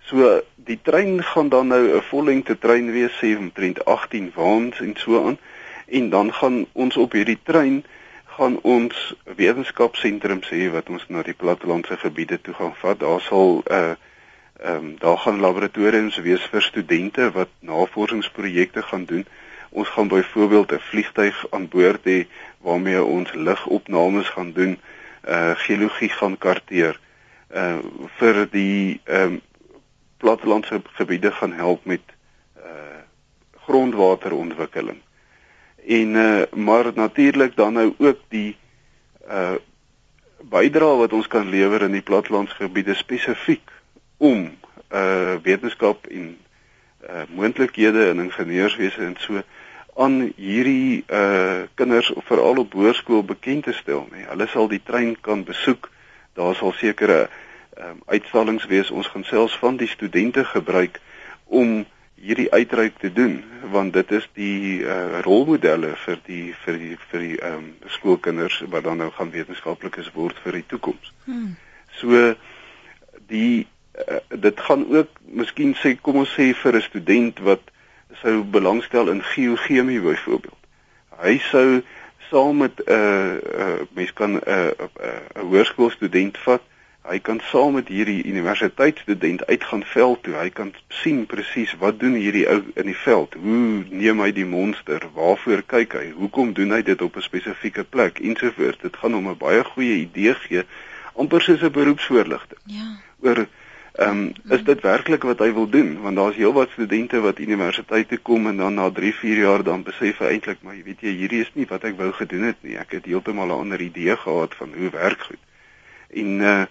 So 0.00 0.42
die 0.54 0.78
trein 0.82 1.22
gaan 1.22 1.48
dan 1.48 1.66
nou 1.66 1.96
'n 1.96 2.02
vollengte 2.02 2.58
trein 2.58 2.92
wees, 2.92 3.18
718 3.18 4.32
waans 4.34 4.80
en 4.80 4.94
so 4.96 5.26
aan. 5.26 5.38
En 5.86 6.10
dan 6.10 6.32
gaan 6.32 6.66
ons 6.72 6.96
op 6.96 7.12
hierdie 7.12 7.38
trein 7.42 7.84
gaan 8.24 8.60
ons 8.62 9.14
wetenskapsentrum 9.36 10.40
sê 10.40 10.70
wat 10.72 10.88
ons 10.88 11.04
na 11.08 11.22
die 11.22 11.34
plattelandse 11.34 11.96
gebiede 11.96 12.40
toe 12.40 12.54
gaan 12.54 12.74
vat. 12.74 13.00
Daar 13.00 13.20
sal 13.20 13.62
'n 13.64 13.72
uh, 13.72 13.90
ehm 14.60 14.76
um, 14.76 14.96
daar 14.98 15.18
gaan 15.18 15.40
laboratoriums 15.40 16.16
wees 16.16 16.42
vir 16.52 16.62
studente 16.62 17.30
wat 17.32 17.48
navorsingsprojekte 17.58 18.82
gaan 18.82 19.04
doen. 19.04 19.26
Ons 19.70 19.88
gaan 19.88 20.08
byvoorbeeld 20.08 20.72
'n 20.72 20.78
vliegtyg 20.78 21.46
aan 21.50 21.68
boord 21.68 22.04
hê 22.04 22.26
waarmee 22.58 23.04
ons 23.04 23.32
lugopnames 23.32 24.28
gaan 24.28 24.52
doen, 24.52 24.78
uh 25.28 25.50
geologie 25.54 26.08
gaan 26.08 26.38
karteer 26.38 27.00
uh 27.54 27.78
vir 28.18 28.50
die 28.50 29.00
ehm 29.04 29.22
um, 29.22 29.40
plattelandse 30.16 30.82
gebiede 30.84 31.30
gaan 31.32 31.52
help 31.52 31.84
met 31.84 32.00
uh 32.56 32.98
grondwaterontwikkeling. 33.64 34.98
En 35.86 36.14
uh 36.14 36.42
maar 36.54 36.92
natuurlik 36.94 37.56
dan 37.56 37.72
nou 37.72 37.94
ook 37.98 38.18
die 38.28 38.56
uh 39.28 39.54
bydrae 40.40 40.96
wat 40.96 41.12
ons 41.12 41.26
kan 41.26 41.48
lewer 41.48 41.82
in 41.82 41.92
die 41.92 42.02
plattelandsgebiede 42.02 42.94
spesifiek 42.94 43.70
om 44.16 44.50
uh 44.92 45.34
wetenskap 45.42 46.06
en 46.06 46.38
uh 47.08 47.22
moontlikhede 47.28 48.08
in 48.08 48.20
ingenieurswese 48.20 49.04
en 49.04 49.16
so 49.18 49.42
aan 49.96 50.32
hierdie 50.36 51.04
uh 51.08 51.62
kinders 51.74 52.12
veral 52.28 52.62
op 52.62 52.72
hoërskool 52.72 53.24
bekend 53.24 53.64
te 53.64 53.72
stel, 53.72 54.06
nee. 54.12 54.26
Hulle 54.28 54.46
sal 54.46 54.68
die 54.68 54.82
trein 54.82 55.16
kan 55.20 55.44
besoek. 55.44 55.90
Daar 56.34 56.54
sal 56.54 56.72
sekere 56.72 57.28
um, 57.78 58.02
uitstallings 58.06 58.66
wees. 58.66 58.90
Ons 58.90 59.06
gaan 59.06 59.24
selfs 59.24 59.58
van 59.58 59.76
die 59.76 59.88
studente 59.88 60.44
gebruik 60.44 61.00
om 61.44 61.84
hierdie 62.20 62.50
uitreik 62.52 62.98
te 63.00 63.12
doen 63.12 63.40
want 63.72 63.92
dit 63.92 64.10
is 64.12 64.26
die 64.36 64.82
uh, 64.84 65.20
rolmodelle 65.24 65.94
vir 66.04 66.18
die 66.26 66.52
vir 66.64 66.78
die 66.78 66.96
vir 67.10 67.24
die 67.24 67.36
ehm 67.38 67.56
um, 67.56 67.68
skoolkinders 67.96 68.60
wat 68.72 68.84
dan 68.84 69.00
nou 69.00 69.10
gaan 69.16 69.32
wetenskaplikes 69.32 70.10
word 70.16 70.38
vir 70.44 70.60
die 70.60 70.66
toekoms. 70.68 71.12
Hmm. 71.24 71.54
So 71.96 72.34
die 73.32 73.66
uh, 73.96 74.20
dit 74.36 74.60
gaan 74.66 74.84
ook 74.92 75.20
miskien 75.24 75.72
sê 75.80 75.94
kom 75.96 76.20
ons 76.24 76.34
sê 76.36 76.50
vir 76.62 76.76
'n 76.76 76.88
student 76.88 77.40
wat 77.48 77.69
sou 78.22 78.42
belangstel 78.44 79.08
in 79.08 79.22
geochemie 79.22 80.00
byvoorbeeld. 80.00 80.58
Hy 81.20 81.38
sou 81.38 81.82
saam 82.30 82.56
met 82.56 82.82
'n 82.84 82.92
uh, 82.92 83.34
uh, 83.34 83.80
mens 83.92 84.12
kan 84.12 84.30
'n 84.30 84.42
uh, 84.46 84.66
'n 84.66 84.90
uh, 85.00 85.06
uh, 85.06 85.42
hoërskoolstudent 85.42 86.38
vat 86.38 86.62
Hy 87.00 87.16
kan 87.18 87.40
saam 87.48 87.78
met 87.78 87.88
hierdie 87.88 88.24
universiteitsstudent 88.28 89.46
uitgaan 89.46 89.84
veld 89.84 90.22
toe. 90.22 90.34
Hy 90.36 90.50
kan 90.52 90.74
sien 91.00 91.24
presies 91.26 91.72
wat 91.80 91.96
doen 91.98 92.12
hierdie 92.14 92.44
ou 92.52 92.60
in 92.76 92.90
die 92.90 92.96
veld. 92.96 93.34
Hoe 93.40 93.84
neem 93.88 94.20
hy 94.20 94.28
die 94.36 94.44
monster? 94.44 95.06
Waarvoor 95.16 95.64
kyk 95.66 95.96
hy? 95.96 96.04
Hoekom 96.18 96.52
doen 96.54 96.76
hy 96.76 96.82
dit 96.84 97.02
op 97.02 97.16
'n 97.16 97.24
spesifieke 97.24 97.84
plek 97.84 98.20
ensovoorts. 98.20 98.84
Dit 98.84 99.00
gaan 99.00 99.16
hom 99.16 99.30
'n 99.32 99.40
baie 99.40 99.64
goeie 99.64 99.96
idee 100.04 100.34
gee 100.34 100.64
amper 101.16 101.40
soos 101.40 101.62
'n 101.62 101.72
beroepsvoorligting. 101.72 102.60
Ja. 102.64 103.00
Oor 103.24 103.48
ehm 104.00 104.18
um, 104.18 104.32
is 104.56 104.62
dit 104.64 104.80
werklik 104.80 105.24
wat 105.28 105.42
hy 105.44 105.50
wil 105.52 105.66
doen? 105.68 105.90
Want 106.00 106.16
daar's 106.16 106.36
heelwat 106.40 106.70
studente 106.72 107.20
wat 107.20 107.38
universiteit 107.38 108.08
toe 108.08 108.18
kom 108.18 108.46
en 108.48 108.56
dan 108.56 108.74
na 108.74 108.90
3, 108.90 109.14
4 109.14 109.40
jaar 109.44 109.62
dan 109.62 109.82
besef 109.84 110.22
hy 110.24 110.30
eintlik 110.34 110.62
maar 110.64 110.74
jy 110.78 110.84
weet 110.86 111.04
jy 111.04 111.12
hierdie 111.18 111.40
is 111.44 111.50
nie 111.54 111.66
wat 111.68 111.84
ek 111.84 111.98
wou 111.98 112.08
gedoen 112.16 112.46
het 112.48 112.62
nie. 112.64 112.78
Ek 112.80 112.94
het 112.96 113.04
heeltemal 113.04 113.52
'n 113.52 113.64
ander 113.66 113.80
idee 113.80 114.16
gehad 114.16 114.56
van 114.56 114.72
hoe 114.76 114.90
werk 114.90 115.20
goed. 115.28 115.42
En 116.08 116.40
uh 116.40 116.62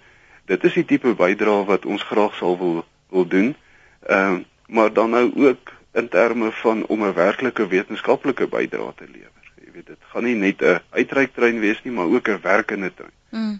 dit 0.50 0.64
is 0.64 0.74
die 0.74 0.86
tipe 0.86 1.14
bydrae 1.14 1.66
wat 1.66 1.86
ons 1.86 2.02
graag 2.02 2.34
sal 2.36 2.58
wil 2.58 2.86
wil 3.10 3.28
doen. 3.28 3.56
Ehm 4.08 4.34
uh, 4.34 4.40
maar 4.70 4.94
dan 4.94 5.10
nou 5.10 5.32
ook 5.36 5.74
in 5.94 6.10
terme 6.10 6.52
van 6.52 6.86
om 6.86 7.04
'n 7.06 7.14
werklike 7.14 7.68
wetenskaplike 7.68 8.48
bydrae 8.48 8.94
te 8.96 9.06
lewer. 9.06 9.46
Jy 9.66 9.72
weet 9.72 9.88
dit 9.88 10.02
gaan 10.02 10.24
nie 10.24 10.36
net 10.36 10.62
'n 10.62 10.82
uitreiktrein 10.90 11.60
wees 11.60 11.84
nie, 11.84 11.94
maar 11.94 12.06
ook 12.06 12.28
'n 12.28 12.42
werkende 12.42 12.94
trein. 12.94 13.18
Mm. 13.30 13.60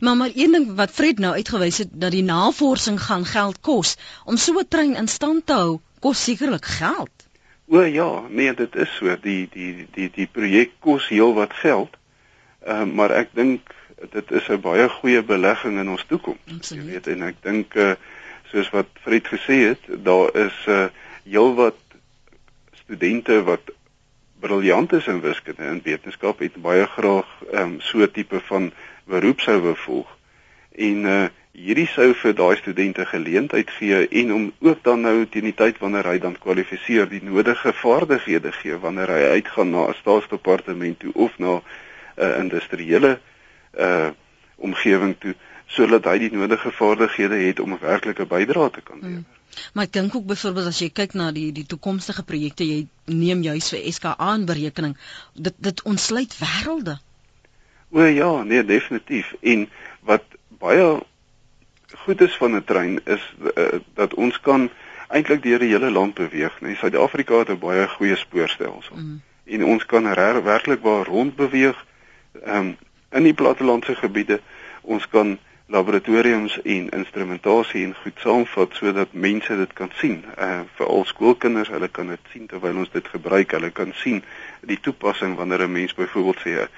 Maar 0.00 0.16
maar 0.16 0.30
een 0.34 0.52
ding 0.52 0.74
wat 0.74 0.90
Fred 0.90 1.18
nou 1.18 1.34
uitgewys 1.34 1.78
het 1.78 1.88
dat 1.92 2.10
die 2.10 2.22
navorsing 2.22 3.00
gaan 3.02 3.24
geld 3.24 3.60
kos 3.60 3.96
om 4.24 4.36
so 4.36 4.58
'n 4.58 4.68
trein 4.68 4.94
in 4.96 5.08
stand 5.08 5.46
te 5.46 5.52
hou, 5.52 5.80
kos 5.98 6.24
sekerlik 6.24 6.64
geld. 6.64 7.10
O 7.66 7.80
ja, 7.80 8.22
nee, 8.28 8.54
dit 8.54 8.76
is 8.76 8.96
so. 8.96 9.16
Die 9.20 9.48
die 9.52 9.86
die 9.94 10.10
die 10.14 10.26
projek 10.26 10.70
kos 10.78 11.08
heelwat 11.08 11.52
geld. 11.52 11.96
Ehm 12.64 12.88
uh, 12.88 12.94
maar 12.94 13.10
ek 13.10 13.28
dink 13.32 13.74
dit 14.10 14.30
is 14.30 14.48
'n 14.48 14.60
baie 14.60 14.88
goeie 14.88 15.22
belegging 15.22 15.78
in 15.78 15.88
ons 15.88 16.04
toekoms. 16.08 16.68
Jy 16.68 16.84
weet 16.84 17.06
en 17.06 17.22
ek 17.22 17.36
dink 17.42 17.74
uh, 17.74 17.92
soos 18.50 18.70
wat 18.70 18.86
Fred 19.02 19.26
gesê 19.26 19.58
het, 19.68 19.84
daar 20.04 20.34
is 20.34 20.56
'n 20.66 20.70
uh, 20.70 20.88
heelwat 21.24 21.78
studente 22.72 23.42
wat 23.42 23.70
briljant 24.40 24.92
is 24.92 25.06
in 25.06 25.20
wiskunde 25.20 25.62
en 25.62 25.82
wetenskap 25.84 26.38
het 26.38 26.56
baie 26.62 26.86
graag 26.86 27.28
um, 27.52 27.76
so 27.80 28.06
tipe 28.10 28.40
van 28.48 28.72
beroep 29.10 29.40
sou 29.44 29.58
wou 29.66 29.76
volg. 29.84 30.16
En 30.88 31.04
uh, 31.10 31.26
hierdie 31.52 31.88
sou 31.90 32.12
vir 32.14 32.34
daai 32.38 32.56
studente 32.60 33.04
geleentheid 33.06 33.70
gee 33.78 34.06
en 34.22 34.32
om 34.32 34.44
ook 34.60 34.84
dan 34.86 35.02
nou 35.06 35.26
teen 35.26 35.48
die 35.50 35.56
tyd 35.56 35.80
wanneer 35.82 36.06
hy 36.12 36.18
dan 36.22 36.38
kwalifiseer 36.38 37.10
die 37.10 37.22
nodige 37.26 37.72
vaardighede 37.82 38.52
gee 38.60 38.78
wanneer 38.78 39.10
hy 39.10 39.22
uitgaan 39.36 39.74
na 39.74 39.88
'n 39.88 39.98
staatsdepartement 40.00 40.98
toe 40.98 41.12
of 41.14 41.38
na 41.38 41.58
'n 41.58 41.62
uh, 42.22 42.38
industriële 42.38 43.18
uh 43.78 44.10
omgewing 44.60 45.14
toe 45.18 45.34
sodat 45.66 46.04
hy 46.04 46.18
die 46.18 46.32
nodige 46.36 46.70
vaardighede 46.76 47.38
het 47.46 47.60
om 47.60 47.72
'n 47.72 47.80
werklike 47.80 48.26
bydrae 48.26 48.70
te 48.70 48.80
kan 48.80 48.98
lewer. 49.00 49.22
Hmm. 49.24 49.38
Maar 49.72 49.84
ek 49.84 49.92
dink 49.92 50.14
ook 50.14 50.26
byvoorbeeld 50.26 50.66
as 50.66 50.78
jy 50.78 50.90
kyk 50.90 51.14
na 51.14 51.32
die 51.32 51.52
die 51.52 51.66
toekomstige 51.66 52.22
projekte 52.22 52.64
jy 52.64 52.86
neem 53.04 53.42
juis 53.42 53.70
vir 53.72 53.92
SKA 53.92 54.14
aan 54.18 54.44
berekening 54.44 54.96
dit 55.34 55.54
dit 55.58 55.82
ontsluit 55.82 56.36
wêrelde. 56.38 56.98
O 57.90 58.02
ja, 58.02 58.42
nee 58.42 58.64
definitief 58.64 59.34
en 59.40 59.68
wat 60.00 60.24
baie 60.58 61.00
goed 62.04 62.20
is 62.20 62.36
van 62.36 62.54
'n 62.54 62.64
trein 62.64 63.00
is 63.04 63.34
uh, 63.54 63.80
dat 63.94 64.14
ons 64.14 64.40
kan 64.40 64.70
eintlik 65.08 65.42
deur 65.42 65.58
die 65.58 65.72
hele 65.72 65.90
land 65.90 66.14
beweeg, 66.14 66.60
nee 66.60 66.76
Suid-Afrika 66.76 67.38
het 67.38 67.48
'n 67.48 67.58
baie 67.58 67.88
goeie 67.88 68.16
spoorstelsel. 68.16 68.96
Mm. 68.96 69.20
En 69.44 69.64
ons 69.64 69.86
kan 69.86 70.14
werklik 70.42 70.82
waar 70.82 71.06
rond 71.06 71.36
beweeg. 71.36 71.86
Ehm 72.44 72.56
um, 72.56 72.76
in 73.10 73.22
die 73.22 73.34
plattelandse 73.34 73.94
gebiede 73.94 74.40
ons 74.80 75.08
kan 75.08 75.38
laboratoriums 75.66 76.62
en 76.62 76.88
instrumentasie 76.88 77.84
en 77.84 77.94
goed 78.02 78.18
saamvat 78.18 78.74
sodat 78.74 79.12
mense 79.12 79.56
dit 79.56 79.72
kan 79.72 79.90
sien. 79.94 80.24
Uh 80.38 80.60
vir 80.76 80.86
al 80.86 81.04
skoolkinders, 81.04 81.68
hulle 81.68 81.88
kan 81.88 82.06
dit 82.06 82.32
sien 82.32 82.46
terwyl 82.46 82.76
ons 82.76 82.90
dit 82.90 83.08
gebruik. 83.08 83.50
Hulle 83.50 83.70
kan 83.70 83.92
sien 83.94 84.22
die 84.60 84.80
toepassing 84.80 85.36
wanneer 85.36 85.62
'n 85.66 85.72
mens 85.72 85.94
byvoorbeeld 85.94 86.40
sê 86.46 86.68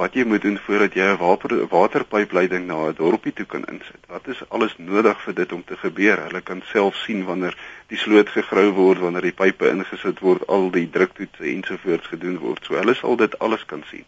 wat 0.00 0.14
jy 0.16 0.24
moet 0.24 0.42
doen 0.42 0.58
voordat 0.66 0.94
jy 0.96 1.06
'n 1.12 1.18
water 1.20 1.52
waterpypleiding 1.68 2.64
na 2.66 2.76
'n 2.88 2.94
dorpie 2.96 3.32
toe 3.32 3.46
kan 3.46 3.64
insit. 3.72 4.02
Wat 4.08 4.28
is 4.28 4.40
alles 4.48 4.74
nodig 4.78 5.20
vir 5.24 5.34
dit 5.34 5.52
om 5.52 5.64
te 5.64 5.76
gebeur? 5.76 6.22
Hulle 6.26 6.40
kan 6.40 6.62
self 6.72 6.96
sien 6.96 7.24
wanneer 7.24 7.56
die 7.88 7.98
sloot 7.98 8.28
gegrou 8.28 8.70
word, 8.72 8.98
wanneer 8.98 9.22
die 9.22 9.38
pype 9.42 9.68
ingesit 9.68 10.20
word, 10.20 10.46
al 10.48 10.70
die 10.70 10.88
druktoetse 10.90 11.44
ensovoorts 11.44 12.06
gedoen 12.06 12.38
word. 12.38 12.64
So 12.64 12.74
hulle 12.74 12.94
sal 12.94 13.16
dit 13.16 13.38
alles 13.38 13.64
kan 13.64 13.84
sien. 13.90 14.04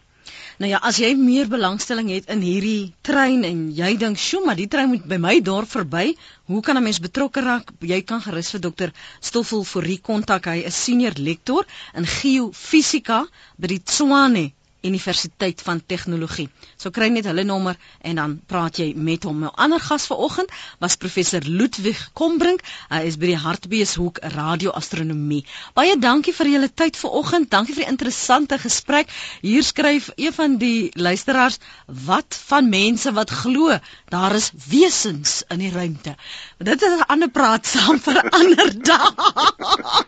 Nou 0.57 0.71
ja, 0.71 0.79
as 0.81 0.97
jy 0.97 1.13
meer 1.19 1.47
belangstelling 1.47 2.09
het 2.09 2.29
in 2.33 2.41
hierdie 2.41 2.93
trein 3.01 3.43
en 3.43 3.71
jy 3.71 3.97
dink, 3.97 4.17
"Sjoe, 4.17 4.45
maar 4.45 4.55
die 4.55 4.67
trein 4.67 4.89
moet 4.89 5.05
by 5.05 5.17
my 5.17 5.39
dorp 5.41 5.69
verby, 5.69 6.15
hoe 6.45 6.61
kan 6.61 6.77
'n 6.77 6.83
mens 6.83 6.99
betrokke 6.99 7.41
raak?" 7.41 7.71
Jy 7.79 8.01
kan 8.01 8.21
gerus 8.21 8.51
vir 8.51 8.61
dokter 8.61 8.91
Stoffel 9.19 9.63
Fourie 9.63 10.01
kontak. 10.01 10.45
Hy 10.45 10.63
is 10.65 10.83
senior 10.83 11.13
lektor 11.17 11.65
in 11.93 12.05
geofisika 12.05 13.27
by 13.57 13.67
die 13.67 13.83
Tshwane 13.83 14.51
Universiteit 14.85 15.61
van 15.65 15.81
Tegnologie. 15.85 16.47
So 16.77 16.91
kry 16.93 17.07
net 17.13 17.25
hulle 17.29 17.43
nommer 17.47 17.77
en 18.05 18.19
dan 18.21 18.35
praat 18.47 18.79
jy 18.81 18.91
met 18.95 19.25
hom. 19.27 19.39
My 19.45 19.51
ander 19.65 19.81
gas 19.81 20.07
vanoggend 20.11 20.51
was 20.83 20.97
professor 21.01 21.41
Ludwig 21.45 21.99
Kombrink. 22.13 22.63
Hy 22.89 23.01
is 23.09 23.17
by 23.21 23.31
die 23.31 23.39
Hartbeeshoek 23.39 24.21
Radioastronomie. 24.35 25.43
Baie 25.77 25.97
dankie 25.99 26.33
vir 26.37 26.51
julle 26.53 26.69
tyd 26.69 26.99
vanoggend. 26.99 27.49
Dankie 27.53 27.75
vir 27.77 27.85
die 27.85 27.91
interessante 27.91 28.59
gesprek. 28.61 29.11
Hier 29.41 29.63
skryf 29.63 30.11
een 30.15 30.33
van 30.35 30.57
die 30.61 30.91
luisteraars: 30.93 31.59
"Wat 31.87 32.37
van 32.47 32.69
mense 32.69 33.13
wat 33.13 33.29
glo 33.29 33.79
daar 34.09 34.35
is 34.35 34.51
wesens 34.69 35.43
in 35.49 35.59
die 35.59 35.71
ruimte?" 35.71 36.15
Dit 36.57 36.81
is 36.81 36.99
'n 36.99 37.07
ander 37.07 37.29
praat 37.29 37.65
saam 37.65 37.99
vir 37.99 38.21
'n 38.23 38.29
ander 38.39 38.69
dag. 38.83 39.15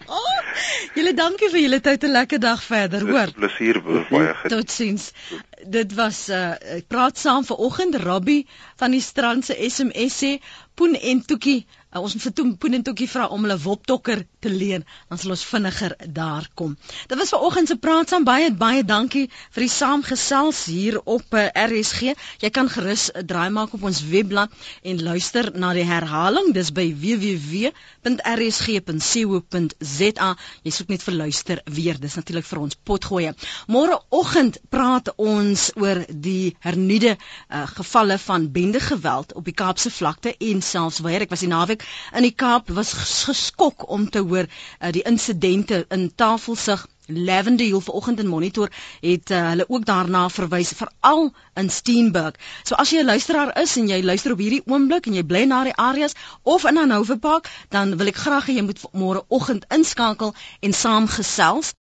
julle 0.97 1.13
dankie 1.13 1.49
vir 1.49 1.61
julle 1.61 1.81
tyd. 1.81 2.03
'n 2.03 2.11
Lekker 2.17 2.39
dag 2.39 2.63
verder, 2.63 3.01
hoor. 3.09 3.31
Plesier, 3.31 3.81
baie 4.09 4.33
goed. 4.33 4.49
Totsiens. 4.67 5.11
Dit 5.63 5.93
was 5.95 6.17
uh 6.29 6.55
ek 6.77 6.87
praat 6.91 7.17
saam 7.17 7.45
vanoggend 7.47 7.95
Rabbi 8.03 8.41
van 8.81 8.91
die 8.91 9.01
strand 9.01 9.45
se 9.47 9.55
SMS 9.69 10.17
sê 10.23 10.31
Poen 10.75 10.97
en 10.99 11.23
Toekie 11.25 11.61
uh, 11.93 12.01
ons 12.01 12.15
vir 12.19 12.33
Toen 12.35 12.57
Poen 12.59 12.73
en 12.77 12.83
Toekie 12.83 13.07
vra 13.09 13.27
om 13.33 13.41
hulle 13.45 13.57
woptokker 13.61 14.25
te 14.43 14.49
leen 14.51 14.83
dan 15.09 15.17
sal 15.21 15.31
ons 15.35 15.45
vinniger 15.47 15.95
daar 16.13 16.47
kom. 16.59 16.77
Dit 17.07 17.17
was 17.19 17.29
vanoggend 17.33 17.67
se 17.71 17.77
praat 17.81 18.09
saam 18.11 18.23
baie 18.27 18.51
baie 18.51 18.83
dankie 18.83 19.29
vir 19.55 19.61
die 19.65 19.71
saamgesels 19.71 20.65
hier 20.71 20.99
op 21.03 21.33
uh, 21.33 21.47
RSG. 21.47 22.01
Jy 22.43 22.49
kan 22.53 22.69
gerus 22.69 23.09
'n 23.11 23.17
uh, 23.19 23.25
draai 23.27 23.49
maak 23.49 23.73
op 23.73 23.83
ons 23.83 24.03
webblad 24.11 24.49
en 24.83 25.03
luister 25.03 25.51
na 25.55 25.73
die 25.73 25.87
herhaling. 25.87 26.53
Dis 26.53 26.71
by 26.71 26.93
www.rsg.co.za. 27.03 27.75
Jy 30.63 30.71
soek 30.71 30.89
net 30.89 31.03
vir 31.03 31.13
luister 31.13 31.61
weer. 31.65 31.99
Dis 31.99 32.15
natuurlik 32.15 32.45
vir 32.45 32.59
ons 32.59 32.75
potgoeie. 32.83 33.33
Môreoggend 33.67 34.57
praat 34.69 35.13
ons 35.17 35.71
oor 35.75 36.05
die 36.09 36.55
hernuide 36.59 37.17
uh, 37.17 37.67
gevalle 37.77 38.17
van 38.17 38.51
bendegeweld 38.51 39.33
op 39.33 39.45
die 39.45 39.53
Kaapse 39.57 39.91
vlakte 39.91 40.35
en 40.37 40.61
selfs 40.61 40.99
waar 40.99 41.21
ek 41.21 41.29
was 41.33 41.39
die 41.45 41.49
naweek 41.51 41.86
in 42.13 42.27
die 42.27 42.35
Kaap 42.35 42.69
was 42.69 42.93
geskok 43.25 43.89
om 43.89 44.09
te 44.09 44.19
hoor 44.19 44.45
uh, 44.47 44.91
die 44.91 45.05
insidente 45.13 45.85
in 45.89 46.11
Tafelsig 46.15 46.87
Lavender 47.07 47.65
Hill 47.65 47.81
vanoggend 47.81 48.19
in 48.19 48.27
Monitor 48.27 48.69
het 48.99 49.29
uh, 49.31 49.47
hulle 49.49 49.65
ook 49.67 49.85
daarna 49.85 50.29
verwys 50.29 50.71
veral 50.75 51.33
in 51.53 51.69
Steenburg. 51.69 52.35
So 52.63 52.75
as 52.75 52.89
jy 52.89 52.99
'n 52.99 53.05
luisteraar 53.05 53.61
is 53.61 53.75
en 53.77 53.87
jy 53.87 54.01
luister 54.03 54.31
op 54.31 54.43
hierdie 54.43 54.61
oomblik 54.65 55.07
en 55.07 55.13
jy 55.13 55.23
bly 55.23 55.43
na 55.47 55.63
die 55.63 55.75
areas 55.75 56.13
of 56.43 56.65
in 56.65 56.77
Hanover 56.77 57.17
Park, 57.17 57.49
dan 57.69 57.97
wil 57.97 58.07
ek 58.07 58.15
graag 58.15 58.45
hê 58.47 58.57
jy 58.57 58.65
moet 58.67 58.83
môre 58.91 59.23
oggend 59.27 59.65
inskakel 59.71 60.35
en 60.59 60.73
saam 60.73 61.07
gesels. 61.07 61.73